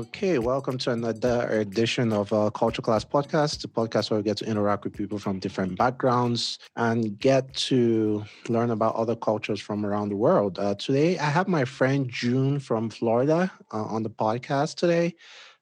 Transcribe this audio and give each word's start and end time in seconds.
Okay, 0.00 0.38
welcome 0.38 0.78
to 0.78 0.92
another 0.92 1.46
edition 1.50 2.10
of 2.10 2.32
uh, 2.32 2.48
Culture 2.48 2.80
Class 2.80 3.04
Podcast, 3.04 3.60
the 3.60 3.68
podcast 3.68 4.10
where 4.10 4.18
we 4.18 4.24
get 4.24 4.38
to 4.38 4.46
interact 4.46 4.84
with 4.84 4.94
people 4.94 5.18
from 5.18 5.38
different 5.38 5.76
backgrounds 5.76 6.58
and 6.76 7.18
get 7.18 7.52
to 7.68 8.24
learn 8.48 8.70
about 8.70 8.94
other 8.94 9.14
cultures 9.14 9.60
from 9.60 9.84
around 9.84 10.08
the 10.08 10.16
world. 10.16 10.58
Uh, 10.58 10.74
today, 10.74 11.18
I 11.18 11.26
have 11.26 11.48
my 11.48 11.66
friend 11.66 12.08
June 12.08 12.58
from 12.58 12.88
Florida 12.88 13.52
uh, 13.74 13.84
on 13.84 14.02
the 14.02 14.08
podcast 14.08 14.76
today. 14.76 15.16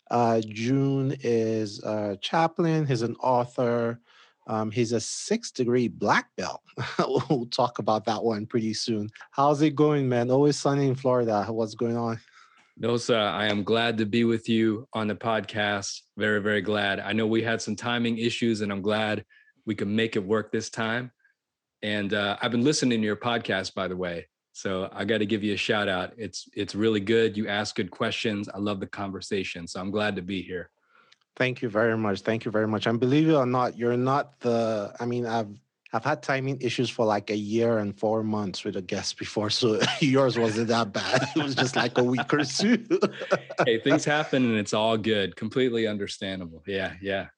Uh, 0.09 0.41
June 0.47 1.17
is 1.25 1.83
a 1.83 2.17
chaplain, 2.21 2.87
he's 2.87 3.03
an 3.03 3.17
author, 3.17 3.99
um, 4.47 4.71
he's 4.71 4.93
a 4.93 5.01
six 5.01 5.51
degree 5.51 5.89
black 5.89 6.29
belt. 6.37 6.63
we'll 7.29 7.47
talk 7.47 7.81
about 7.81 8.05
that 8.05 8.23
one 8.23 8.47
pretty 8.47 8.73
soon. 8.73 9.11
How's 9.33 9.63
it 9.63 9.75
going, 9.75 10.09
man? 10.09 10.31
Always 10.31 10.57
sunny 10.57 10.87
in 10.87 10.95
Florida. 10.95 11.45
What's 11.49 11.75
going 11.75 11.97
on? 11.97 12.21
Nosa, 12.81 13.33
I 13.33 13.47
am 13.47 13.65
glad 13.65 13.99
to 13.99 14.07
be 14.07 14.23
with 14.23 14.49
you 14.49 14.87
on 14.93 15.09
the 15.09 15.15
podcast. 15.17 16.03
Very, 16.17 16.41
very 16.41 16.61
glad. 16.61 17.01
I 17.01 17.13
know 17.13 17.27
we 17.27 17.43
had 17.43 17.61
some 17.61 17.75
timing 17.75 18.19
issues, 18.19 18.61
and 18.61 18.71
I'm 18.71 18.83
glad 18.83 19.25
we 19.67 19.75
could 19.75 19.89
make 19.89 20.15
it 20.15 20.25
work 20.25 20.53
this 20.53 20.71
time. 20.71 21.11
And 21.83 22.15
uh, 22.15 22.37
I've 22.41 22.53
been 22.53 22.63
listening 22.63 23.01
to 23.01 23.05
your 23.05 23.17
podcast, 23.17 23.75
by 23.75 23.89
the 23.89 23.97
way. 23.97 24.29
So 24.53 24.89
I 24.93 25.05
got 25.05 25.19
to 25.19 25.27
give 25.27 25.43
you 25.43 25.55
a 25.55 25.57
shout 25.57 25.89
out. 25.89 26.13
It's 26.17 26.49
it's 26.55 26.75
really 26.75 27.01
good. 27.01 27.37
You 27.37 27.49
ask 27.49 27.75
good 27.75 27.91
questions. 27.91 28.49
I 28.49 28.59
love 28.59 28.79
the 28.79 28.87
conversation. 28.87 29.67
So 29.67 29.81
I'm 29.81 29.91
glad 29.91 30.15
to 30.17 30.23
be 30.23 30.43
here. 30.43 30.71
Thank 31.37 31.63
you 31.63 31.69
very 31.69 31.97
much. 31.97 32.21
Thank 32.21 32.45
you 32.45 32.51
very 32.51 32.67
much. 32.67 32.87
And 32.87 32.99
believe 32.99 33.29
it 33.29 33.35
or 33.35 33.47
not, 33.47 33.77
you're 33.77 33.97
not 33.97 34.39
the. 34.41 34.93
I 35.01 35.05
mean, 35.05 35.27
I've 35.27 35.51
I've 35.93 36.05
had 36.05 36.23
timing 36.23 36.61
issues 36.61 36.91
for 36.91 37.07
like 37.07 37.31
a 37.31 37.37
year 37.37 37.79
and 37.79 37.99
four 37.99 38.23
months 38.23 38.63
with 38.63 38.77
a 38.77 38.83
guest 38.83 39.19
before, 39.19 39.49
so 39.49 39.81
yours 40.01 40.39
wasn't 40.39 40.69
that 40.69 40.93
bad. 40.93 41.29
It 41.35 41.43
was 41.43 41.55
just 41.55 41.77
like 41.77 41.97
a 41.97 42.05
week 42.05 42.33
or 42.33 42.45
two. 42.45 42.85
hey, 43.65 43.81
things 43.85 44.05
happen 44.05 44.45
and 44.45 44.59
it's 44.59 44.75
all 44.75 44.99
good. 44.99 45.35
Completely 45.37 45.87
understandable. 45.87 46.63
Yeah, 46.67 46.95
yeah. 47.01 47.29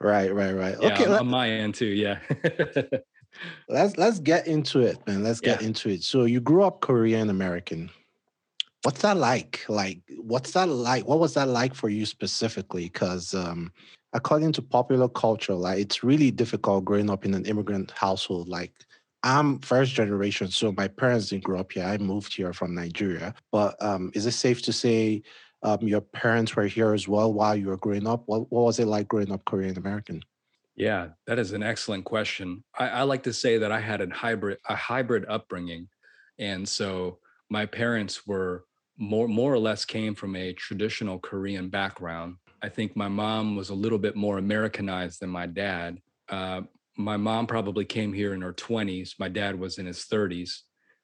Right, 0.00 0.32
right, 0.32 0.52
right. 0.52 0.76
Yeah, 0.80 0.92
okay, 0.92 1.06
on, 1.06 1.20
on 1.20 1.26
my 1.26 1.50
end 1.50 1.74
too. 1.74 1.86
Yeah. 1.86 2.18
let's 3.68 3.96
let's 3.96 4.20
get 4.20 4.46
into 4.46 4.80
it, 4.80 5.04
man. 5.06 5.24
Let's 5.24 5.40
get 5.40 5.60
yeah. 5.60 5.68
into 5.68 5.88
it. 5.88 6.02
So 6.04 6.24
you 6.24 6.40
grew 6.40 6.62
up 6.62 6.80
Korean 6.82 7.30
American. 7.30 7.90
What's 8.82 9.02
that 9.02 9.16
like? 9.16 9.64
Like, 9.68 10.00
what's 10.18 10.52
that 10.52 10.68
like? 10.68 11.08
What 11.08 11.18
was 11.18 11.34
that 11.34 11.48
like 11.48 11.74
for 11.74 11.88
you 11.88 12.06
specifically? 12.06 12.84
Because 12.84 13.34
um, 13.34 13.72
according 14.16 14.50
to 14.50 14.62
popular 14.62 15.08
culture, 15.10 15.54
like 15.54 15.78
it's 15.78 16.02
really 16.02 16.30
difficult 16.30 16.86
growing 16.86 17.10
up 17.10 17.26
in 17.26 17.34
an 17.34 17.44
immigrant 17.44 17.90
household. 17.90 18.48
Like 18.48 18.72
I'm 19.22 19.60
first 19.60 19.92
generation, 19.92 20.48
so 20.48 20.72
my 20.72 20.88
parents 20.88 21.28
didn't 21.28 21.44
grow 21.44 21.60
up 21.60 21.70
here. 21.70 21.84
I 21.84 21.98
moved 21.98 22.34
here 22.34 22.54
from 22.54 22.74
Nigeria. 22.74 23.34
But 23.52 23.76
um, 23.84 24.10
is 24.14 24.24
it 24.24 24.32
safe 24.32 24.62
to 24.62 24.72
say 24.72 25.22
um, 25.62 25.80
your 25.82 26.00
parents 26.00 26.56
were 26.56 26.66
here 26.66 26.94
as 26.94 27.06
well 27.06 27.30
while 27.30 27.54
you 27.54 27.66
were 27.66 27.76
growing 27.76 28.06
up? 28.06 28.22
What, 28.24 28.50
what 28.50 28.64
was 28.64 28.78
it 28.78 28.86
like 28.86 29.06
growing 29.06 29.30
up 29.30 29.44
Korean 29.44 29.76
American? 29.76 30.22
Yeah, 30.76 31.08
that 31.26 31.38
is 31.38 31.52
an 31.52 31.62
excellent 31.62 32.06
question. 32.06 32.64
I, 32.78 32.88
I 32.88 33.02
like 33.02 33.22
to 33.24 33.34
say 33.34 33.58
that 33.58 33.70
I 33.70 33.80
had 33.80 34.00
a 34.00 34.08
hybrid 34.08 34.58
a 34.66 34.76
hybrid 34.76 35.26
upbringing, 35.28 35.88
and 36.38 36.66
so 36.66 37.18
my 37.50 37.66
parents 37.66 38.26
were 38.26 38.64
more 38.96 39.28
more 39.28 39.52
or 39.52 39.58
less 39.58 39.84
came 39.84 40.14
from 40.14 40.36
a 40.36 40.54
traditional 40.54 41.18
Korean 41.18 41.68
background 41.68 42.36
I 42.62 42.68
think 42.68 42.96
my 42.96 43.08
mom 43.08 43.56
was 43.56 43.70
a 43.70 43.74
little 43.74 43.98
bit 43.98 44.16
more 44.16 44.38
Americanized 44.38 45.20
than 45.20 45.30
my 45.30 45.46
dad. 45.46 46.00
Uh, 46.28 46.62
my 46.96 47.16
mom 47.16 47.46
probably 47.46 47.84
came 47.84 48.12
here 48.12 48.34
in 48.34 48.40
her 48.40 48.52
20s. 48.52 49.14
My 49.18 49.28
dad 49.28 49.58
was 49.58 49.78
in 49.78 49.86
his 49.86 50.06
30s. 50.06 50.60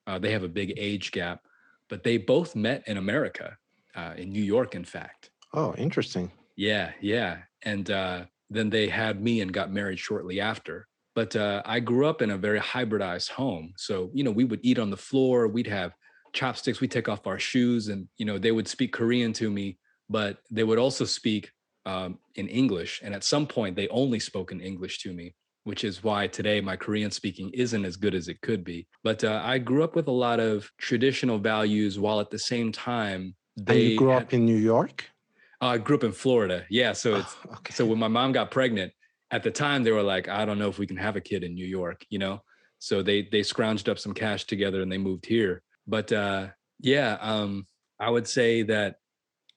Uh, 0.06 0.18
they 0.18 0.32
have 0.32 0.42
a 0.42 0.48
big 0.48 0.74
age 0.76 1.12
gap, 1.12 1.40
but 1.88 2.02
they 2.02 2.16
both 2.16 2.56
met 2.56 2.82
in 2.86 2.96
America, 2.96 3.56
uh, 3.94 4.14
in 4.16 4.30
New 4.30 4.42
York, 4.42 4.74
in 4.74 4.84
fact. 4.84 5.30
Oh, 5.52 5.74
interesting. 5.74 6.30
Yeah, 6.56 6.92
yeah. 7.00 7.38
And 7.62 7.90
uh, 7.90 8.24
then 8.50 8.70
they 8.70 8.88
had 8.88 9.22
me 9.22 9.42
and 9.42 9.52
got 9.52 9.70
married 9.70 9.98
shortly 9.98 10.40
after. 10.40 10.88
But 11.14 11.36
uh, 11.36 11.62
I 11.66 11.80
grew 11.80 12.06
up 12.06 12.22
in 12.22 12.30
a 12.30 12.38
very 12.38 12.58
hybridized 12.58 13.30
home. 13.30 13.74
So, 13.76 14.10
you 14.14 14.24
know, 14.24 14.30
we 14.30 14.44
would 14.44 14.60
eat 14.62 14.78
on 14.78 14.90
the 14.90 14.96
floor, 14.96 15.46
we'd 15.46 15.66
have 15.66 15.92
chopsticks, 16.32 16.80
we'd 16.80 16.90
take 16.90 17.08
off 17.08 17.26
our 17.26 17.38
shoes, 17.38 17.88
and, 17.88 18.08
you 18.16 18.24
know, 18.24 18.38
they 18.38 18.52
would 18.52 18.66
speak 18.66 18.92
Korean 18.92 19.34
to 19.34 19.50
me 19.50 19.76
but 20.12 20.38
they 20.50 20.62
would 20.62 20.78
also 20.78 21.04
speak 21.04 21.50
um, 21.86 22.18
in 22.36 22.46
English. 22.48 23.00
And 23.02 23.14
at 23.14 23.24
some 23.24 23.46
point, 23.46 23.74
they 23.74 23.88
only 23.88 24.20
spoke 24.20 24.52
in 24.52 24.60
English 24.60 24.98
to 25.00 25.12
me, 25.12 25.34
which 25.64 25.82
is 25.84 26.04
why 26.04 26.26
today 26.26 26.60
my 26.60 26.76
Korean 26.76 27.10
speaking 27.10 27.50
isn't 27.54 27.84
as 27.84 27.96
good 27.96 28.14
as 28.14 28.28
it 28.28 28.40
could 28.42 28.62
be. 28.62 28.86
But 29.02 29.24
uh, 29.24 29.40
I 29.42 29.58
grew 29.58 29.82
up 29.82 29.96
with 29.96 30.08
a 30.08 30.12
lot 30.12 30.38
of 30.38 30.70
traditional 30.78 31.38
values 31.38 31.98
while 31.98 32.20
at 32.20 32.30
the 32.30 32.38
same 32.38 32.70
time, 32.70 33.34
they. 33.56 33.80
And 33.80 33.90
you 33.92 33.98
grew 33.98 34.10
had, 34.10 34.22
up 34.22 34.34
in 34.34 34.44
New 34.44 34.56
York? 34.56 35.08
Uh, 35.60 35.66
I 35.66 35.78
grew 35.78 35.96
up 35.96 36.04
in 36.04 36.12
Florida. 36.12 36.64
Yeah. 36.70 36.92
So 36.92 37.16
it's 37.16 37.34
oh, 37.48 37.54
okay. 37.56 37.72
so 37.72 37.86
when 37.86 37.98
my 37.98 38.08
mom 38.08 38.32
got 38.32 38.50
pregnant, 38.50 38.92
at 39.30 39.42
the 39.42 39.50
time 39.50 39.82
they 39.82 39.92
were 39.92 40.02
like, 40.02 40.28
I 40.28 40.44
don't 40.44 40.58
know 40.58 40.68
if 40.68 40.78
we 40.78 40.86
can 40.86 40.98
have 40.98 41.16
a 41.16 41.20
kid 41.20 41.42
in 41.42 41.54
New 41.54 41.66
York, 41.66 42.04
you 42.10 42.18
know? 42.18 42.42
So 42.78 43.02
they 43.02 43.22
they 43.30 43.40
scrounged 43.40 43.88
up 43.88 43.98
some 43.98 44.12
cash 44.12 44.44
together 44.44 44.82
and 44.82 44.90
they 44.90 44.98
moved 44.98 45.24
here. 45.24 45.62
But 45.86 46.12
uh, 46.12 46.48
yeah, 46.80 47.16
um, 47.20 47.66
I 47.98 48.10
would 48.10 48.26
say 48.26 48.62
that 48.64 48.96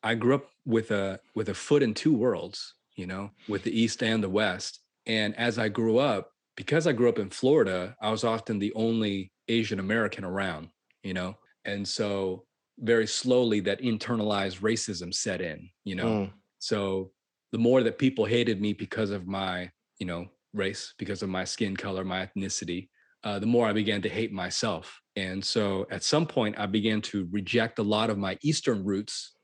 I 0.06 0.14
grew 0.14 0.36
up 0.36 0.46
with 0.66 0.92
a 0.92 1.20
with 1.34 1.50
a 1.50 1.54
foot 1.56 1.82
in 1.82 1.96
two 1.96 2.14
worlds, 2.14 2.76
you 2.96 3.08
know, 3.08 3.32
with 3.50 3.64
the 3.64 3.78
East 3.78 4.04
and 4.04 4.24
the 4.24 4.30
West. 4.30 4.80
And 5.08 5.36
as 5.36 5.58
I 5.58 5.68
grew 5.68 5.98
up, 5.98 6.30
because 6.56 6.86
I 6.86 6.94
grew 6.94 7.10
up 7.10 7.20
in 7.20 7.32
Florida, 7.32 7.96
I 8.00 8.12
was 8.12 8.24
often 8.24 8.60
the 8.60 8.72
only 8.76 9.32
Asian 9.48 9.80
American 9.80 10.24
around, 10.24 10.70
you 11.04 11.16
know. 11.16 11.36
And 11.66 11.88
so 11.88 12.46
very 12.80 13.08
slowly 13.08 13.60
that 13.62 13.82
internalized 13.82 14.60
racism 14.60 15.12
set 15.12 15.42
in, 15.42 15.70
you 15.84 15.96
know. 15.96 16.06
Mm. 16.06 16.32
So 16.60 17.12
the 17.52 17.58
more 17.58 17.82
that 17.82 17.98
people 17.98 18.26
hated 18.26 18.62
me 18.62 18.74
because 18.74 19.10
of 19.10 19.26
my, 19.26 19.72
you 19.98 20.06
know, 20.06 20.28
race, 20.54 20.94
because 21.00 21.24
of 21.24 21.30
my 21.30 21.46
skin 21.46 21.76
color, 21.76 22.04
my 22.04 22.28
ethnicity, 22.28 22.90
uh, 23.24 23.40
the 23.40 23.48
more 23.48 23.68
I 23.68 23.74
began 23.74 24.04
to 24.04 24.10
hate 24.10 24.32
myself. 24.32 25.02
And 25.16 25.44
so 25.44 25.88
at 25.90 26.04
some 26.04 26.28
point, 26.28 26.60
I 26.60 26.68
began 26.68 27.02
to 27.04 27.28
reject 27.32 27.80
a 27.80 27.84
lot 27.84 28.12
of 28.12 28.20
my 28.20 28.38
Eastern 28.44 28.84
roots 28.84 29.35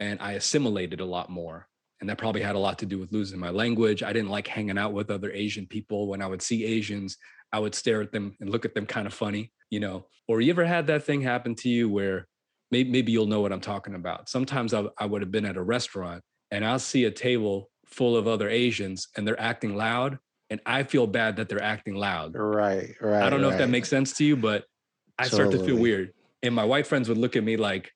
and 0.00 0.20
I 0.20 0.32
assimilated 0.32 1.00
a 1.00 1.04
lot 1.04 1.30
more. 1.30 1.66
And 2.00 2.08
that 2.08 2.18
probably 2.18 2.42
had 2.42 2.54
a 2.54 2.60
lot 2.60 2.78
to 2.78 2.86
do 2.86 2.98
with 2.98 3.12
losing 3.12 3.40
my 3.40 3.50
language. 3.50 4.04
I 4.04 4.12
didn't 4.12 4.30
like 4.30 4.46
hanging 4.46 4.78
out 4.78 4.92
with 4.92 5.10
other 5.10 5.32
Asian 5.32 5.66
people. 5.66 6.06
When 6.06 6.22
I 6.22 6.26
would 6.26 6.42
see 6.42 6.64
Asians, 6.64 7.16
I 7.52 7.58
would 7.58 7.74
stare 7.74 8.00
at 8.02 8.12
them 8.12 8.36
and 8.40 8.50
look 8.50 8.64
at 8.64 8.74
them 8.74 8.86
kind 8.86 9.06
of 9.06 9.14
funny, 9.14 9.52
you 9.70 9.80
know. 9.80 10.06
Or 10.28 10.40
you 10.40 10.50
ever 10.52 10.64
had 10.64 10.86
that 10.86 11.02
thing 11.02 11.22
happen 11.22 11.56
to 11.56 11.68
you 11.68 11.88
where 11.88 12.28
maybe, 12.70 12.90
maybe 12.90 13.12
you'll 13.12 13.26
know 13.26 13.40
what 13.40 13.52
I'm 13.52 13.60
talking 13.60 13.94
about. 13.94 14.28
Sometimes 14.28 14.74
I, 14.74 14.84
I 14.96 15.06
would 15.06 15.22
have 15.22 15.32
been 15.32 15.46
at 15.46 15.56
a 15.56 15.62
restaurant 15.62 16.22
and 16.50 16.64
I'll 16.64 16.78
see 16.78 17.04
a 17.06 17.10
table 17.10 17.70
full 17.86 18.16
of 18.16 18.28
other 18.28 18.48
Asians 18.48 19.08
and 19.16 19.26
they're 19.26 19.40
acting 19.40 19.74
loud. 19.74 20.18
And 20.50 20.60
I 20.64 20.84
feel 20.84 21.06
bad 21.06 21.36
that 21.36 21.48
they're 21.48 21.62
acting 21.62 21.94
loud. 21.96 22.34
Right, 22.34 22.94
right. 23.00 23.22
I 23.22 23.28
don't 23.28 23.40
know 23.40 23.48
right. 23.48 23.54
if 23.54 23.58
that 23.58 23.70
makes 23.70 23.88
sense 23.88 24.14
to 24.18 24.24
you, 24.24 24.36
but 24.36 24.64
I 25.18 25.24
totally. 25.24 25.50
start 25.50 25.60
to 25.60 25.66
feel 25.66 25.82
weird. 25.82 26.12
And 26.42 26.54
my 26.54 26.64
white 26.64 26.86
friends 26.86 27.08
would 27.08 27.18
look 27.18 27.34
at 27.34 27.42
me 27.42 27.56
like, 27.56 27.92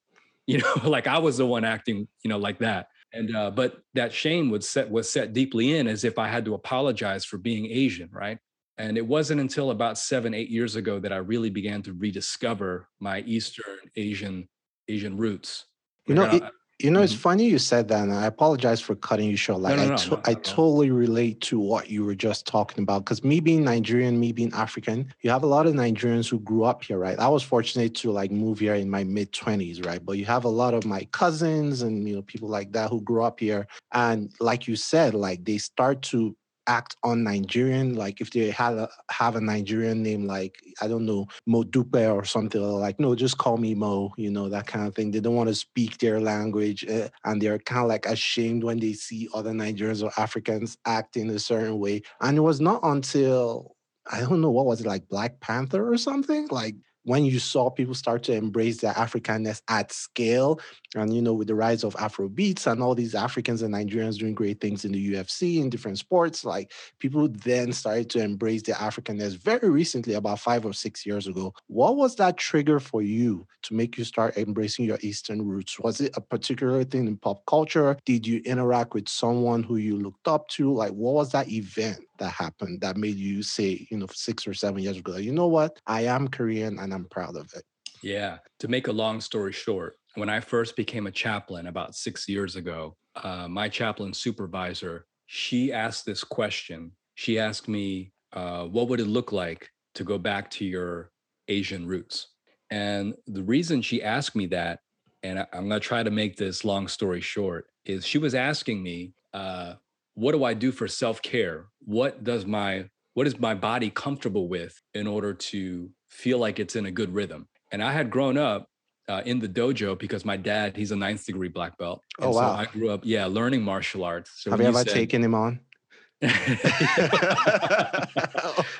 you 0.46 0.58
know 0.58 0.74
like 0.84 1.06
i 1.06 1.18
was 1.18 1.38
the 1.38 1.46
one 1.46 1.64
acting 1.64 2.08
you 2.22 2.28
know 2.28 2.38
like 2.38 2.58
that. 2.58 2.88
And 3.14 3.36
uh, 3.36 3.50
but 3.50 3.76
that 3.92 4.10
shame 4.10 4.48
was 4.48 4.66
set 4.66 4.90
was 4.90 5.06
set 5.10 5.34
deeply 5.34 5.76
in 5.76 5.86
as 5.86 6.02
if 6.02 6.18
i 6.18 6.28
had 6.28 6.46
to 6.46 6.54
apologize 6.54 7.24
for 7.24 7.38
being 7.38 7.66
asian 7.66 8.08
right? 8.12 8.38
And 8.78 8.96
it 8.96 9.06
wasn't 9.06 9.40
until 9.42 9.70
about 9.70 9.98
seven 9.98 10.32
eight 10.32 10.48
years 10.48 10.76
ago 10.76 10.98
that 10.98 11.12
i 11.12 11.18
really 11.18 11.50
began 11.50 11.82
to 11.82 11.92
rediscover 11.92 12.88
my 13.00 13.20
eastern 13.20 13.78
asian 13.96 14.48
asian 14.88 15.16
roots. 15.16 15.66
You 16.06 16.14
know 16.14 16.24
it, 16.24 16.42
you 16.82 16.90
know, 16.90 17.00
it's 17.00 17.12
mm-hmm. 17.12 17.22
funny 17.22 17.44
you 17.44 17.58
said 17.58 17.88
that, 17.88 18.02
and 18.02 18.12
I 18.12 18.26
apologize 18.26 18.80
for 18.80 18.94
cutting 18.94 19.30
you 19.30 19.36
short. 19.36 19.60
Like, 19.60 19.76
no, 19.76 19.86
no, 19.86 19.92
I, 19.92 19.96
to- 19.96 20.10
no, 20.10 20.22
I 20.24 20.34
totally 20.34 20.90
relate 20.90 21.40
to 21.42 21.58
what 21.58 21.90
you 21.90 22.04
were 22.04 22.14
just 22.14 22.46
talking 22.46 22.82
about. 22.82 23.04
Because 23.04 23.22
me 23.22 23.40
being 23.40 23.64
Nigerian, 23.64 24.18
me 24.18 24.32
being 24.32 24.52
African, 24.52 25.12
you 25.20 25.30
have 25.30 25.42
a 25.42 25.46
lot 25.46 25.66
of 25.66 25.74
Nigerians 25.74 26.28
who 26.28 26.40
grew 26.40 26.64
up 26.64 26.82
here, 26.82 26.98
right? 26.98 27.18
I 27.18 27.28
was 27.28 27.42
fortunate 27.42 27.94
to 27.96 28.10
like 28.10 28.30
move 28.30 28.58
here 28.58 28.74
in 28.74 28.90
my 28.90 29.04
mid 29.04 29.32
twenties, 29.32 29.80
right? 29.80 30.04
But 30.04 30.18
you 30.18 30.24
have 30.26 30.44
a 30.44 30.48
lot 30.48 30.74
of 30.74 30.84
my 30.84 31.04
cousins 31.12 31.82
and 31.82 32.08
you 32.08 32.16
know 32.16 32.22
people 32.22 32.48
like 32.48 32.72
that 32.72 32.90
who 32.90 33.00
grew 33.00 33.22
up 33.22 33.40
here, 33.40 33.66
and 33.92 34.32
like 34.40 34.66
you 34.66 34.76
said, 34.76 35.14
like 35.14 35.44
they 35.44 35.58
start 35.58 36.02
to 36.02 36.36
act 36.66 36.96
on 37.02 37.22
Nigerian, 37.22 37.94
like 37.94 38.20
if 38.20 38.30
they 38.30 38.50
had 38.50 38.74
a, 38.74 38.88
have 39.10 39.36
a 39.36 39.40
Nigerian 39.40 40.02
name, 40.02 40.26
like 40.26 40.56
I 40.80 40.88
don't 40.88 41.06
know 41.06 41.26
Modupe 41.48 42.14
or 42.14 42.24
something, 42.24 42.60
like 42.60 42.98
no, 43.00 43.14
just 43.14 43.38
call 43.38 43.56
me 43.56 43.74
Mo, 43.74 44.12
you 44.16 44.30
know 44.30 44.48
that 44.48 44.66
kind 44.66 44.86
of 44.86 44.94
thing. 44.94 45.10
They 45.10 45.20
don't 45.20 45.34
want 45.34 45.48
to 45.48 45.54
speak 45.54 45.98
their 45.98 46.20
language, 46.20 46.84
uh, 46.88 47.08
and 47.24 47.40
they're 47.40 47.58
kind 47.58 47.82
of 47.82 47.88
like 47.88 48.06
ashamed 48.06 48.64
when 48.64 48.78
they 48.78 48.92
see 48.92 49.28
other 49.34 49.52
Nigerians 49.52 50.02
or 50.02 50.12
Africans 50.20 50.76
act 50.86 51.16
in 51.16 51.30
a 51.30 51.38
certain 51.38 51.78
way. 51.78 52.02
And 52.20 52.38
it 52.38 52.42
was 52.42 52.60
not 52.60 52.80
until 52.82 53.76
I 54.10 54.20
don't 54.20 54.40
know 54.40 54.50
what 54.50 54.66
was 54.66 54.80
it 54.80 54.86
like 54.86 55.08
Black 55.08 55.40
Panther 55.40 55.92
or 55.92 55.96
something 55.96 56.48
like 56.50 56.74
when 57.04 57.24
you 57.24 57.38
saw 57.38 57.70
people 57.70 57.94
start 57.94 58.22
to 58.24 58.32
embrace 58.32 58.80
their 58.80 58.92
Africanness 58.94 59.60
at 59.68 59.92
scale, 59.92 60.60
and 60.94 61.14
you 61.14 61.22
know, 61.22 61.32
with 61.32 61.48
the 61.48 61.54
rise 61.54 61.84
of 61.84 61.96
Afro 61.96 62.28
beats 62.28 62.66
and 62.66 62.82
all 62.82 62.94
these 62.94 63.14
Africans 63.14 63.62
and 63.62 63.74
Nigerians 63.74 64.18
doing 64.18 64.34
great 64.34 64.60
things 64.60 64.84
in 64.84 64.92
the 64.92 65.14
UFC 65.14 65.60
in 65.60 65.70
different 65.70 65.98
sports, 65.98 66.44
like 66.44 66.72
people 66.98 67.28
then 67.28 67.72
started 67.72 68.10
to 68.10 68.22
embrace 68.22 68.62
their 68.62 68.74
Africanness 68.76 69.36
very 69.36 69.70
recently, 69.70 70.14
about 70.14 70.40
five 70.40 70.64
or 70.64 70.72
six 70.72 71.04
years 71.06 71.26
ago. 71.26 71.54
What 71.66 71.96
was 71.96 72.16
that 72.16 72.36
trigger 72.36 72.78
for 72.78 73.02
you 73.02 73.46
to 73.62 73.74
make 73.74 73.96
you 73.96 74.04
start 74.04 74.36
embracing 74.36 74.84
your 74.84 74.98
Eastern 75.00 75.46
roots? 75.46 75.78
Was 75.80 76.00
it 76.00 76.12
a 76.16 76.20
particular 76.20 76.84
thing 76.84 77.06
in 77.06 77.16
pop 77.16 77.44
culture? 77.46 77.96
Did 78.04 78.26
you 78.26 78.42
interact 78.44 78.94
with 78.94 79.08
someone 79.08 79.62
who 79.62 79.76
you 79.76 79.98
looked 79.98 80.28
up 80.28 80.48
to? 80.48 80.72
Like, 80.72 80.92
what 80.92 81.14
was 81.14 81.32
that 81.32 81.50
event 81.50 82.00
that 82.22 82.32
happened 82.32 82.80
that 82.80 82.96
made 82.96 83.16
you 83.16 83.42
say, 83.42 83.86
you 83.90 83.98
know, 83.98 84.06
six 84.12 84.46
or 84.46 84.54
seven 84.54 84.80
years 84.80 84.96
ago, 84.96 85.16
you 85.16 85.32
know 85.32 85.48
what? 85.48 85.80
I 85.86 86.02
am 86.02 86.28
Korean 86.28 86.78
and 86.78 86.94
I'm 86.94 87.06
proud 87.06 87.36
of 87.36 87.52
it. 87.54 87.64
Yeah. 88.02 88.38
To 88.60 88.68
make 88.68 88.86
a 88.86 88.92
long 88.92 89.20
story 89.20 89.52
short, 89.52 89.98
when 90.14 90.28
I 90.28 90.38
first 90.38 90.76
became 90.76 91.08
a 91.08 91.10
chaplain 91.10 91.66
about 91.66 91.96
six 91.96 92.28
years 92.28 92.54
ago, 92.54 92.96
uh, 93.16 93.48
my 93.48 93.68
chaplain 93.68 94.14
supervisor, 94.14 95.06
she 95.26 95.72
asked 95.72 96.06
this 96.06 96.22
question. 96.22 96.92
She 97.16 97.40
asked 97.40 97.66
me, 97.66 98.12
uh, 98.32 98.64
what 98.66 98.88
would 98.88 99.00
it 99.00 99.06
look 99.06 99.32
like 99.32 99.68
to 99.96 100.04
go 100.04 100.16
back 100.16 100.48
to 100.52 100.64
your 100.64 101.10
Asian 101.48 101.86
roots? 101.86 102.28
And 102.70 103.14
the 103.26 103.42
reason 103.42 103.82
she 103.82 104.02
asked 104.02 104.36
me 104.36 104.46
that, 104.46 104.80
and 105.24 105.40
I, 105.40 105.46
am 105.52 105.68
going 105.68 105.80
to 105.80 105.86
try 105.86 106.02
to 106.02 106.10
make 106.10 106.36
this 106.36 106.64
long 106.64 106.86
story 106.86 107.20
short, 107.20 107.66
is 107.84 108.06
she 108.06 108.18
was 108.18 108.34
asking 108.34 108.82
me, 108.82 109.12
uh, 109.34 109.74
what 110.14 110.32
do 110.32 110.44
I 110.44 110.54
do 110.54 110.72
for 110.72 110.88
self 110.88 111.22
care? 111.22 111.66
What 111.80 112.24
does 112.24 112.46
my 112.46 112.88
what 113.14 113.26
is 113.26 113.38
my 113.38 113.54
body 113.54 113.90
comfortable 113.90 114.48
with 114.48 114.80
in 114.94 115.06
order 115.06 115.34
to 115.34 115.90
feel 116.08 116.38
like 116.38 116.58
it's 116.58 116.76
in 116.76 116.86
a 116.86 116.90
good 116.90 117.12
rhythm? 117.14 117.48
And 117.70 117.82
I 117.82 117.92
had 117.92 118.10
grown 118.10 118.38
up 118.38 118.66
uh, 119.08 119.22
in 119.24 119.38
the 119.38 119.48
dojo 119.48 119.98
because 119.98 120.24
my 120.24 120.36
dad 120.36 120.76
he's 120.76 120.92
a 120.92 120.96
ninth 120.96 121.26
degree 121.26 121.48
black 121.48 121.76
belt. 121.78 122.02
Oh 122.20 122.30
wow! 122.30 122.54
So 122.54 122.60
I 122.60 122.66
grew 122.66 122.90
up 122.90 123.00
yeah 123.04 123.26
learning 123.26 123.62
martial 123.62 124.04
arts. 124.04 124.30
So 124.36 124.50
Have 124.50 124.60
you 124.60 124.66
ever 124.66 124.78
said, 124.78 124.88
taken 124.88 125.22
him 125.22 125.34
on? 125.34 125.60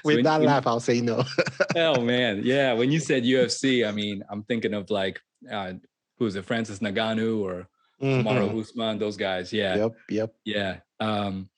With 0.05 0.23
that 0.23 0.43
laugh, 0.43 0.64
I'll 0.67 0.78
say 0.78 1.00
no. 1.00 1.25
oh 1.76 2.00
man, 2.00 2.43
yeah. 2.44 2.73
When 2.73 2.93
you 2.93 3.00
said 3.00 3.25
UFC, 3.25 3.87
I 3.87 3.90
mean, 3.90 4.23
I'm 4.31 4.44
thinking 4.44 4.75
of 4.75 4.90
like 4.90 5.20
uh, 5.50 5.73
who's 6.19 6.37
it, 6.37 6.44
Francis 6.44 6.78
Ngannou 6.78 7.40
or 7.40 7.67
mm-hmm. 8.00 8.28
Kamaru 8.28 8.61
Usman, 8.61 8.99
those 8.99 9.17
guys. 9.17 9.52
Yeah. 9.52 9.76
Yep. 9.76 9.93
Yep. 10.08 10.35
Yeah. 10.44 10.76
Um, 11.02 11.49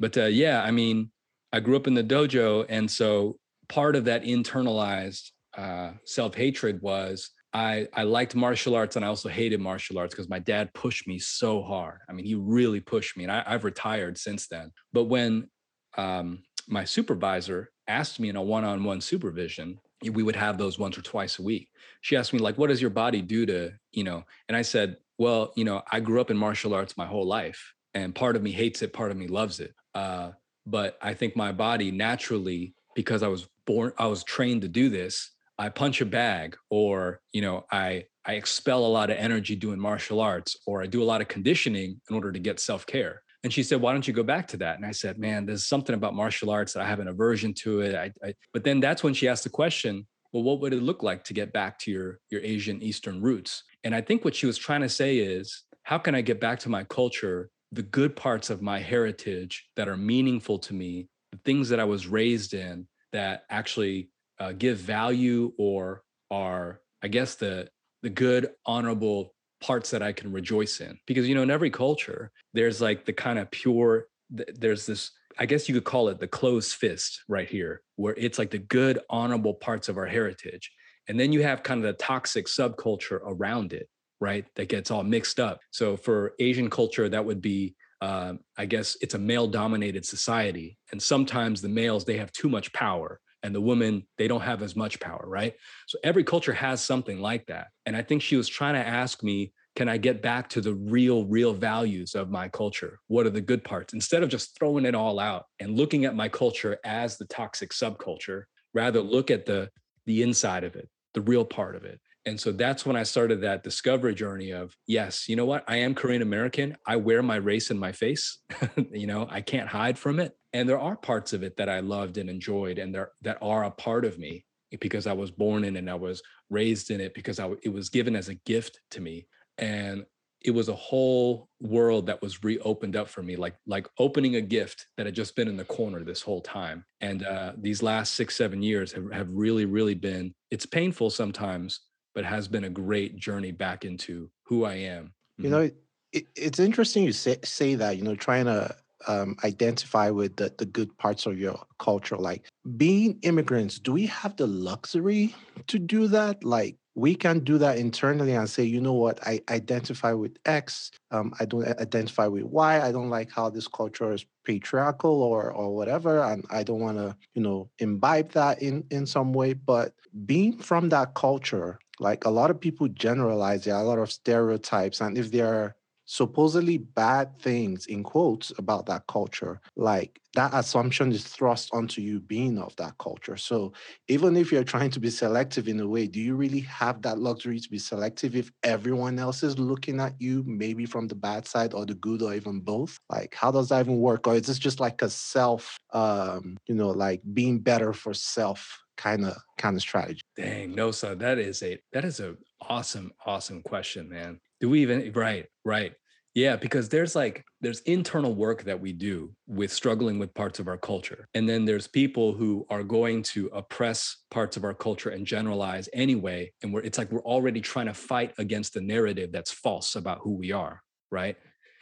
but 0.00 0.16
uh, 0.16 0.24
yeah, 0.24 0.62
I 0.62 0.70
mean, 0.70 1.10
I 1.52 1.60
grew 1.60 1.76
up 1.76 1.86
in 1.86 1.94
the 1.94 2.02
dojo, 2.02 2.66
and 2.68 2.90
so 2.90 3.38
part 3.68 3.96
of 3.96 4.06
that 4.06 4.24
internalized 4.24 5.30
uh, 5.56 5.92
self 6.04 6.34
hatred 6.34 6.80
was 6.82 7.30
I 7.52 7.86
I 7.92 8.02
liked 8.02 8.34
martial 8.34 8.74
arts 8.74 8.96
and 8.96 9.04
I 9.04 9.08
also 9.08 9.28
hated 9.28 9.60
martial 9.60 9.98
arts 9.98 10.14
because 10.14 10.28
my 10.28 10.40
dad 10.40 10.72
pushed 10.74 11.06
me 11.06 11.18
so 11.18 11.62
hard. 11.62 12.00
I 12.08 12.12
mean, 12.12 12.26
he 12.26 12.34
really 12.34 12.80
pushed 12.80 13.16
me, 13.16 13.24
and 13.24 13.32
I, 13.32 13.44
have 13.46 13.64
retired 13.64 14.18
since 14.18 14.48
then. 14.48 14.72
But 14.92 15.04
when 15.04 15.48
um, 15.96 16.42
my 16.66 16.84
supervisor 16.84 17.70
asked 17.86 18.18
me 18.18 18.30
in 18.30 18.36
a 18.36 18.42
one-on-one 18.42 19.00
supervision, 19.00 19.78
we 20.02 20.22
would 20.22 20.36
have 20.36 20.58
those 20.58 20.78
once 20.78 20.98
or 20.98 21.02
twice 21.02 21.38
a 21.38 21.42
week. 21.42 21.68
She 22.00 22.16
asked 22.16 22.32
me 22.32 22.40
like, 22.40 22.58
"What 22.58 22.68
does 22.68 22.80
your 22.80 22.90
body 22.90 23.22
do 23.22 23.46
to 23.46 23.72
you 23.92 24.02
know?" 24.02 24.24
And 24.48 24.56
I 24.56 24.62
said, 24.62 24.96
"Well, 25.18 25.52
you 25.56 25.64
know, 25.64 25.82
I 25.92 26.00
grew 26.00 26.20
up 26.20 26.30
in 26.30 26.36
martial 26.36 26.74
arts 26.74 26.96
my 26.96 27.06
whole 27.06 27.26
life, 27.26 27.74
and 27.94 28.14
part 28.14 28.36
of 28.36 28.42
me 28.42 28.52
hates 28.52 28.82
it, 28.82 28.92
part 28.92 29.10
of 29.10 29.16
me 29.16 29.28
loves 29.28 29.60
it. 29.60 29.72
Uh, 29.94 30.32
but 30.66 30.98
I 31.00 31.14
think 31.14 31.36
my 31.36 31.52
body 31.52 31.90
naturally, 31.90 32.74
because 32.94 33.22
I 33.22 33.28
was 33.28 33.48
born, 33.66 33.92
I 33.98 34.06
was 34.06 34.24
trained 34.24 34.62
to 34.62 34.68
do 34.68 34.88
this. 34.88 35.30
I 35.58 35.68
punch 35.68 36.00
a 36.00 36.06
bag, 36.06 36.56
or 36.70 37.20
you 37.32 37.40
know, 37.40 37.64
I 37.70 38.06
I 38.24 38.34
expel 38.34 38.84
a 38.84 38.88
lot 38.88 39.10
of 39.10 39.18
energy 39.18 39.54
doing 39.54 39.78
martial 39.78 40.20
arts, 40.20 40.56
or 40.66 40.82
I 40.82 40.86
do 40.86 41.02
a 41.02 41.04
lot 41.04 41.20
of 41.20 41.28
conditioning 41.28 42.00
in 42.08 42.16
order 42.16 42.32
to 42.32 42.38
get 42.38 42.58
self 42.58 42.86
care. 42.86 43.22
And 43.44 43.52
she 43.52 43.62
said, 43.62 43.80
"Why 43.80 43.92
don't 43.92 44.08
you 44.08 44.14
go 44.14 44.22
back 44.22 44.48
to 44.48 44.56
that?" 44.58 44.76
And 44.76 44.86
I 44.86 44.90
said, 44.90 45.18
"Man, 45.18 45.46
there's 45.46 45.66
something 45.66 45.94
about 45.94 46.14
martial 46.14 46.50
arts 46.50 46.72
that 46.72 46.82
I 46.82 46.86
have 46.86 47.00
an 47.00 47.08
aversion 47.08 47.54
to 47.62 47.80
it." 47.80 47.94
I, 47.94 48.12
I, 48.26 48.34
but 48.52 48.64
then 48.64 48.80
that's 48.80 49.04
when 49.04 49.14
she 49.14 49.28
asked 49.28 49.44
the 49.44 49.50
question, 49.50 50.06
"Well, 50.32 50.42
what 50.42 50.60
would 50.60 50.72
it 50.72 50.82
look 50.82 51.02
like 51.02 51.22
to 51.24 51.34
get 51.34 51.52
back 51.52 51.78
to 51.80 51.90
your 51.92 52.20
your 52.30 52.40
Asian 52.40 52.82
Eastern 52.82 53.20
roots?" 53.20 53.62
And 53.84 53.94
I 53.94 54.00
think 54.00 54.24
what 54.24 54.34
she 54.34 54.46
was 54.46 54.58
trying 54.58 54.80
to 54.80 54.88
say 54.88 55.18
is, 55.18 55.64
how 55.82 55.98
can 55.98 56.14
I 56.14 56.22
get 56.22 56.40
back 56.40 56.58
to 56.60 56.70
my 56.70 56.84
culture 56.84 57.50
the 57.74 57.82
good 57.82 58.14
parts 58.14 58.50
of 58.50 58.62
my 58.62 58.78
heritage 58.78 59.68
that 59.76 59.88
are 59.88 59.96
meaningful 59.96 60.58
to 60.60 60.74
me, 60.74 61.08
the 61.32 61.38
things 61.44 61.68
that 61.68 61.80
I 61.80 61.84
was 61.84 62.06
raised 62.06 62.54
in 62.54 62.86
that 63.12 63.44
actually 63.50 64.10
uh, 64.38 64.52
give 64.52 64.78
value 64.78 65.52
or 65.58 66.02
are, 66.30 66.80
I 67.02 67.08
guess, 67.08 67.34
the 67.34 67.68
the 68.02 68.10
good, 68.10 68.50
honorable 68.66 69.34
parts 69.62 69.90
that 69.90 70.02
I 70.02 70.12
can 70.12 70.30
rejoice 70.30 70.80
in. 70.80 70.98
Because 71.06 71.26
you 71.28 71.34
know, 71.34 71.42
in 71.42 71.50
every 71.50 71.70
culture, 71.70 72.30
there's 72.52 72.80
like 72.80 73.04
the 73.04 73.12
kind 73.12 73.38
of 73.38 73.50
pure. 73.50 74.06
There's 74.30 74.86
this. 74.86 75.10
I 75.36 75.46
guess 75.46 75.68
you 75.68 75.74
could 75.74 75.84
call 75.84 76.08
it 76.08 76.20
the 76.20 76.28
closed 76.28 76.74
fist 76.74 77.24
right 77.28 77.48
here, 77.48 77.82
where 77.96 78.14
it's 78.16 78.38
like 78.38 78.50
the 78.50 78.58
good, 78.58 79.00
honorable 79.10 79.54
parts 79.54 79.88
of 79.88 79.96
our 79.96 80.06
heritage. 80.06 80.70
And 81.08 81.18
then 81.18 81.32
you 81.32 81.42
have 81.42 81.64
kind 81.64 81.84
of 81.84 81.86
the 81.86 82.02
toxic 82.02 82.46
subculture 82.46 83.20
around 83.24 83.72
it 83.72 83.88
right? 84.24 84.46
That 84.56 84.70
gets 84.70 84.90
all 84.90 85.04
mixed 85.04 85.38
up. 85.38 85.60
So 85.70 85.98
for 85.98 86.32
Asian 86.38 86.70
culture, 86.70 87.10
that 87.10 87.24
would 87.24 87.42
be, 87.42 87.76
uh, 88.00 88.32
I 88.56 88.64
guess, 88.64 88.96
it's 89.02 89.14
a 89.14 89.18
male 89.18 89.46
dominated 89.46 90.06
society. 90.06 90.78
And 90.92 91.02
sometimes 91.02 91.60
the 91.60 91.68
males, 91.68 92.06
they 92.06 92.16
have 92.16 92.32
too 92.32 92.48
much 92.48 92.72
power 92.72 93.20
and 93.42 93.54
the 93.54 93.60
women, 93.60 94.06
they 94.16 94.26
don't 94.26 94.40
have 94.40 94.62
as 94.62 94.74
much 94.74 94.98
power, 94.98 95.24
right? 95.26 95.54
So 95.86 95.98
every 96.02 96.24
culture 96.24 96.54
has 96.54 96.82
something 96.82 97.20
like 97.20 97.44
that. 97.48 97.66
And 97.84 97.94
I 97.94 98.00
think 98.00 98.22
she 98.22 98.36
was 98.36 98.48
trying 98.48 98.74
to 98.74 98.86
ask 98.86 99.22
me, 99.22 99.52
can 99.76 99.90
I 99.90 99.98
get 99.98 100.22
back 100.22 100.48
to 100.50 100.62
the 100.62 100.72
real, 100.72 101.26
real 101.26 101.52
values 101.52 102.14
of 102.14 102.30
my 102.30 102.48
culture? 102.48 103.00
What 103.08 103.26
are 103.26 103.30
the 103.30 103.42
good 103.42 103.62
parts? 103.62 103.92
Instead 103.92 104.22
of 104.22 104.30
just 104.30 104.56
throwing 104.56 104.86
it 104.86 104.94
all 104.94 105.20
out 105.20 105.44
and 105.60 105.76
looking 105.76 106.06
at 106.06 106.16
my 106.16 106.30
culture 106.30 106.78
as 106.84 107.18
the 107.18 107.26
toxic 107.26 107.72
subculture, 107.72 108.44
rather 108.72 109.02
look 109.02 109.30
at 109.30 109.44
the 109.44 109.68
the 110.06 110.22
inside 110.22 110.64
of 110.64 110.76
it, 110.76 110.88
the 111.14 111.20
real 111.22 111.44
part 111.44 111.76
of 111.76 111.84
it. 111.84 111.98
And 112.26 112.40
so 112.40 112.52
that's 112.52 112.86
when 112.86 112.96
I 112.96 113.02
started 113.02 113.42
that 113.42 113.62
discovery 113.62 114.14
journey 114.14 114.50
of, 114.50 114.74
yes, 114.86 115.28
you 115.28 115.36
know 115.36 115.44
what? 115.44 115.64
I 115.68 115.76
am 115.76 115.94
Korean 115.94 116.22
American. 116.22 116.76
I 116.86 116.96
wear 116.96 117.22
my 117.22 117.36
race 117.36 117.70
in 117.70 117.78
my 117.78 117.92
face. 117.92 118.38
you 118.92 119.06
know, 119.06 119.28
I 119.30 119.40
can't 119.42 119.68
hide 119.68 119.98
from 119.98 120.20
it. 120.20 120.36
And 120.52 120.68
there 120.68 120.78
are 120.78 120.96
parts 120.96 121.32
of 121.32 121.42
it 121.42 121.56
that 121.58 121.68
I 121.68 121.80
loved 121.80 122.16
and 122.16 122.30
enjoyed 122.30 122.78
and 122.78 122.94
there 122.94 123.10
that 123.22 123.38
are 123.42 123.64
a 123.64 123.70
part 123.70 124.04
of 124.04 124.18
me 124.18 124.46
because 124.80 125.06
I 125.06 125.12
was 125.12 125.30
born 125.30 125.64
in 125.64 125.76
it 125.76 125.80
and 125.80 125.90
I 125.90 125.94
was 125.94 126.22
raised 126.48 126.90
in 126.90 127.00
it 127.00 127.14
because 127.14 127.38
I, 127.38 127.50
it 127.62 127.72
was 127.72 127.90
given 127.90 128.16
as 128.16 128.28
a 128.28 128.34
gift 128.34 128.80
to 128.92 129.00
me. 129.00 129.26
And 129.58 130.06
it 130.44 130.50
was 130.50 130.68
a 130.68 130.74
whole 130.74 131.48
world 131.60 132.06
that 132.06 132.20
was 132.20 132.44
reopened 132.44 132.96
up 132.96 133.08
for 133.08 133.22
me 133.22 133.34
like 133.34 133.56
like 133.66 133.88
opening 133.98 134.36
a 134.36 134.40
gift 134.40 134.86
that 134.96 135.06
had 135.06 135.14
just 135.14 135.34
been 135.34 135.48
in 135.48 135.56
the 135.56 135.64
corner 135.64 136.04
this 136.04 136.20
whole 136.20 136.42
time 136.42 136.84
and 137.00 137.24
uh, 137.24 137.52
these 137.56 137.82
last 137.82 138.12
six 138.12 138.36
seven 138.36 138.62
years 138.62 138.92
have, 138.92 139.10
have 139.10 139.28
really 139.30 139.64
really 139.64 139.94
been 139.94 140.34
it's 140.50 140.66
painful 140.66 141.08
sometimes 141.08 141.80
but 142.14 142.24
has 142.24 142.48
been 142.48 142.64
a 142.64 142.70
great 142.70 143.16
journey 143.16 143.52
back 143.52 143.84
into 143.84 144.30
who 144.44 144.64
I 144.64 144.74
am. 144.74 145.06
Mm-hmm. 145.06 145.44
You 145.44 145.50
know, 145.50 145.70
it, 146.12 146.26
it's 146.36 146.58
interesting 146.58 147.04
you 147.04 147.12
say, 147.12 147.36
say 147.44 147.74
that, 147.74 147.96
you 147.96 148.04
know, 148.04 148.14
trying 148.14 148.44
to 148.46 148.74
um, 149.06 149.36
identify 149.44 150.10
with 150.10 150.36
the, 150.36 150.52
the 150.56 150.66
good 150.66 150.96
parts 150.98 151.26
of 151.26 151.38
your 151.38 151.60
culture. 151.78 152.16
Like 152.16 152.44
being 152.76 153.18
immigrants, 153.22 153.78
do 153.78 153.92
we 153.92 154.06
have 154.06 154.36
the 154.36 154.46
luxury 154.46 155.34
to 155.66 155.78
do 155.78 156.06
that? 156.08 156.44
Like 156.44 156.76
we 156.94 157.14
can 157.14 157.40
do 157.40 157.58
that 157.58 157.76
internally 157.78 158.32
and 158.32 158.48
say, 158.48 158.62
you 158.62 158.80
know 158.80 158.92
what, 158.92 159.18
I 159.26 159.40
identify 159.50 160.12
with 160.12 160.38
X, 160.46 160.92
um, 161.10 161.34
I 161.40 161.44
don't 161.44 161.66
identify 161.66 162.28
with 162.28 162.44
Y. 162.44 162.80
I 162.80 162.92
don't 162.92 163.10
like 163.10 163.30
how 163.32 163.50
this 163.50 163.66
culture 163.66 164.12
is 164.12 164.24
patriarchal 164.44 165.22
or 165.22 165.50
or 165.50 165.74
whatever, 165.74 166.22
and 166.22 166.44
I 166.50 166.62
don't 166.62 166.80
want 166.80 166.98
to, 166.98 167.16
you 167.34 167.42
know, 167.42 167.68
imbibe 167.80 168.30
that 168.32 168.62
in 168.62 168.84
in 168.90 169.06
some 169.06 169.32
way. 169.32 169.54
But 169.54 169.94
being 170.24 170.56
from 170.58 170.88
that 170.90 171.14
culture, 171.14 171.80
like 172.00 172.24
a 172.24 172.30
lot 172.30 172.50
of 172.50 172.60
people 172.60 172.88
generalize, 172.88 173.64
there 173.64 173.74
are 173.74 173.82
a 173.82 173.86
lot 173.86 173.98
of 173.98 174.12
stereotypes, 174.12 175.00
and 175.00 175.16
if 175.18 175.30
there 175.30 175.54
are 175.54 175.76
supposedly 176.06 176.76
bad 176.78 177.38
things 177.40 177.86
in 177.86 178.02
quotes 178.02 178.52
about 178.58 178.84
that 178.86 179.06
culture 179.06 179.58
like 179.76 180.20
that 180.34 180.50
assumption 180.52 181.10
is 181.12 181.24
thrust 181.24 181.70
onto 181.72 182.02
you 182.02 182.20
being 182.20 182.58
of 182.58 182.74
that 182.76 182.92
culture. 182.98 183.36
So 183.36 183.72
even 184.08 184.36
if 184.36 184.50
you're 184.52 184.64
trying 184.64 184.90
to 184.90 185.00
be 185.00 185.08
selective 185.08 185.68
in 185.68 185.80
a 185.80 185.88
way 185.88 186.06
do 186.06 186.20
you 186.20 186.34
really 186.34 186.60
have 186.60 187.00
that 187.02 187.18
luxury 187.18 187.58
to 187.58 187.70
be 187.70 187.78
selective 187.78 188.36
if 188.36 188.50
everyone 188.64 189.18
else 189.18 189.42
is 189.42 189.58
looking 189.58 190.00
at 190.00 190.20
you 190.20 190.42
maybe 190.46 190.84
from 190.86 191.08
the 191.08 191.14
bad 191.14 191.46
side 191.46 191.72
or 191.72 191.86
the 191.86 191.94
good 191.94 192.20
or 192.20 192.34
even 192.34 192.60
both? 192.60 192.98
Like 193.08 193.34
how 193.34 193.50
does 193.50 193.68
that 193.70 193.80
even 193.80 193.98
work? 193.98 194.26
Or 194.26 194.34
is 194.34 194.42
this 194.46 194.58
just 194.58 194.80
like 194.80 195.00
a 195.02 195.08
self 195.08 195.78
um 195.92 196.56
you 196.66 196.74
know 196.74 196.90
like 196.90 197.22
being 197.32 197.60
better 197.60 197.92
for 197.92 198.12
self 198.12 198.83
kind 198.96 199.24
of 199.24 199.36
kind 199.58 199.76
of 199.76 199.82
strategy 199.82 200.22
dang 200.36 200.74
no 200.74 200.90
so 200.90 201.14
that 201.14 201.38
is 201.38 201.62
a 201.62 201.78
that 201.92 202.04
is 202.04 202.20
a 202.20 202.36
awesome 202.60 203.12
awesome 203.26 203.62
question 203.62 204.08
man 204.08 204.40
do 204.60 204.68
we 204.68 204.82
even 204.82 205.12
right 205.12 205.46
right 205.64 205.94
Yeah, 206.34 206.56
because 206.56 206.88
there's 206.88 207.14
like 207.14 207.44
there's 207.60 207.80
internal 207.82 208.34
work 208.34 208.64
that 208.64 208.80
we 208.80 208.92
do 208.92 209.32
with 209.46 209.72
struggling 209.72 210.18
with 210.18 210.34
parts 210.34 210.58
of 210.58 210.66
our 210.66 210.76
culture. 210.76 211.28
And 211.32 211.48
then 211.48 211.64
there's 211.64 211.86
people 211.86 212.32
who 212.32 212.66
are 212.70 212.82
going 212.82 213.22
to 213.34 213.46
oppress 213.52 214.24
parts 214.32 214.56
of 214.56 214.64
our 214.64 214.74
culture 214.74 215.10
and 215.10 215.24
generalize 215.24 215.88
anyway. 215.92 216.52
And 216.62 216.74
we're 216.74 216.82
it's 216.82 216.98
like 216.98 217.12
we're 217.12 217.22
already 217.22 217.60
trying 217.60 217.86
to 217.86 217.94
fight 217.94 218.34
against 218.38 218.74
the 218.74 218.80
narrative 218.80 219.30
that's 219.30 219.52
false 219.52 219.94
about 219.94 220.18
who 220.22 220.32
we 220.34 220.50
are, 220.50 220.82
right? 221.12 221.36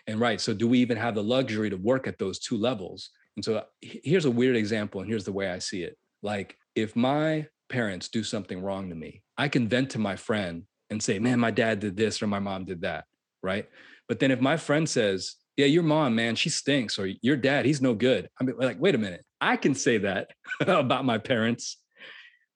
And 0.06 0.20
right. 0.20 0.38
So 0.38 0.52
do 0.52 0.68
we 0.68 0.80
even 0.80 0.98
have 0.98 1.14
the 1.14 1.22
luxury 1.22 1.70
to 1.70 1.76
work 1.76 2.06
at 2.06 2.18
those 2.18 2.38
two 2.38 2.58
levels? 2.58 3.08
And 3.36 3.44
so 3.44 3.64
here's 3.80 4.26
a 4.26 4.30
weird 4.30 4.56
example, 4.56 5.00
and 5.00 5.08
here's 5.08 5.24
the 5.24 5.32
way 5.32 5.48
I 5.48 5.60
see 5.60 5.82
it. 5.82 5.96
Like 6.22 6.56
if 6.74 6.96
my 6.96 7.46
parents 7.68 8.08
do 8.08 8.22
something 8.22 8.62
wrong 8.62 8.88
to 8.90 8.94
me, 8.94 9.22
I 9.36 9.48
can 9.48 9.68
vent 9.68 9.90
to 9.90 9.98
my 9.98 10.16
friend 10.16 10.64
and 10.90 11.02
say, 11.02 11.18
man, 11.18 11.40
my 11.40 11.50
dad 11.50 11.80
did 11.80 11.96
this 11.96 12.22
or 12.22 12.26
my 12.26 12.38
mom 12.38 12.64
did 12.64 12.82
that. 12.82 13.04
Right. 13.42 13.68
But 14.08 14.20
then 14.20 14.30
if 14.30 14.40
my 14.40 14.56
friend 14.56 14.88
says, 14.88 15.36
yeah, 15.56 15.66
your 15.66 15.82
mom, 15.82 16.14
man, 16.14 16.34
she 16.34 16.48
stinks, 16.48 16.98
or 16.98 17.08
your 17.20 17.36
dad, 17.36 17.66
he's 17.66 17.82
no 17.82 17.94
good. 17.94 18.28
I 18.40 18.44
mean, 18.44 18.56
like, 18.58 18.80
wait 18.80 18.94
a 18.94 18.98
minute. 18.98 19.24
I 19.40 19.56
can 19.56 19.74
say 19.74 19.98
that 19.98 20.30
about 20.60 21.04
my 21.04 21.18
parents, 21.18 21.76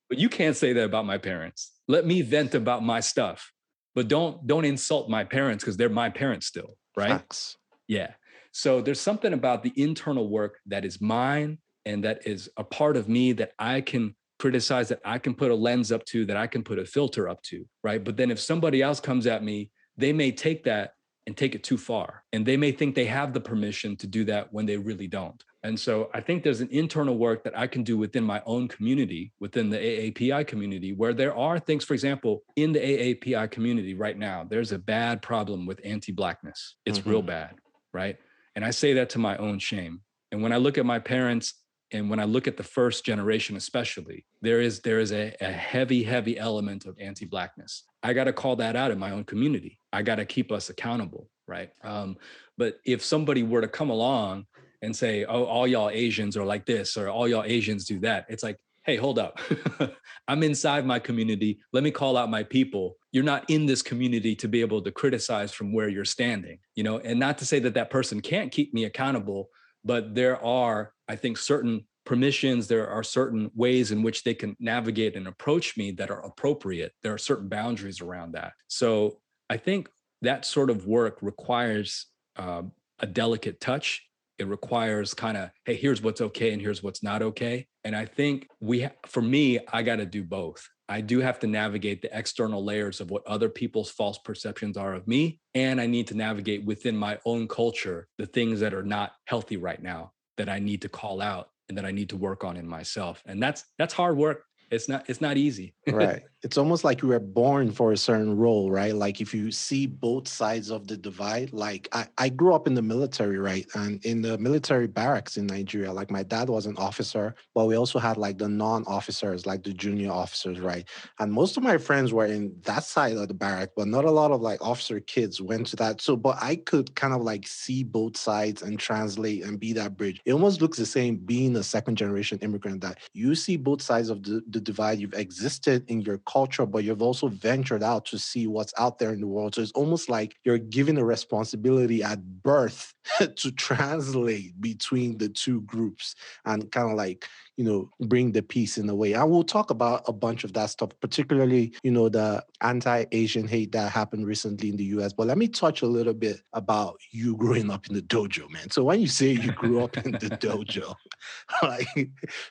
but 0.09 0.19
you 0.19 0.29
can't 0.29 0.57
say 0.57 0.73
that 0.73 0.85
about 0.85 1.05
my 1.05 1.19
parents. 1.19 1.73
Let 1.89 2.07
me 2.07 2.23
vent 2.23 2.55
about 2.55 2.83
my 2.83 3.01
stuff, 3.01 3.53
but 3.95 4.09
don't 4.09 4.47
don't 4.47 4.65
insult 4.65 5.11
my 5.11 5.25
parents 5.25 5.63
because 5.63 5.77
they're 5.77 5.89
my 5.89 6.09
parents 6.09 6.47
still, 6.47 6.77
right? 6.97 7.11
Facts. 7.11 7.57
Yeah. 7.87 8.13
So 8.53 8.81
there's 8.81 9.01
something 9.01 9.33
about 9.33 9.63
the 9.63 9.73
internal 9.77 10.29
work 10.29 10.59
that 10.67 10.85
is 10.85 11.01
mine 11.01 11.59
and 11.87 12.05
that 12.05 12.27
is 12.27 12.51
a 12.57 12.65
part 12.65 12.97
of 12.97 13.09
me 13.09 13.33
that 13.33 13.53
I 13.59 13.81
can 13.81 14.15
criticize, 14.39 14.89
that 14.89 15.01
I 15.05 15.19
can 15.19 15.35
put 15.35 15.51
a 15.51 15.55
lens 15.55 15.91
up 15.91 16.05
to, 16.07 16.27
that 16.27 16.37
I 16.37 16.47
can 16.47 16.63
put 16.63 16.79
a 16.79 16.85
filter 16.85 17.29
up 17.29 17.41
to, 17.45 17.67
right? 17.83 18.03
But 18.03 18.17
then 18.17 18.31
if 18.31 18.39
somebody 18.39 18.83
else 18.83 19.01
comes 19.01 19.27
at 19.27 19.43
me, 19.43 19.71
they 19.97 20.13
may 20.13 20.31
take 20.33 20.65
that 20.65 20.93
and 21.27 21.37
take 21.37 21.55
it 21.55 21.65
too 21.65 21.79
far. 21.79 22.23
And 22.33 22.45
they 22.45 22.57
may 22.57 22.71
think 22.71 22.95
they 22.95 23.07
have 23.07 23.33
the 23.33 23.41
permission 23.41 23.97
to 23.97 24.07
do 24.07 24.25
that 24.25 24.53
when 24.53 24.67
they 24.67 24.77
really 24.77 25.09
don't. 25.09 25.43
And 25.63 25.79
so 25.79 26.11
I 26.15 26.21
think 26.21 26.45
there's 26.45 26.61
an 26.61 26.69
internal 26.71 27.17
work 27.17 27.43
that 27.43 27.59
I 27.59 27.67
can 27.67 27.83
do 27.83 27.99
within 27.99 28.23
my 28.23 28.41
own 28.47 28.69
community, 28.69 29.33
within 29.41 29.69
the 29.69 29.79
AAPI 29.79 30.47
community, 30.47 30.93
where 30.93 31.13
there 31.13 31.35
are 31.35 31.59
things, 31.59 31.85
for 31.85 31.95
example, 31.95 32.45
in 32.55 32.73
the 32.73 32.79
AAPI 32.79 33.51
community 33.51 33.95
right 33.95 34.17
now, 34.17 34.47
there's 34.49 34.71
a 34.71 34.79
bad 34.79 35.23
problem 35.23 35.67
with 35.67 35.81
anti 35.85 36.13
Blackness. 36.13 36.77
It's 36.85 37.01
mm-hmm. 37.01 37.11
real 37.11 37.23
bad, 37.23 37.57
right? 37.93 38.17
And 38.55 38.65
I 38.65 38.71
say 38.71 38.93
that 38.95 39.11
to 39.11 39.19
my 39.19 39.37
own 39.39 39.59
shame. 39.59 40.03
And 40.31 40.41
when 40.43 40.53
I 40.53 40.59
look 40.59 40.79
at 40.79 40.87
my 40.87 41.01
parents 41.01 41.55
and 41.93 42.11
when 42.11 42.19
I 42.19 42.25
look 42.25 42.49
at 42.49 42.57
the 42.57 42.63
first 42.63 43.05
generation, 43.05 43.57
especially, 43.57 44.27
there 44.43 44.61
is 44.61 44.81
there 44.81 44.99
is 44.99 45.13
a, 45.13 45.35
a 45.41 45.51
heavy, 45.51 46.03
heavy 46.03 46.39
element 46.39 46.85
of 46.85 46.99
anti-blackness. 46.99 47.85
I 48.03 48.13
got 48.13 48.25
to 48.25 48.33
call 48.33 48.57
that 48.57 48.77
out 48.77 48.91
in 48.91 48.99
my 48.99 49.13
own 49.13 49.25
community. 49.25 49.79
I 49.93 50.03
got 50.03 50.17
to 50.17 50.25
keep 50.25 50.51
us 50.51 50.69
accountable, 50.69 51.29
right? 51.47 51.71
Um, 51.85 52.17
but 52.59 52.79
if 52.85 53.05
somebody 53.05 53.43
were 53.43 53.61
to 53.61 53.69
come 53.69 53.91
along 53.91 54.47
and 54.83 54.95
say, 54.95 55.25
"Oh, 55.25 55.45
all 55.45 55.67
y'all 55.67 55.91
Asians 55.91 56.37
are 56.37 56.45
like 56.45 56.67
this," 56.67 56.97
or 56.97 57.09
"All 57.09 57.29
y'all 57.29 57.45
Asians 57.45 57.85
do 57.85 58.01
that," 58.01 58.27
it's 58.29 58.43
like, 58.43 58.57
"Hey, 58.85 58.97
hold 58.97 59.21
up! 59.21 59.39
I'm 60.29 60.43
inside 60.43 60.85
my 60.85 60.99
community. 60.99 61.61
Let 61.73 61.85
me 61.85 61.93
call 61.93 62.17
out 62.17 62.31
my 62.31 62.43
people. 62.43 62.97
You're 63.13 63.23
not 63.23 63.49
in 63.49 63.65
this 63.65 63.81
community 63.81 64.35
to 64.37 64.49
be 64.49 64.61
able 64.61 64.83
to 64.83 64.91
criticize 64.91 65.53
from 65.53 65.73
where 65.73 65.89
you're 65.89 66.05
standing, 66.05 66.59
you 66.75 66.83
know." 66.83 66.99
And 66.99 67.21
not 67.21 67.39
to 67.39 67.47
say 67.47 67.61
that 67.61 67.75
that 67.75 67.91
person 67.91 68.21
can't 68.21 68.51
keep 68.51 68.75
me 68.75 68.85
accountable, 68.85 69.51
but 69.85 70.17
there 70.17 70.45
are 70.45 70.93
I 71.09 71.17
think 71.17 71.39
certain 71.39 71.87
permissions, 72.07 72.69
there 72.69 72.89
are 72.89 73.03
certain 73.03 73.51
ways 73.55 73.93
in 73.93 74.03
which 74.03 74.25
they 74.25 74.33
can 74.33 74.57
navigate 74.59 75.17
and 75.17 75.27
approach 75.27 75.77
me 75.77 75.91
that 75.91 76.11
are 76.11 76.25
appropriate. 76.25 76.93
There 77.03 77.13
are 77.13 77.19
certain 77.19 77.49
boundaries 77.49 78.01
around 78.01 78.33
that. 78.33 78.53
So 78.69 79.19
I 79.51 79.59
think 79.59 79.91
that 80.23 80.47
sort 80.47 80.71
of 80.71 80.87
work 80.87 81.19
requires 81.21 82.07
um, 82.37 82.73
a 83.01 83.07
delicate 83.07 83.61
touch. 83.61 84.03
It 84.39 84.47
requires 84.47 85.15
kind 85.15 85.37
of, 85.37 85.51
hey, 85.65 85.77
here's 85.77 86.03
what's 86.03 86.21
okay 86.21 86.53
and 86.53 86.63
here's 86.63 86.83
what's 86.83 87.03
not 87.03 87.23
okay. 87.23 87.67
And 87.85 87.95
I 87.95 88.05
think 88.07 88.49
we, 88.61 88.83
ha- 88.83 88.91
for 89.07 89.23
me, 89.23 89.59
I 89.73 89.83
got 89.83 89.97
to 89.97 90.07
do 90.07 90.23
both. 90.23 90.67
I 90.89 91.01
do 91.01 91.21
have 91.21 91.41
to 91.41 91.47
navigate 91.49 92.03
the 92.03 92.17
external 92.17 92.65
layers 92.65 93.01
of 93.01 93.11
what 93.11 93.27
other 93.27 93.49
people's 93.49 93.91
false 93.91 94.19
perceptions 94.19 94.77
are 94.77 94.95
of 94.95 95.09
me. 95.09 95.41
And 95.55 95.81
I 95.81 95.87
need 95.87 96.07
to 96.09 96.15
navigate 96.15 96.65
within 96.65 96.97
my 96.97 97.19
own 97.25 97.49
culture 97.49 98.07
the 98.19 98.27
things 98.27 98.61
that 98.61 98.75
are 98.75 98.85
not 98.85 99.13
healthy 99.27 99.57
right 99.57 99.83
now 99.83 100.13
that 100.37 100.49
I 100.49 100.59
need 100.59 100.83
to 100.83 100.89
call 100.89 101.21
out 101.21 101.51
and 101.69 101.77
that 101.79 101.85
I 101.85 101.91
need 101.91 102.09
to 102.11 102.17
work 102.17 102.45
on 102.45 102.57
in 102.57 102.67
myself. 102.67 103.23
And 103.27 103.43
that's 103.43 103.65
that's 103.79 103.95
hard 103.95 104.17
work 104.17 104.45
it's 104.71 104.89
not 104.89 105.09
it's 105.09 105.21
not 105.21 105.37
easy. 105.37 105.75
Right. 105.97 106.25
It's 106.43 106.59
almost 106.59 106.85
like 106.85 107.03
you 107.03 107.09
were 107.09 107.19
born 107.19 107.73
for 107.73 107.93
a 107.93 107.97
certain 107.97 108.37
role 108.37 108.71
right? 108.71 108.95
Like 108.95 109.21
if 109.21 109.33
you 109.33 109.51
see 109.51 109.87
both 109.87 110.29
sides 110.29 110.71
of 110.71 110.87
the 110.87 110.97
divide 110.97 111.53
like 111.53 111.89
I, 111.93 112.07
I 112.19 112.29
grew 112.29 112.55
up 112.55 112.67
in 112.67 112.75
the 112.75 112.83
military 112.83 113.39
right? 113.39 113.67
And 113.75 114.05
in 114.05 114.21
the 114.21 114.37
military 114.39 114.87
barracks 114.87 115.37
in 115.37 115.47
nigeria 115.47 115.93
like 115.93 116.11
my 116.11 116.23
dad 116.23 116.49
was 116.49 116.67
an 116.67 116.77
officer 116.77 117.35
but 117.55 117.67
we 117.67 117.77
also 117.77 117.99
had 117.99 118.17
like 118.17 118.39
the 118.39 118.49
non-officers 118.49 119.47
like 119.47 119.63
the 119.63 119.73
junior 119.73 120.11
officers 120.11 120.61
right? 120.61 120.89
And 121.19 121.33
most 121.33 121.57
of 121.57 121.63
my 121.63 121.79
friends 121.79 122.13
were 122.13 122.27
in 122.27 122.55
that 122.63 122.85
side 122.85 123.17
of 123.17 123.29
the 123.29 123.35
barrack 123.35 123.71
but 123.77 123.89
not 123.89 124.05
a 124.05 124.11
lot 124.11 124.31
of 124.31 124.41
like 124.41 124.61
officer 124.61 125.01
kids 125.01 125.41
went 125.41 125.67
to 125.69 125.77
that. 125.77 126.01
So 126.01 126.17
but 126.17 126.37
i 126.43 126.57
could 126.57 126.95
kind 126.95 127.15
of 127.15 127.23
like 127.23 127.47
see 127.47 127.83
both 127.85 128.17
sides 128.17 128.63
and 128.63 128.79
translate 128.79 129.45
and 129.45 129.59
be 129.59 129.73
that 129.75 129.97
bridge. 129.97 130.21
It 130.25 130.33
almost 130.33 130.61
looks 130.61 130.79
the 130.79 130.87
same 130.87 131.17
being 131.17 131.57
a 131.57 131.63
second 131.63 131.97
generation 131.97 132.39
immigrant 132.41 132.81
that 132.83 132.99
you 133.13 133.35
see 133.35 133.57
both 133.57 133.83
sides 133.83 134.11
of 134.11 134.23
the, 134.23 134.43
the 134.57 134.61
divide. 134.61 134.99
You've 134.99 135.15
existed 135.15 135.85
in 135.89 136.01
your 136.01 136.19
culture, 136.19 136.67
but 136.67 136.83
you've 136.83 137.03
also 137.03 137.29
ventured 137.29 137.83
out 137.83 138.07
to 138.07 138.19
see 138.19 138.47
what's 138.47 138.73
out 138.79 138.99
there 138.99 139.13
in 139.13 139.21
the 139.21 139.27
world. 139.27 139.55
So 139.55 139.63
it's 139.63 139.73
almost 139.73 140.09
like 140.09 140.37
you're 140.45 140.59
given 140.59 140.97
a 140.99 141.05
responsibility 141.05 142.03
at 142.03 142.43
birth 142.43 142.95
to 143.37 143.51
translate 143.53 144.61
between 144.61 145.19
the 145.19 145.29
two 145.29 145.61
groups 145.63 146.15
and 146.45 146.71
kind 146.73 146.91
of 146.91 146.97
like 146.97 147.27
you 147.57 147.65
know, 147.65 147.91
bring 148.01 148.33
the 148.33 148.43
peace 148.43 148.77
in 148.77 148.89
a 148.89 148.95
way. 148.95 149.15
And 149.15 149.31
we'll 149.31 149.43
talk 149.43 149.71
about 149.71 150.03
a 150.07 150.13
bunch 150.13 150.45
of 150.45 150.53
that 150.53 150.67
stuff, 150.67 150.91
particularly, 151.01 151.73
you 151.83 151.91
know, 151.91 152.09
the 152.09 152.45
anti-Asian 152.61 153.49
hate 153.49 153.73
that 153.73 153.91
happened 153.91 154.27
recently 154.27 154.69
in 154.69 154.77
the 154.77 154.85
US. 154.85 155.13
But 155.15 155.27
let 155.27 155.39
me 155.39 155.49
touch 155.49 155.81
a 155.83 155.87
little 155.87 156.13
bit 156.13 156.43
about 156.53 156.99
you 157.11 157.37
growing 157.37 157.71
up 157.71 157.87
in 157.87 157.95
the 157.95 158.03
dojo, 158.03 158.51
man. 158.51 158.71
So 158.71 158.85
when 158.85 159.01
you 159.01 159.07
say 159.07 159.29
you 159.29 159.53
grew 159.53 159.83
up 159.83 159.97
in 159.97 160.13
the 160.13 160.19
dojo, 160.41 160.95
like 161.63 162.11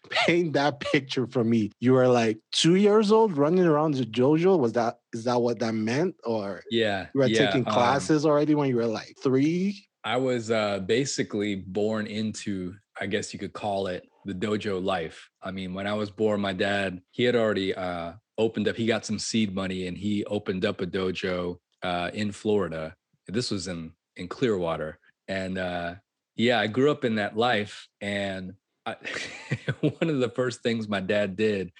paint 0.09 0.53
that 0.53 0.79
picture 0.79 1.27
for 1.27 1.43
me. 1.43 1.71
You 1.79 1.93
were 1.93 2.07
like 2.07 2.39
two 2.51 2.75
years 2.75 3.11
old 3.11 3.37
running 3.37 3.65
around 3.65 3.93
the 3.93 4.05
dojo. 4.05 4.57
Was 4.57 4.73
that 4.73 4.99
is 5.13 5.25
that 5.25 5.39
what 5.39 5.59
that 5.59 5.73
meant? 5.73 6.15
Or 6.23 6.63
yeah, 6.71 7.07
you 7.13 7.19
were 7.19 7.27
yeah, 7.27 7.45
taking 7.45 7.65
um 7.67 7.73
classes 7.73 8.25
um, 8.25 8.31
already 8.31 8.55
when 8.55 8.69
you 8.69 8.75
were 8.75 8.87
like 8.87 9.15
three? 9.21 9.87
I 10.05 10.17
was 10.17 10.51
uh, 10.51 10.79
basically 10.79 11.55
born 11.55 12.05
into, 12.05 12.75
I 13.01 13.07
guess 13.07 13.33
you 13.33 13.39
could 13.39 13.53
call 13.53 13.87
it, 13.87 14.07
the 14.25 14.33
dojo 14.33 14.83
life. 14.83 15.29
I 15.41 15.49
mean, 15.49 15.73
when 15.73 15.87
I 15.87 15.93
was 15.93 16.11
born, 16.11 16.41
my 16.41 16.53
dad 16.53 17.01
he 17.11 17.23
had 17.23 17.35
already 17.35 17.73
uh, 17.73 18.13
opened 18.37 18.67
up. 18.67 18.75
He 18.75 18.85
got 18.85 19.05
some 19.05 19.17
seed 19.17 19.53
money 19.53 19.87
and 19.87 19.97
he 19.97 20.23
opened 20.25 20.63
up 20.63 20.79
a 20.81 20.85
dojo 20.85 21.57
uh, 21.81 22.11
in 22.13 22.31
Florida. 22.31 22.95
This 23.27 23.49
was 23.49 23.67
in 23.67 23.91
in 24.15 24.27
Clearwater, 24.27 24.99
and 25.27 25.57
uh, 25.57 25.95
yeah, 26.35 26.59
I 26.59 26.67
grew 26.67 26.91
up 26.91 27.03
in 27.03 27.15
that 27.15 27.35
life. 27.35 27.87
And 27.99 28.53
I, 28.85 28.95
one 29.81 30.09
of 30.09 30.19
the 30.19 30.31
first 30.35 30.61
things 30.61 30.87
my 30.87 30.99
dad 30.99 31.35
did 31.35 31.71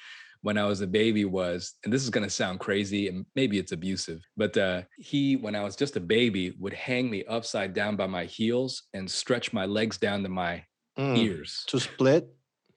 when 0.46 0.60
I 0.60 0.66
was 0.66 0.82
a 0.82 0.86
baby 0.86 1.25
was, 1.25 1.74
and 1.84 1.92
this 1.92 2.04
is 2.04 2.12
going 2.12 2.24
to 2.24 2.30
sound 2.30 2.60
crazy 2.60 3.08
and 3.08 3.25
maybe 3.36 3.58
it's 3.58 3.72
abusive, 3.72 4.24
but 4.38 4.56
uh, 4.56 4.84
he, 5.00 5.38
when 5.38 5.56
I 5.56 5.64
was 5.64 5.75
just 5.75 5.96
a 5.96 6.00
baby, 6.00 6.54
would 6.60 6.74
hang 6.74 7.10
me 7.10 7.24
upside 7.25 7.74
down 7.74 7.96
by 7.96 8.06
my 8.06 8.25
heels 8.25 8.84
and 8.94 9.10
stretch 9.10 9.54
my 9.54 9.66
legs 9.66 9.98
down 9.98 10.22
to 10.22 10.30
my 10.30 10.64
mm, 11.00 11.18
ears 11.18 11.64
to 11.70 11.80
split 11.80 12.30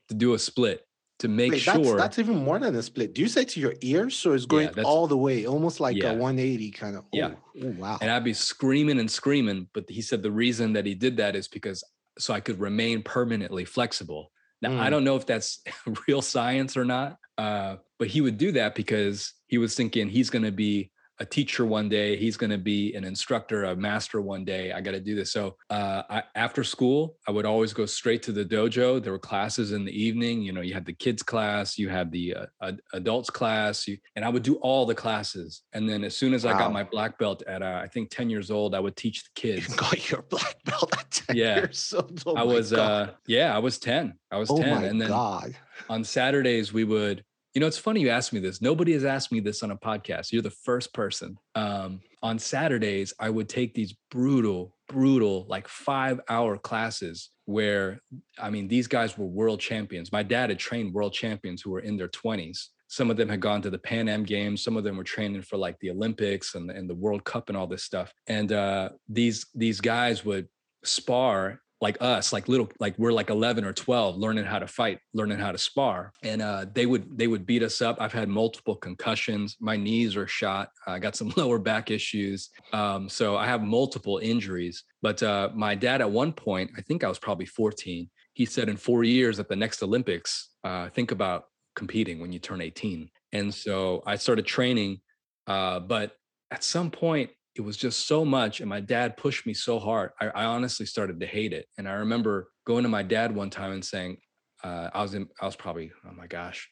to 0.08 0.14
do 0.14 0.32
a 0.32 0.38
split 0.38 0.86
to 1.18 1.28
make 1.28 1.52
Wait, 1.52 1.60
sure 1.60 1.74
that's, 1.74 2.16
that's, 2.16 2.18
even 2.18 2.36
more 2.42 2.58
than 2.58 2.74
a 2.74 2.82
split. 2.82 3.14
Do 3.14 3.20
you 3.20 3.28
say 3.28 3.44
to 3.44 3.60
your 3.60 3.74
ears? 3.82 4.16
So 4.16 4.32
it's 4.32 4.46
going 4.46 4.70
yeah, 4.74 4.84
all 4.84 5.06
the 5.06 5.18
way, 5.18 5.44
almost 5.44 5.78
like 5.78 5.98
yeah. 5.98 6.12
a 6.12 6.14
180 6.14 6.70
kind 6.70 6.96
of. 6.96 7.04
yeah. 7.12 7.32
Oh, 7.62 7.74
wow. 7.76 7.98
And 8.00 8.10
I'd 8.10 8.24
be 8.24 8.32
screaming 8.32 8.98
and 8.98 9.10
screaming. 9.10 9.68
But 9.74 9.90
he 9.90 10.00
said 10.00 10.22
the 10.22 10.30
reason 10.30 10.72
that 10.72 10.86
he 10.86 10.94
did 10.94 11.18
that 11.18 11.36
is 11.36 11.48
because 11.48 11.84
so 12.18 12.32
I 12.32 12.40
could 12.40 12.60
remain 12.60 13.02
permanently 13.02 13.66
flexible. 13.66 14.30
Now, 14.62 14.70
mm. 14.70 14.78
I 14.78 14.88
don't 14.88 15.04
know 15.04 15.16
if 15.16 15.26
that's 15.26 15.60
real 16.08 16.22
science 16.22 16.78
or 16.78 16.86
not, 16.86 17.18
uh, 17.38 17.76
but 17.98 18.08
he 18.08 18.20
would 18.20 18.36
do 18.36 18.52
that 18.52 18.74
because 18.74 19.32
he 19.46 19.58
was 19.58 19.74
thinking 19.74 20.08
he's 20.08 20.30
going 20.30 20.44
to 20.44 20.52
be 20.52 20.90
a 21.20 21.26
teacher 21.26 21.66
one 21.66 21.88
day. 21.88 22.16
He's 22.16 22.36
going 22.36 22.50
to 22.50 22.58
be 22.58 22.94
an 22.94 23.04
instructor, 23.04 23.64
a 23.64 23.76
master 23.76 24.20
one 24.20 24.44
day. 24.44 24.72
I 24.72 24.80
got 24.80 24.92
to 24.92 25.00
do 25.00 25.14
this. 25.14 25.32
So 25.32 25.56
uh, 25.70 26.02
I, 26.08 26.22
after 26.34 26.62
school, 26.62 27.16
I 27.26 27.32
would 27.32 27.44
always 27.44 27.72
go 27.72 27.86
straight 27.86 28.22
to 28.24 28.32
the 28.32 28.44
dojo. 28.44 29.02
There 29.02 29.12
were 29.12 29.18
classes 29.18 29.72
in 29.72 29.84
the 29.84 29.92
evening. 29.92 30.42
You 30.42 30.52
know, 30.52 30.60
you 30.60 30.74
had 30.74 30.84
the 30.84 30.92
kids 30.92 31.22
class, 31.22 31.78
you 31.78 31.88
had 31.88 32.12
the 32.12 32.36
uh, 32.60 32.72
adults 32.92 33.30
class, 33.30 33.88
you, 33.88 33.98
and 34.14 34.24
I 34.24 34.28
would 34.28 34.42
do 34.42 34.56
all 34.56 34.86
the 34.86 34.94
classes. 34.94 35.62
And 35.72 35.88
then 35.88 36.04
as 36.04 36.16
soon 36.16 36.34
as 36.34 36.44
wow. 36.44 36.54
I 36.54 36.58
got 36.58 36.72
my 36.72 36.84
black 36.84 37.18
belt 37.18 37.42
at 37.46 37.62
uh, 37.62 37.80
I 37.82 37.88
think 37.88 38.10
ten 38.10 38.30
years 38.30 38.50
old, 38.50 38.74
I 38.74 38.80
would 38.80 38.96
teach 38.96 39.24
the 39.24 39.30
kids. 39.34 39.68
You 39.68 39.76
got 39.76 40.10
your 40.10 40.22
black 40.22 40.56
belt 40.64 40.96
at 40.96 41.10
ten 41.10 41.36
yeah. 41.36 41.56
years 41.56 41.92
old. 41.96 42.22
Oh 42.26 42.36
I 42.36 42.44
was 42.44 42.72
uh, 42.72 43.12
yeah, 43.26 43.54
I 43.54 43.58
was 43.58 43.78
ten. 43.78 44.14
I 44.30 44.36
was 44.36 44.50
oh 44.50 44.58
ten, 44.58 44.84
and 44.84 45.00
then 45.00 45.08
God. 45.08 45.54
on 45.88 46.04
Saturdays 46.04 46.72
we 46.72 46.84
would 46.84 47.24
you 47.58 47.60
know, 47.60 47.66
it's 47.66 47.76
funny 47.76 48.00
you 48.00 48.08
asked 48.08 48.32
me 48.32 48.38
this. 48.38 48.62
Nobody 48.62 48.92
has 48.92 49.04
asked 49.04 49.32
me 49.32 49.40
this 49.40 49.64
on 49.64 49.72
a 49.72 49.76
podcast. 49.76 50.30
You're 50.30 50.42
the 50.42 50.48
first 50.48 50.94
person. 50.94 51.36
Um, 51.56 52.00
on 52.22 52.38
Saturdays, 52.38 53.12
I 53.18 53.30
would 53.30 53.48
take 53.48 53.74
these 53.74 53.96
brutal 54.12 54.76
brutal, 54.86 55.44
like 55.48 55.66
five 55.66 56.20
hour 56.28 56.56
classes 56.56 57.30
where, 57.46 58.00
I 58.38 58.48
mean, 58.48 58.68
these 58.68 58.86
guys 58.86 59.18
were 59.18 59.26
world 59.26 59.58
champions. 59.58 60.12
My 60.12 60.22
dad 60.22 60.50
had 60.50 60.60
trained 60.60 60.94
world 60.94 61.12
champions 61.12 61.60
who 61.60 61.72
were 61.72 61.80
in 61.80 61.96
their 61.96 62.06
20s. 62.06 62.68
Some 62.86 63.10
of 63.10 63.16
them 63.16 63.28
had 63.28 63.40
gone 63.40 63.60
to 63.62 63.70
the 63.70 63.78
Pan 63.78 64.08
Am 64.08 64.22
Games. 64.22 64.62
Some 64.62 64.76
of 64.76 64.84
them 64.84 64.96
were 64.96 65.02
training 65.02 65.42
for 65.42 65.56
like 65.56 65.80
the 65.80 65.90
Olympics 65.90 66.54
and, 66.54 66.70
and 66.70 66.88
the 66.88 66.94
World 66.94 67.24
Cup 67.24 67.48
and 67.48 67.58
all 67.58 67.66
this 67.66 67.82
stuff. 67.82 68.12
And 68.28 68.52
uh, 68.52 68.90
these 69.08 69.46
these 69.52 69.80
guys 69.80 70.24
would 70.24 70.46
spar 70.84 71.60
like 71.80 71.96
us 72.00 72.32
like 72.32 72.48
little 72.48 72.68
like 72.80 72.98
we're 72.98 73.12
like 73.12 73.30
11 73.30 73.64
or 73.64 73.72
12 73.72 74.16
learning 74.16 74.44
how 74.44 74.58
to 74.58 74.66
fight 74.66 74.98
learning 75.14 75.38
how 75.38 75.52
to 75.52 75.58
spar. 75.58 76.12
And 76.22 76.42
uh, 76.42 76.66
they 76.72 76.86
would 76.86 77.16
they 77.16 77.26
would 77.26 77.46
beat 77.46 77.62
us 77.62 77.80
up. 77.80 77.96
I've 78.00 78.12
had 78.12 78.28
multiple 78.28 78.74
concussions. 78.74 79.56
My 79.60 79.76
knees 79.76 80.16
are 80.16 80.26
shot. 80.26 80.70
I 80.86 80.98
got 80.98 81.16
some 81.16 81.32
lower 81.36 81.58
back 81.58 81.90
issues. 81.90 82.50
Um, 82.72 83.08
so 83.08 83.36
i 83.36 83.46
have 83.46 83.62
multiple 83.62 84.18
injuries. 84.18 84.84
But 85.00 85.22
uh, 85.22 85.50
my 85.54 85.74
dad 85.74 86.00
at 86.00 86.10
one 86.10 86.32
point 86.32 86.70
i 86.76 86.80
think 86.82 87.04
i 87.04 87.08
was 87.08 87.18
probably 87.18 87.46
14 87.46 88.08
he 88.34 88.44
said 88.44 88.68
in 88.68 88.76
four 88.76 89.04
years 89.04 89.38
at 89.40 89.48
the 89.48 89.56
next 89.56 89.82
olympics 89.82 90.50
uh, 90.64 90.88
think 90.90 91.10
about 91.10 91.44
competing 91.76 92.20
when 92.20 92.32
you 92.32 92.38
turn 92.38 92.60
18 92.60 93.08
and 93.32 93.54
so 93.54 94.02
i 94.06 94.16
started 94.16 94.46
training 94.46 95.00
uh, 95.46 95.80
but 95.80 96.12
at 96.50 96.64
some 96.64 96.90
point 96.90 97.30
it 97.58 97.64
was 97.64 97.76
just 97.76 98.06
so 98.06 98.24
much 98.24 98.60
and 98.60 98.68
my 98.68 98.80
dad 98.80 99.16
pushed 99.16 99.44
me 99.44 99.52
so 99.52 99.78
hard 99.78 100.12
I, 100.20 100.28
I, 100.28 100.44
honestly 100.44 100.86
started 100.86 101.18
to 101.20 101.26
hate 101.26 101.52
it 101.52 101.66
and 101.76 101.88
i 101.88 101.92
remember 101.92 102.50
going 102.64 102.84
to 102.84 102.88
my 102.88 103.02
dad 103.02 103.34
one 103.34 103.50
time 103.50 103.72
and 103.72 103.84
saying 103.84 104.18
uh, 104.62 104.90
i 104.94 105.02
was 105.02 105.14
in 105.14 105.28
i 105.40 105.44
was 105.44 105.56
probably 105.56 105.90
oh 106.06 106.12
my 106.12 106.28
gosh 106.28 106.70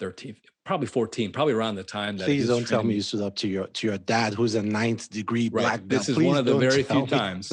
13 0.00 0.36
probably 0.64 0.86
14 0.86 1.32
probably 1.32 1.52
around 1.52 1.74
the 1.74 1.84
time 1.84 2.16
that 2.16 2.24
please 2.24 2.48
don't 2.48 2.66
tell 2.66 2.82
me 2.82 2.94
you 2.94 3.02
stood 3.02 3.20
up 3.20 3.36
to 3.36 3.48
your 3.48 3.66
to 3.68 3.86
your 3.86 3.98
dad 3.98 4.34
who's 4.34 4.54
a 4.54 4.62
ninth 4.62 5.08
degree 5.10 5.48
right. 5.52 5.62
black 5.62 5.80
belt. 5.80 5.88
this 5.88 6.08
is 6.08 6.16
please 6.16 6.26
one 6.26 6.36
of 6.36 6.44
the 6.44 6.56
very 6.56 6.82
few 6.82 7.02
me. 7.02 7.06
times 7.06 7.52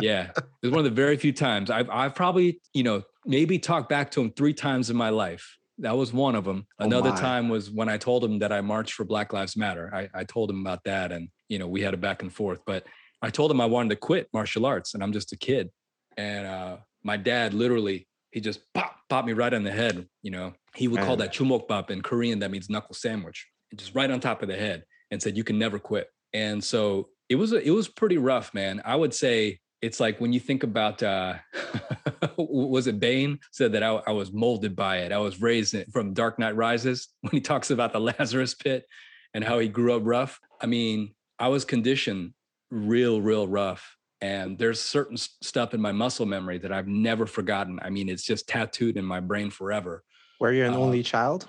yeah 0.00 0.30
it's 0.62 0.70
one 0.70 0.78
of 0.78 0.84
the 0.84 0.90
very 0.90 1.16
few 1.16 1.32
times 1.32 1.70
I've, 1.70 1.90
I've 1.90 2.14
probably 2.14 2.60
you 2.72 2.84
know 2.84 3.02
maybe 3.26 3.58
talked 3.58 3.88
back 3.88 4.10
to 4.12 4.20
him 4.20 4.32
three 4.32 4.54
times 4.54 4.88
in 4.88 4.96
my 4.96 5.10
life 5.10 5.56
that 5.78 5.96
was 5.96 6.12
one 6.12 6.34
of 6.34 6.44
them. 6.44 6.66
Oh 6.78 6.84
Another 6.84 7.12
time 7.12 7.48
was 7.48 7.70
when 7.70 7.88
I 7.88 7.96
told 7.96 8.24
him 8.24 8.40
that 8.40 8.52
I 8.52 8.60
marched 8.60 8.94
for 8.94 9.04
Black 9.04 9.32
Lives 9.32 9.56
Matter. 9.56 9.90
I, 9.94 10.08
I 10.12 10.24
told 10.24 10.50
him 10.50 10.60
about 10.60 10.84
that, 10.84 11.12
and 11.12 11.28
you 11.48 11.58
know 11.58 11.68
we 11.68 11.82
had 11.82 11.94
a 11.94 11.98
back 11.98 12.22
and 12.22 12.32
forth. 12.32 12.60
But 12.66 12.86
I 13.22 13.30
told 13.30 13.50
him 13.50 13.60
I 13.60 13.66
wanted 13.66 13.90
to 13.90 13.96
quit 13.96 14.28
martial 14.32 14.66
arts, 14.66 14.94
and 14.94 15.02
I'm 15.02 15.12
just 15.12 15.32
a 15.32 15.36
kid. 15.36 15.70
And 16.16 16.46
uh, 16.46 16.76
my 17.02 17.16
dad 17.16 17.54
literally 17.54 18.06
he 18.30 18.40
just 18.40 18.60
pop 18.74 18.96
popped 19.08 19.26
me 19.26 19.32
right 19.32 19.54
on 19.54 19.64
the 19.64 19.70
head. 19.70 20.06
You 20.22 20.30
know 20.30 20.54
he 20.74 20.88
would 20.88 21.00
call 21.00 21.16
that 21.16 21.32
chumokbap 21.32 21.90
in 21.90 22.02
Korean. 22.02 22.40
That 22.40 22.50
means 22.50 22.68
knuckle 22.68 22.94
sandwich. 22.94 23.46
Just 23.74 23.94
right 23.94 24.10
on 24.10 24.20
top 24.20 24.42
of 24.42 24.48
the 24.48 24.56
head, 24.56 24.84
and 25.10 25.22
said 25.22 25.36
you 25.36 25.44
can 25.44 25.58
never 25.58 25.78
quit. 25.78 26.08
And 26.32 26.62
so 26.62 27.08
it 27.28 27.36
was 27.36 27.52
a, 27.52 27.62
it 27.62 27.70
was 27.70 27.88
pretty 27.88 28.18
rough, 28.18 28.52
man. 28.52 28.82
I 28.84 28.96
would 28.96 29.14
say 29.14 29.60
it's 29.80 30.00
like 30.00 30.20
when 30.20 30.32
you 30.32 30.40
think 30.40 30.62
about 30.62 31.02
uh 31.02 31.34
was 32.36 32.86
it 32.86 33.00
Bane 33.00 33.38
said 33.52 33.72
that 33.72 33.82
I, 33.82 34.00
I, 34.06 34.12
was 34.12 34.32
molded 34.32 34.74
by 34.74 34.98
it. 34.98 35.12
I 35.12 35.18
was 35.18 35.40
raised 35.40 35.76
from 35.92 36.14
Dark 36.14 36.38
Knight 36.38 36.56
Rises 36.56 37.08
when 37.20 37.32
he 37.32 37.40
talks 37.40 37.70
about 37.70 37.92
the 37.92 38.00
Lazarus 38.00 38.54
pit 38.54 38.86
and 39.34 39.44
how 39.44 39.58
he 39.58 39.68
grew 39.68 39.94
up 39.94 40.02
rough. 40.04 40.40
I 40.60 40.66
mean, 40.66 41.14
I 41.38 41.48
was 41.48 41.64
conditioned 41.64 42.32
real, 42.70 43.20
real 43.20 43.46
rough. 43.46 43.96
And 44.20 44.58
there's 44.58 44.80
certain 44.80 45.16
stuff 45.16 45.74
in 45.74 45.80
my 45.80 45.92
muscle 45.92 46.26
memory 46.26 46.58
that 46.58 46.72
I've 46.72 46.88
never 46.88 47.24
forgotten. 47.24 47.78
I 47.82 47.90
mean, 47.90 48.08
it's 48.08 48.24
just 48.24 48.48
tattooed 48.48 48.96
in 48.96 49.04
my 49.04 49.20
brain 49.20 49.50
forever. 49.50 50.02
Were 50.40 50.52
you 50.52 50.64
an 50.64 50.74
uh, 50.74 50.78
only 50.78 51.04
child? 51.04 51.48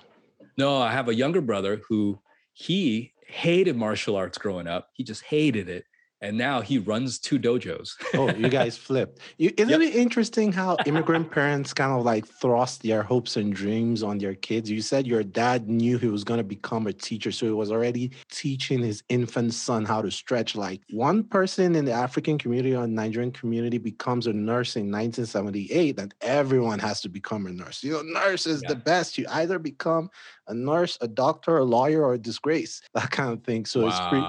No, 0.56 0.80
I 0.80 0.92
have 0.92 1.08
a 1.08 1.14
younger 1.14 1.40
brother 1.40 1.80
who 1.88 2.20
he 2.52 3.12
hated 3.26 3.76
martial 3.76 4.14
arts 4.14 4.38
growing 4.38 4.68
up. 4.68 4.88
He 4.92 5.02
just 5.02 5.24
hated 5.24 5.68
it 5.68 5.84
and 6.20 6.36
now 6.36 6.60
he 6.60 6.78
runs 6.78 7.18
two 7.18 7.38
dojos. 7.38 7.94
oh, 8.14 8.30
you 8.30 8.48
guys 8.48 8.76
flipped. 8.76 9.20
You, 9.38 9.52
isn't 9.56 9.70
yep. 9.70 9.80
it 9.80 9.94
interesting 9.96 10.52
how 10.52 10.76
immigrant 10.86 11.30
parents 11.30 11.72
kind 11.72 11.92
of 11.92 12.04
like 12.04 12.26
thrust 12.26 12.82
their 12.82 13.02
hopes 13.02 13.36
and 13.36 13.54
dreams 13.54 14.02
on 14.02 14.18
their 14.18 14.34
kids? 14.34 14.70
You 14.70 14.82
said 14.82 15.06
your 15.06 15.22
dad 15.22 15.68
knew 15.68 15.98
he 15.98 16.08
was 16.08 16.24
going 16.24 16.38
to 16.38 16.44
become 16.44 16.86
a 16.86 16.92
teacher, 16.92 17.32
so 17.32 17.46
he 17.46 17.52
was 17.52 17.72
already 17.72 18.10
teaching 18.30 18.80
his 18.80 19.02
infant 19.08 19.54
son 19.54 19.84
how 19.84 20.02
to 20.02 20.10
stretch. 20.10 20.54
Like 20.54 20.82
one 20.90 21.24
person 21.24 21.74
in 21.74 21.84
the 21.84 21.92
African 21.92 22.38
community 22.38 22.74
or 22.74 22.86
Nigerian 22.86 23.32
community 23.32 23.78
becomes 23.78 24.26
a 24.26 24.32
nurse 24.32 24.76
in 24.76 24.90
1978, 24.90 25.98
and 25.98 26.14
everyone 26.20 26.78
has 26.80 27.00
to 27.02 27.08
become 27.08 27.46
a 27.46 27.50
nurse. 27.50 27.82
You 27.82 27.92
know, 27.92 28.02
nurse 28.02 28.46
is 28.46 28.62
yeah. 28.62 28.68
the 28.68 28.76
best. 28.76 29.16
You 29.16 29.26
either 29.30 29.58
become 29.58 30.10
a 30.48 30.54
nurse, 30.54 30.98
a 31.00 31.08
doctor, 31.08 31.58
a 31.58 31.64
lawyer, 31.64 32.04
or 32.04 32.14
a 32.14 32.18
disgrace, 32.18 32.82
that 32.94 33.10
kind 33.10 33.32
of 33.32 33.42
thing. 33.42 33.64
So 33.64 33.82
wow. 33.82 33.88
it's 33.88 34.00
pretty 34.08 34.26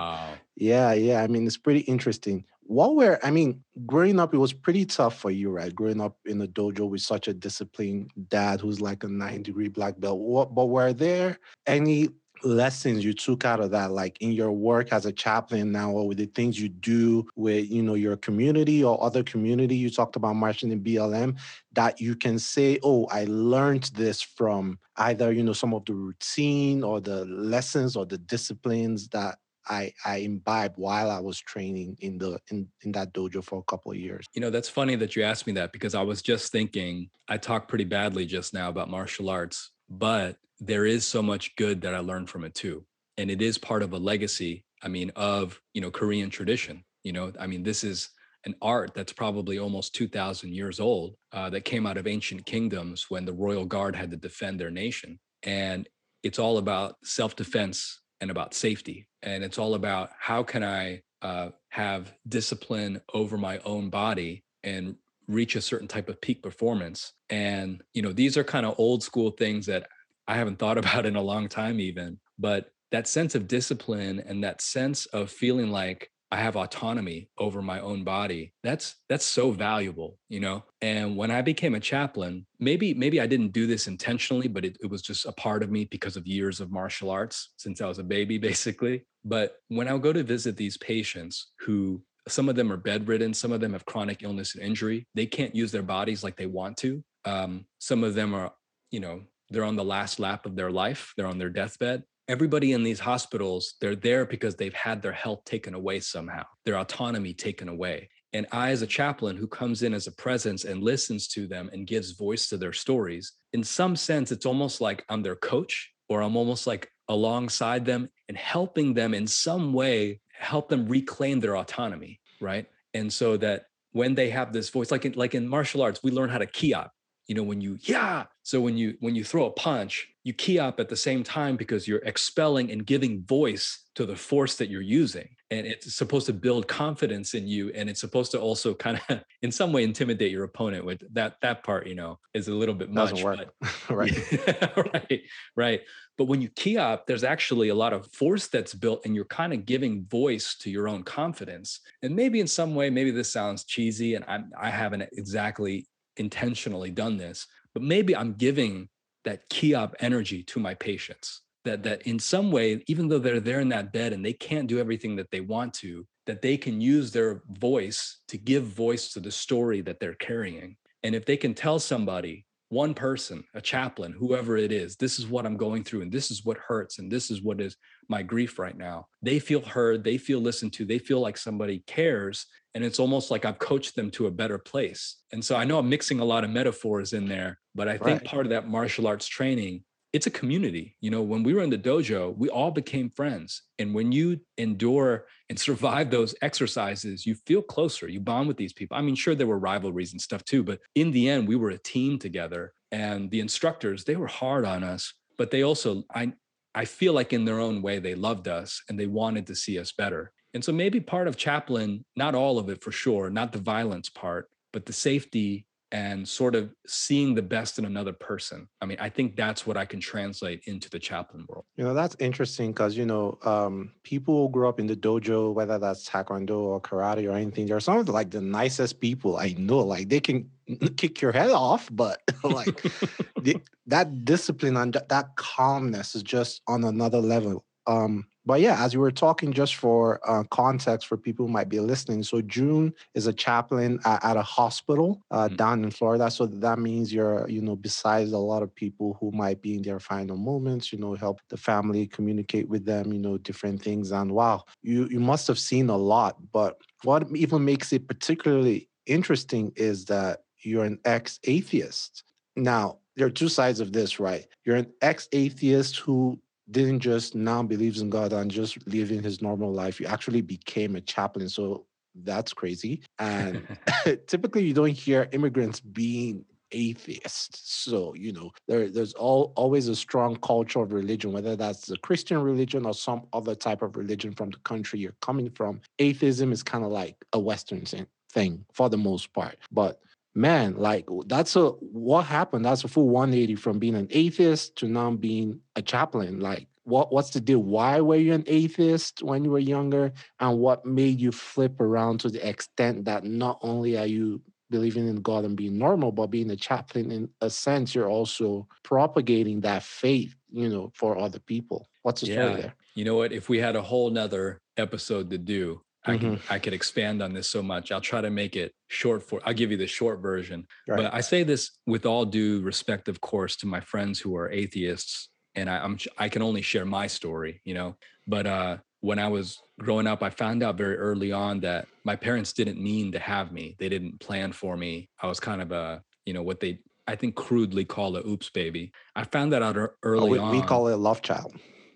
yeah, 0.62 0.94
yeah. 0.94 1.24
I 1.24 1.28
mean, 1.28 1.48
it's 1.48 1.58
pretty 1.58 1.80
interesting. 1.82 2.46
What 2.62 2.96
were, 2.96 3.20
I 3.24 3.32
mean, 3.32 3.64
growing 3.88 4.20
up, 4.20 4.32
it 4.32 4.38
was 4.38 4.54
pretty 4.54 4.86
tough 4.86 5.18
for 5.20 5.32
you, 5.32 5.50
right? 5.50 5.74
Growing 5.74 6.00
up 6.00 6.18
in 6.26 6.40
a 6.40 6.48
dojo 6.48 6.88
with 6.88 7.02
such 7.02 7.28
a 7.28 7.34
disciplined 7.34 8.12
dad 8.30 8.62
who's 8.62 8.80
like 8.80 9.04
a 9.04 9.08
nine 9.08 9.42
degree 9.42 9.70
black 9.70 10.00
belt. 10.00 10.20
What, 10.20 10.54
but 10.54 10.66
were 10.66 10.94
there 10.94 11.40
any 11.66 12.10
lessons 12.44 13.04
you 13.04 13.14
took 13.14 13.44
out 13.44 13.60
of 13.60 13.72
that 13.72 13.92
like 13.92 14.20
in 14.22 14.32
your 14.32 14.52
work 14.52 14.94
as 14.94 15.06
a 15.06 15.12
chaplain 15.12 15.72
now 15.72 15.92
or 15.92 16.08
with 16.08 16.18
the 16.18 16.26
things 16.26 16.60
you 16.60 16.70
do 16.70 17.24
with 17.36 17.70
you 17.70 17.84
know 17.84 17.94
your 17.94 18.18
community 18.18 18.84
or 18.84 19.04
other 19.04 19.22
community 19.22 19.76
you 19.76 19.92
talked 19.92 20.16
about 20.16 20.36
marching 20.36 20.72
in 20.72 20.84
blm 20.84 21.38
that 21.74 22.02
you 22.02 22.16
can 22.16 22.40
say 22.40 22.80
oh 22.82 23.06
i 23.12 23.26
learned 23.26 23.92
this 23.94 24.24
from 24.24 24.80
either 24.98 25.32
you 25.32 25.44
know 25.44 25.54
some 25.54 25.72
of 25.72 25.86
the 25.86 25.94
routine 25.94 26.84
or 26.84 27.00
the 27.00 27.26
lessons 27.26 27.96
or 27.96 28.08
the 28.08 28.18
disciplines 28.18 29.08
that 29.10 29.38
I, 29.72 29.94
I 30.06 30.18
imbibed 30.18 30.76
while 30.78 31.10
I 31.10 31.20
was 31.20 31.40
training 31.40 31.96
in 32.02 32.18
the 32.18 32.38
in, 32.52 32.68
in 32.82 32.92
that 32.92 33.14
dojo 33.14 33.42
for 33.42 33.60
a 33.60 33.64
couple 33.64 33.92
of 33.94 33.98
years. 33.98 34.26
You 34.34 34.42
know, 34.42 34.50
that's 34.50 34.68
funny 34.68 34.96
that 34.98 35.16
you 35.16 35.24
asked 35.24 35.48
me 35.48 35.54
that 35.54 35.72
because 35.72 35.96
I 35.96 36.02
was 36.02 36.22
just 36.22 36.52
thinking 36.52 37.10
I 37.30 37.38
talked 37.38 37.70
pretty 37.70 37.86
badly 37.86 38.26
just 38.26 38.54
now 38.54 38.68
about 38.68 38.90
martial 38.90 39.30
arts, 39.30 39.72
but 39.90 40.36
there 40.60 40.86
is 40.86 41.08
so 41.08 41.24
much 41.24 41.56
good 41.56 41.82
that 41.82 41.96
I 41.96 42.00
learned 42.00 42.30
from 42.30 42.44
it 42.44 42.54
too. 42.54 42.86
And 43.18 43.32
it 43.32 43.42
is 43.42 43.58
part 43.58 43.82
of 43.82 43.94
a 43.94 43.98
legacy, 43.98 44.66
I 44.84 44.90
mean, 44.90 45.10
of, 45.16 45.60
you 45.74 45.82
know, 45.82 45.90
Korean 45.90 46.30
tradition. 46.30 46.84
You 47.04 47.14
know, 47.14 47.32
I 47.40 47.48
mean, 47.48 47.64
this 47.64 47.84
is 47.84 48.10
an 48.46 48.56
art 48.62 48.92
that's 48.94 49.14
probably 49.14 49.58
almost 49.58 49.96
2000 49.96 50.54
years 50.54 50.80
old 50.80 51.16
uh, 51.32 51.50
that 51.52 51.64
came 51.64 51.88
out 51.88 51.98
of 51.98 52.08
ancient 52.08 52.46
kingdoms 52.46 53.06
when 53.10 53.24
the 53.24 53.34
royal 53.34 53.66
guard 53.66 53.96
had 53.96 54.12
to 54.12 54.18
defend 54.18 54.60
their 54.60 54.72
nation 54.72 55.20
and 55.44 55.88
it's 56.24 56.40
all 56.40 56.58
about 56.58 56.96
self-defense 57.04 58.01
and 58.22 58.32
about 58.32 58.54
safety. 58.54 59.08
And 59.24 59.44
it's 59.44 59.58
all 59.58 59.74
about 59.74 60.12
how 60.18 60.44
can 60.44 60.64
I 60.64 61.02
uh, 61.22 61.50
have 61.70 62.14
discipline 62.28 63.02
over 63.14 63.38
my 63.38 63.60
own 63.66 63.90
body 63.90 64.44
and 64.64 64.96
reach 65.28 65.56
a 65.56 65.62
certain 65.62 65.88
type 65.88 66.10
of 66.10 66.22
peak 66.22 66.42
performance. 66.44 67.14
And, 67.30 67.82
you 67.94 68.02
know, 68.02 68.12
these 68.12 68.38
are 68.38 68.44
kind 68.44 68.66
of 68.66 68.76
old 68.78 69.04
school 69.04 69.32
things 69.32 69.66
that 69.66 69.88
I 70.28 70.36
haven't 70.36 70.60
thought 70.60 70.78
about 70.78 71.06
in 71.06 71.16
a 71.16 71.22
long 71.22 71.50
time, 71.50 71.80
even. 71.80 72.20
But 72.38 72.72
that 72.92 73.08
sense 73.08 73.36
of 73.36 73.48
discipline 73.48 74.20
and 74.26 74.44
that 74.44 74.62
sense 74.62 75.06
of 75.08 75.32
feeling 75.32 75.72
like 75.72 76.11
I 76.32 76.38
have 76.38 76.56
autonomy 76.56 77.30
over 77.38 77.62
my 77.62 77.82
own 77.82 78.06
body. 78.06 78.54
That's 78.64 78.96
that's 79.10 79.26
so 79.26 79.52
valuable, 79.52 80.18
you 80.30 80.40
know. 80.40 80.64
And 80.82 81.18
when 81.18 81.30
I 81.30 81.42
became 81.42 81.76
a 81.76 81.80
chaplain, 81.80 82.46
maybe 82.60 82.94
maybe 82.94 83.20
I 83.20 83.28
didn't 83.28 83.52
do 83.52 83.68
this 83.68 83.88
intentionally, 83.88 84.48
but 84.48 84.64
it, 84.64 84.78
it 84.82 84.90
was 84.90 85.02
just 85.02 85.26
a 85.26 85.34
part 85.34 85.62
of 85.62 85.72
me 85.72 85.86
because 85.86 86.16
of 86.16 86.26
years 86.26 86.62
of 86.62 86.72
martial 86.72 87.10
arts 87.10 87.50
since 87.58 87.82
I 87.82 87.88
was 87.88 88.00
a 88.00 88.04
baby, 88.04 88.38
basically. 88.50 89.06
But 89.26 89.58
when 89.68 89.88
I 89.88 89.98
go 89.98 90.14
to 90.14 90.24
visit 90.24 90.56
these 90.56 90.78
patients 90.78 91.52
who 91.60 92.02
some 92.28 92.48
of 92.48 92.56
them 92.56 92.72
are 92.72 92.78
bedridden, 92.78 93.34
some 93.34 93.52
of 93.52 93.60
them 93.60 93.74
have 93.74 93.86
chronic 93.86 94.24
illness 94.24 94.56
and 94.56 94.64
injury. 94.64 95.08
They 95.16 95.26
can't 95.26 95.56
use 95.56 95.72
their 95.72 95.84
bodies 95.84 96.24
like 96.24 96.38
they 96.38 96.46
want 96.46 96.78
to. 96.78 97.04
Um, 97.26 97.66
some 97.80 98.04
of 98.04 98.14
them 98.14 98.34
are, 98.34 98.54
you 98.90 99.00
know, 99.00 99.24
they're 99.50 99.66
on 99.66 99.76
the 99.76 99.84
last 99.84 100.20
lap 100.20 100.46
of 100.46 100.56
their 100.56 100.72
life. 100.72 101.14
They're 101.18 101.28
on 101.28 101.40
their 101.40 101.50
deathbed 101.50 102.04
everybody 102.32 102.72
in 102.72 102.82
these 102.82 103.02
hospitals, 103.02 103.74
they're 103.82 103.94
there 103.94 104.26
because 104.26 104.56
they've 104.56 104.74
had 104.74 105.02
their 105.02 105.12
health 105.12 105.44
taken 105.44 105.74
away 105.74 106.00
somehow, 106.00 106.46
their 106.64 106.78
autonomy 106.78 107.34
taken 107.34 107.68
away. 107.68 108.10
And 108.32 108.48
I, 108.54 108.70
as 108.72 108.82
a 108.82 108.88
chaplain 108.88 109.36
who 109.36 109.48
comes 109.48 109.84
in 109.84 109.94
as 109.94 110.08
a 110.08 110.14
presence 110.14 110.64
and 110.64 110.82
listens 110.82 111.28
to 111.30 111.46
them 111.46 111.70
and 111.74 111.86
gives 111.86 112.12
voice 112.12 112.48
to 112.48 112.58
their 112.58 112.72
stories, 112.72 113.34
in 113.52 113.66
some 113.66 113.98
sense, 113.98 114.32
it's 114.32 114.46
almost 114.46 114.80
like 114.80 115.04
I'm 115.10 115.22
their 115.22 115.36
coach 115.36 115.92
or 116.08 116.22
I'm 116.22 116.38
almost 116.38 116.68
like 116.68 116.90
alongside 117.10 117.84
them 117.84 118.08
and 118.30 118.38
helping 118.38 118.94
them 118.94 119.14
in 119.14 119.28
some 119.28 119.74
way, 119.74 120.22
help 120.34 120.70
them 120.70 120.88
reclaim 120.88 121.42
their 121.42 121.58
autonomy. 121.58 122.22
Right. 122.40 122.66
And 122.94 123.12
so 123.12 123.36
that 123.38 123.66
when 123.92 124.16
they 124.16 124.30
have 124.30 124.54
this 124.54 124.70
voice, 124.70 124.90
like 124.90 125.04
in, 125.04 125.12
like 125.14 125.36
in 125.36 125.50
martial 125.50 125.82
arts, 125.82 126.02
we 126.02 126.12
learn 126.12 126.30
how 126.30 126.38
to 126.38 126.48
kiap, 126.48 126.92
you 127.32 127.36
know, 127.36 127.44
when 127.44 127.62
you, 127.62 127.78
yeah. 127.84 128.26
So 128.44 128.60
when 128.60 128.76
you 128.76 128.98
when 129.00 129.16
you 129.16 129.24
throw 129.24 129.46
a 129.46 129.52
punch, 129.52 130.10
you 130.26 130.34
kiap 130.34 130.82
at 130.82 130.90
the 130.90 130.98
same 130.98 131.24
time 131.24 131.56
because 131.56 131.88
you're 131.88 132.04
expelling 132.04 132.70
and 132.70 132.86
giving 132.86 133.24
voice 133.24 133.86
to 133.96 134.06
the 134.06 134.18
force 134.18 134.58
that 134.58 134.70
you're 134.70 134.82
using. 134.82 135.30
And 135.50 135.66
it's 135.66 135.96
supposed 135.96 136.26
to 136.26 136.34
build 136.34 136.68
confidence 136.68 137.34
in 137.34 137.48
you. 137.48 137.72
And 137.74 137.90
it's 137.90 138.02
supposed 138.02 138.32
to 138.32 138.40
also 138.42 138.74
kind 138.74 139.00
of 139.08 139.22
in 139.44 139.50
some 139.50 139.72
way 139.72 139.86
intimidate 139.86 140.30
your 140.30 140.44
opponent 140.44 140.84
with 140.84 141.02
that 141.14 141.38
that 141.42 141.64
part, 141.64 141.88
you 141.88 141.96
know, 141.96 142.20
is 142.34 142.50
a 142.50 142.54
little 142.54 142.76
bit 142.76 142.90
much. 142.90 143.24
Work. 143.24 143.54
But, 143.62 143.72
right. 143.96 144.78
right. 144.94 145.22
Right. 145.56 145.82
But 146.18 146.26
when 146.26 146.42
you 146.42 146.50
kiap, 146.50 147.06
there's 147.08 147.24
actually 147.24 147.70
a 147.70 147.76
lot 147.76 147.94
of 147.94 148.12
force 148.12 148.50
that's 148.50 148.74
built 148.74 149.06
and 149.06 149.16
you're 149.16 149.24
kind 149.24 149.54
of 149.54 149.66
giving 149.66 150.04
voice 150.04 150.58
to 150.64 150.70
your 150.70 150.90
own 150.90 151.04
confidence. 151.04 151.80
And 152.02 152.14
maybe 152.14 152.42
in 152.42 152.48
some 152.48 152.76
way, 152.76 152.90
maybe 152.90 153.12
this 153.12 153.32
sounds 153.32 153.64
cheesy 153.64 154.16
and 154.16 154.26
I'm, 154.28 154.52
I 154.60 154.70
haven't 154.70 155.04
exactly 155.14 155.88
intentionally 156.18 156.92
done 156.92 157.18
this, 157.18 157.48
but 157.74 157.84
maybe 157.84 158.16
I'm 158.16 158.34
giving 158.34 158.90
that 159.24 159.44
up 159.76 159.96
energy 160.00 160.44
to 160.44 160.60
my 160.60 160.74
patients 160.74 161.42
that 161.64 161.84
that 161.84 162.02
in 162.04 162.18
some 162.18 162.52
way 162.52 162.84
even 162.88 163.08
though 163.08 163.20
they're 163.20 163.40
there 163.40 163.60
in 163.60 163.70
that 163.70 163.94
bed 163.94 164.14
and 164.14 164.26
they 164.26 164.34
can't 164.34 164.68
do 164.68 164.80
everything 164.80 165.16
that 165.16 165.30
they 165.30 165.42
want 165.42 165.72
to 165.72 166.04
that 166.26 166.42
they 166.42 166.58
can 166.58 166.80
use 166.80 167.12
their 167.12 167.42
voice 167.50 168.20
to 168.28 168.38
give 168.38 168.64
voice 168.64 169.12
to 169.14 169.20
the 169.20 169.32
story 169.32 169.82
that 169.82 170.00
they're 170.00 170.14
carrying. 170.16 170.76
And 171.04 171.16
if 171.16 171.26
they 171.26 171.38
can 171.38 171.54
tell 171.54 171.80
somebody 171.80 172.46
one 172.72 172.94
person 172.94 173.44
a 173.54 173.60
chaplain 173.60 174.14
whoever 174.14 174.56
it 174.56 174.72
is 174.72 174.96
this 174.96 175.20
is 175.20 175.28
what 175.28 175.46
i'm 175.46 175.58
going 175.58 175.84
through 175.84 176.02
and 176.02 176.12
this 176.12 176.32
is 176.32 176.46
what 176.46 176.58
hurts 176.58 177.00
and 177.00 177.12
this 177.12 177.30
is 177.30 177.42
what 177.42 177.60
is 177.60 177.76
my 178.08 178.24
grief 178.24 178.58
right 178.58 178.78
now 178.78 179.06
they 179.22 179.40
feel 179.40 179.62
heard 179.62 180.06
they 180.06 180.18
feel 180.18 180.40
listened 180.40 180.72
to 180.72 180.86
they 180.86 180.98
feel 180.98 181.20
like 181.20 181.38
somebody 181.38 181.84
cares 181.86 182.46
and 182.74 182.82
it's 182.82 182.98
almost 182.98 183.30
like 183.30 183.44
i've 183.44 183.60
coached 183.60 183.94
them 183.98 184.10
to 184.10 184.28
a 184.28 184.32
better 184.32 184.58
place 184.58 185.18
and 185.34 185.44
so 185.44 185.58
i 185.58 185.66
know 185.66 185.80
i'm 185.80 185.90
mixing 185.90 186.22
a 186.22 186.26
lot 186.26 186.46
of 186.46 186.50
metaphors 186.50 187.12
in 187.12 187.28
there 187.28 187.60
but 187.76 187.90
i 187.90 187.98
think 187.98 188.22
right. 188.22 188.24
part 188.24 188.46
of 188.46 188.52
that 188.52 188.70
martial 188.70 189.06
arts 189.06 189.28
training 189.28 189.84
it's 190.14 190.28
a 190.28 190.32
community. 190.32 190.96
You 191.00 191.10
know, 191.10 191.22
when 191.22 191.44
we 191.44 191.54
were 191.54 191.62
in 191.62 191.70
the 191.70 191.78
dojo, 191.78 192.36
we 192.38 192.50
all 192.50 192.72
became 192.72 193.10
friends. 193.10 193.62
And 193.80 193.94
when 193.94 194.12
you 194.12 194.42
endure 194.58 195.26
and 195.50 195.58
survive 195.58 196.10
those 196.10 196.36
exercises, 196.42 197.26
you 197.26 197.36
feel 197.36 197.62
closer. 197.62 198.10
You 198.10 198.20
bond 198.20 198.48
with 198.48 198.58
these 198.58 198.74
people. 198.74 198.98
I 198.98 199.02
mean, 199.02 199.16
sure, 199.16 199.36
there 199.36 199.48
were 199.48 199.60
rivalries 199.60 200.12
and 200.12 200.22
stuff 200.22 200.44
too, 200.44 200.64
but 200.64 200.80
in 200.96 201.12
the 201.12 201.30
end, 201.30 201.48
we 201.48 201.56
were 201.56 201.70
a 201.70 201.78
team 201.78 202.20
together. 202.20 202.74
And 202.92 203.32
the 203.32 203.40
instructors, 203.40 204.04
they 204.04 204.18
were 204.18 204.28
hard 204.28 204.66
on 204.66 204.84
us, 204.84 205.14
but 205.38 205.50
they 205.50 205.64
also, 205.64 206.04
I, 206.14 206.34
I 206.76 206.86
feel 206.86 207.14
like 207.14 207.32
in 207.32 207.46
their 207.46 207.60
own 207.60 207.82
way, 207.82 208.00
they 208.00 208.16
loved 208.16 208.50
us 208.50 208.82
and 208.90 209.00
they 209.00 209.08
wanted 209.08 209.48
to 209.48 209.56
see 209.56 209.80
us 209.80 209.94
better. 209.94 210.34
And 210.54 210.64
so 210.64 210.74
maybe 210.74 211.00
part 211.00 211.30
of 211.30 211.38
chaplain, 211.38 212.04
not 212.18 212.36
all 212.36 212.60
of 212.60 212.70
it 212.70 212.84
for 212.84 212.92
sure, 212.92 213.30
not 213.30 213.54
the 213.54 213.60
violence 213.60 214.10
part, 214.10 214.50
but 214.74 214.86
the 214.86 214.94
safety 214.94 215.66
and 215.92 216.28
sort 216.28 216.56
of 216.56 216.74
seeing 216.88 217.36
the 217.36 217.42
best 217.42 217.78
in 217.78 217.86
another 217.86 218.14
person. 218.14 218.68
I 218.82 218.86
mean, 218.86 218.98
I 219.00 219.10
think 219.10 219.36
that's 219.36 219.68
what 219.68 219.76
I 219.76 219.86
can 219.86 220.00
translate 220.00 220.64
into 220.66 220.90
the 220.90 221.00
chaplain 221.00 221.46
world. 221.50 221.66
You 221.76 221.84
know, 221.84 221.94
that's 221.94 222.16
interesting 222.20 222.72
because, 222.72 222.96
you 222.96 223.06
know, 223.06 223.38
um, 223.44 223.92
people 224.04 224.48
who 224.48 224.52
grew 224.52 224.70
up 224.70 224.80
in 224.80 224.88
the 224.88 224.96
dojo, 224.96 225.54
whether 225.54 225.78
that's 225.78 226.08
taekwondo 226.10 226.58
or 226.58 226.82
karate 226.82 227.30
or 227.30 227.34
anything, 227.36 227.66
they're 227.66 227.80
some 227.80 227.98
of 227.98 228.06
the, 228.06 228.12
like 228.12 228.32
the 228.32 228.42
nicest 228.42 229.02
people 229.02 229.38
I 229.38 229.56
know. 229.58 229.80
Like 229.80 230.08
they 230.08 230.22
can 230.22 230.50
kick 230.98 231.22
your 231.22 231.34
head 231.34 231.52
off, 231.52 231.90
but 231.92 232.22
like 232.44 232.82
the, 233.42 233.58
that 233.88 234.24
discipline 234.24 234.78
and 234.78 234.98
that 235.10 235.36
calmness 235.36 236.16
is 236.16 236.24
just 236.24 236.62
on 236.68 236.84
another 236.84 237.20
level. 237.20 237.66
Um, 237.88 238.26
but 238.44 238.60
yeah, 238.60 238.84
as 238.84 238.94
you 238.94 239.00
were 239.00 239.12
talking, 239.12 239.54
just 239.54 239.76
for 239.76 240.20
uh, 240.28 240.44
context 240.50 241.08
for 241.08 241.16
people 241.16 241.46
who 241.46 241.52
might 241.52 241.70
be 241.70 241.80
listening, 241.80 242.24
so 242.24 242.42
June 242.42 242.92
is 243.14 243.28
a 243.28 243.34
chaplain 243.34 244.00
at, 244.04 244.24
at 244.26 244.38
a 244.38 244.42
hospital 244.42 245.22
uh, 245.30 245.46
mm-hmm. 245.46 245.56
down 245.56 245.84
in 245.84 245.92
Florida. 245.92 246.32
So 246.32 246.48
that 246.48 246.80
means 246.80 247.14
you're, 247.14 247.48
you 247.48 247.62
know, 247.62 247.76
besides 247.76 248.32
a 248.32 248.38
lot 248.40 248.64
of 248.64 248.74
people 248.74 249.16
who 249.20 249.32
might 249.32 249.62
be 249.62 249.76
in 249.76 249.84
their 249.84 250.00
final 250.00 250.38
moments, 250.38 250.92
you 250.92 250.98
know, 250.98 251.14
help 251.14 251.40
the 251.50 251.58
family 251.58 252.08
communicate 252.08 252.68
with 252.68 252.84
them, 252.84 253.14
you 253.14 253.20
know, 253.20 253.38
different 253.38 253.82
things. 253.84 254.12
And 254.12 254.32
wow, 254.32 254.64
you 254.82 255.08
you 255.10 255.20
must 255.20 255.48
have 255.48 255.60
seen 255.60 255.90
a 255.90 255.98
lot. 255.98 256.38
But 256.52 256.78
what 257.04 257.28
even 257.36 257.64
makes 257.64 257.94
it 257.94 258.08
particularly 258.08 258.90
interesting 259.06 259.72
is 259.76 260.06
that 260.06 260.40
you're 260.64 260.86
an 260.86 261.00
ex-atheist. 261.06 262.24
Now, 262.56 262.98
there 263.16 263.28
are 263.28 263.32
two 263.32 263.50
sides 263.50 263.80
of 263.80 263.94
this, 263.94 264.20
right? 264.20 264.48
You're 264.66 264.78
an 264.78 264.92
ex-atheist 265.02 265.98
who 265.98 266.40
didn't 266.70 267.00
just 267.00 267.36
now 267.36 267.64
believes 267.64 268.02
in 268.02 268.10
God 268.10 268.34
and 268.34 268.52
just 268.52 268.86
living 268.88 269.24
his 269.24 269.42
normal 269.42 269.72
life. 269.72 270.00
You 270.00 270.08
actually 270.08 270.42
became 270.42 270.96
a 270.96 271.02
chaplain. 271.02 271.50
So 271.50 271.86
that's 272.24 272.54
crazy. 272.54 273.02
And 273.20 273.66
typically 274.28 274.66
you 274.66 274.74
don't 274.74 274.92
hear 274.92 275.28
immigrants 275.32 275.80
being 275.80 276.46
atheists. 276.72 277.74
So, 277.74 278.14
you 278.14 278.32
know, 278.32 278.52
there, 278.68 278.90
there's 278.90 279.14
all, 279.14 279.54
always 279.56 279.88
a 279.88 279.96
strong 279.96 280.38
culture 280.38 280.80
of 280.82 280.94
religion, 280.94 281.34
whether 281.34 281.56
that's 281.56 281.86
the 281.88 281.98
Christian 281.98 282.42
religion 282.42 282.86
or 282.86 282.94
some 282.94 283.24
other 283.34 283.56
type 283.56 283.82
of 283.82 283.98
religion 283.98 284.34
from 284.34 284.52
the 284.52 284.58
country 284.60 285.00
you're 285.00 285.16
coming 285.22 285.50
from. 285.50 285.82
Atheism 286.00 286.52
is 286.52 286.64
kind 286.64 286.84
of 286.84 286.92
like 286.92 287.16
a 287.34 287.40
Western 287.40 287.84
thing 288.32 288.66
for 288.74 288.90
the 288.90 288.98
most 288.98 289.34
part. 289.34 289.58
But 289.72 290.00
man, 290.34 290.76
like 290.76 291.08
that's 291.28 291.56
a 291.56 291.70
what 291.70 292.24
happened? 292.24 292.66
That's 292.66 292.84
a 292.84 292.88
full 292.88 293.10
180 293.10 293.56
from 293.56 293.80
being 293.80 293.96
an 293.96 294.08
atheist 294.10 294.78
to 294.78 294.88
now 294.88 295.12
being 295.12 295.60
a 295.76 295.82
chaplain. 295.82 296.40
Like, 296.40 296.68
what 296.84 297.12
what's 297.12 297.32
the 297.32 297.42
deal? 297.42 297.60
Why 297.60 298.02
were 298.02 298.16
you 298.16 298.34
an 298.34 298.44
atheist 298.48 299.24
when 299.24 299.44
you 299.44 299.52
were 299.52 299.60
younger? 299.60 300.12
And 300.40 300.60
what 300.60 300.86
made 300.86 301.20
you 301.20 301.32
flip 301.32 301.80
around 301.80 302.20
to 302.22 302.30
the 302.30 302.48
extent 302.48 303.06
that 303.06 303.24
not 303.24 303.60
only 303.62 303.98
are 303.98 304.06
you 304.06 304.42
believing 304.70 305.08
in 305.08 305.18
God 305.18 305.44
and 305.44 305.58
being 305.58 305.78
normal, 305.78 306.12
but 306.12 306.28
being 306.28 306.50
a 306.50 306.56
chaplain 306.56 307.12
in 307.12 307.30
a 307.42 307.50
sense, 307.50 307.94
you're 307.94 308.10
also 308.10 308.68
propagating 308.84 309.62
that 309.62 309.84
faith, 309.84 310.34
you 310.50 310.70
know, 310.70 310.92
for 310.96 311.18
other 311.18 311.40
people. 311.40 311.90
What's 312.04 312.22
the 312.22 312.28
yeah. 312.28 312.34
story 312.34 312.62
there? 312.62 312.76
You 312.96 313.06
know 313.06 313.16
what? 313.16 313.32
If 313.32 313.50
we 313.50 313.60
had 313.60 313.76
a 313.76 313.82
whole 313.82 314.10
nother 314.10 314.62
episode 314.78 315.30
to 315.30 315.38
do, 315.38 315.82
I 316.06 316.12
mm-hmm. 316.14 316.36
can 316.36 316.40
I 316.50 316.60
could 316.60 316.74
expand 316.74 317.22
on 317.22 317.34
this 317.34 317.48
so 317.48 317.62
much. 317.62 317.92
I'll 317.92 318.02
try 318.02 318.22
to 318.22 318.30
make 318.30 318.56
it 318.56 318.74
short 318.88 319.24
for 319.24 319.40
I'll 319.46 319.54
give 319.54 319.72
you 319.72 319.78
the 319.78 319.88
short 319.88 320.20
version. 320.20 320.66
Right. 320.88 320.98
But 320.98 321.14
I 321.14 321.22
say 321.22 321.44
this 321.44 321.72
with 321.86 322.06
all 322.06 322.26
due 322.26 322.62
respect, 322.62 323.08
of 323.08 323.22
course, 323.22 323.56
to 323.58 323.68
my 323.68 323.80
friends 323.82 324.20
who 324.20 324.36
are 324.36 324.50
atheists, 324.50 325.30
and 325.56 325.70
I, 325.70 325.78
I'm 325.84 325.98
I 326.18 326.30
can 326.30 326.42
only 326.42 326.62
share 326.62 326.86
my 326.86 327.08
story, 327.08 327.62
you 327.66 327.74
know. 327.74 327.96
But 328.28 328.48
uh, 328.48 328.78
when 329.02 329.20
I 329.20 329.28
was 329.28 329.60
growing 329.80 330.08
up, 330.08 330.24
I 330.24 330.30
found 330.30 330.64
out 330.64 330.78
very 330.78 330.98
early 330.98 331.32
on 331.32 331.60
that 331.62 331.88
my 332.04 332.16
parents 332.16 332.54
didn't 332.54 332.82
mean 332.82 333.12
to 333.12 333.20
have 333.20 333.52
me. 333.52 333.76
They 333.78 333.90
didn't 333.90 334.20
plan 334.20 334.54
for 334.54 334.76
me. 334.76 335.10
I 335.22 335.28
was 335.28 335.40
kind 335.40 335.62
of 335.62 335.72
a 335.72 336.02
you 336.26 336.34
know 336.34 336.44
what 336.44 336.60
they 336.60 336.80
I 337.08 337.16
think 337.16 337.36
crudely 337.36 337.86
call 337.86 338.16
a 338.16 338.26
oops 338.26 338.50
baby. 338.50 338.92
I 339.16 339.24
found 339.26 339.54
that 339.54 339.62
out 339.62 339.76
early 340.02 340.30
oh, 340.30 340.32
we, 340.32 340.38
on. 340.40 340.52
We 340.52 340.62
call 340.62 340.88
it 340.88 340.94
a 340.94 340.98
love 340.98 341.22
child. 341.22 341.54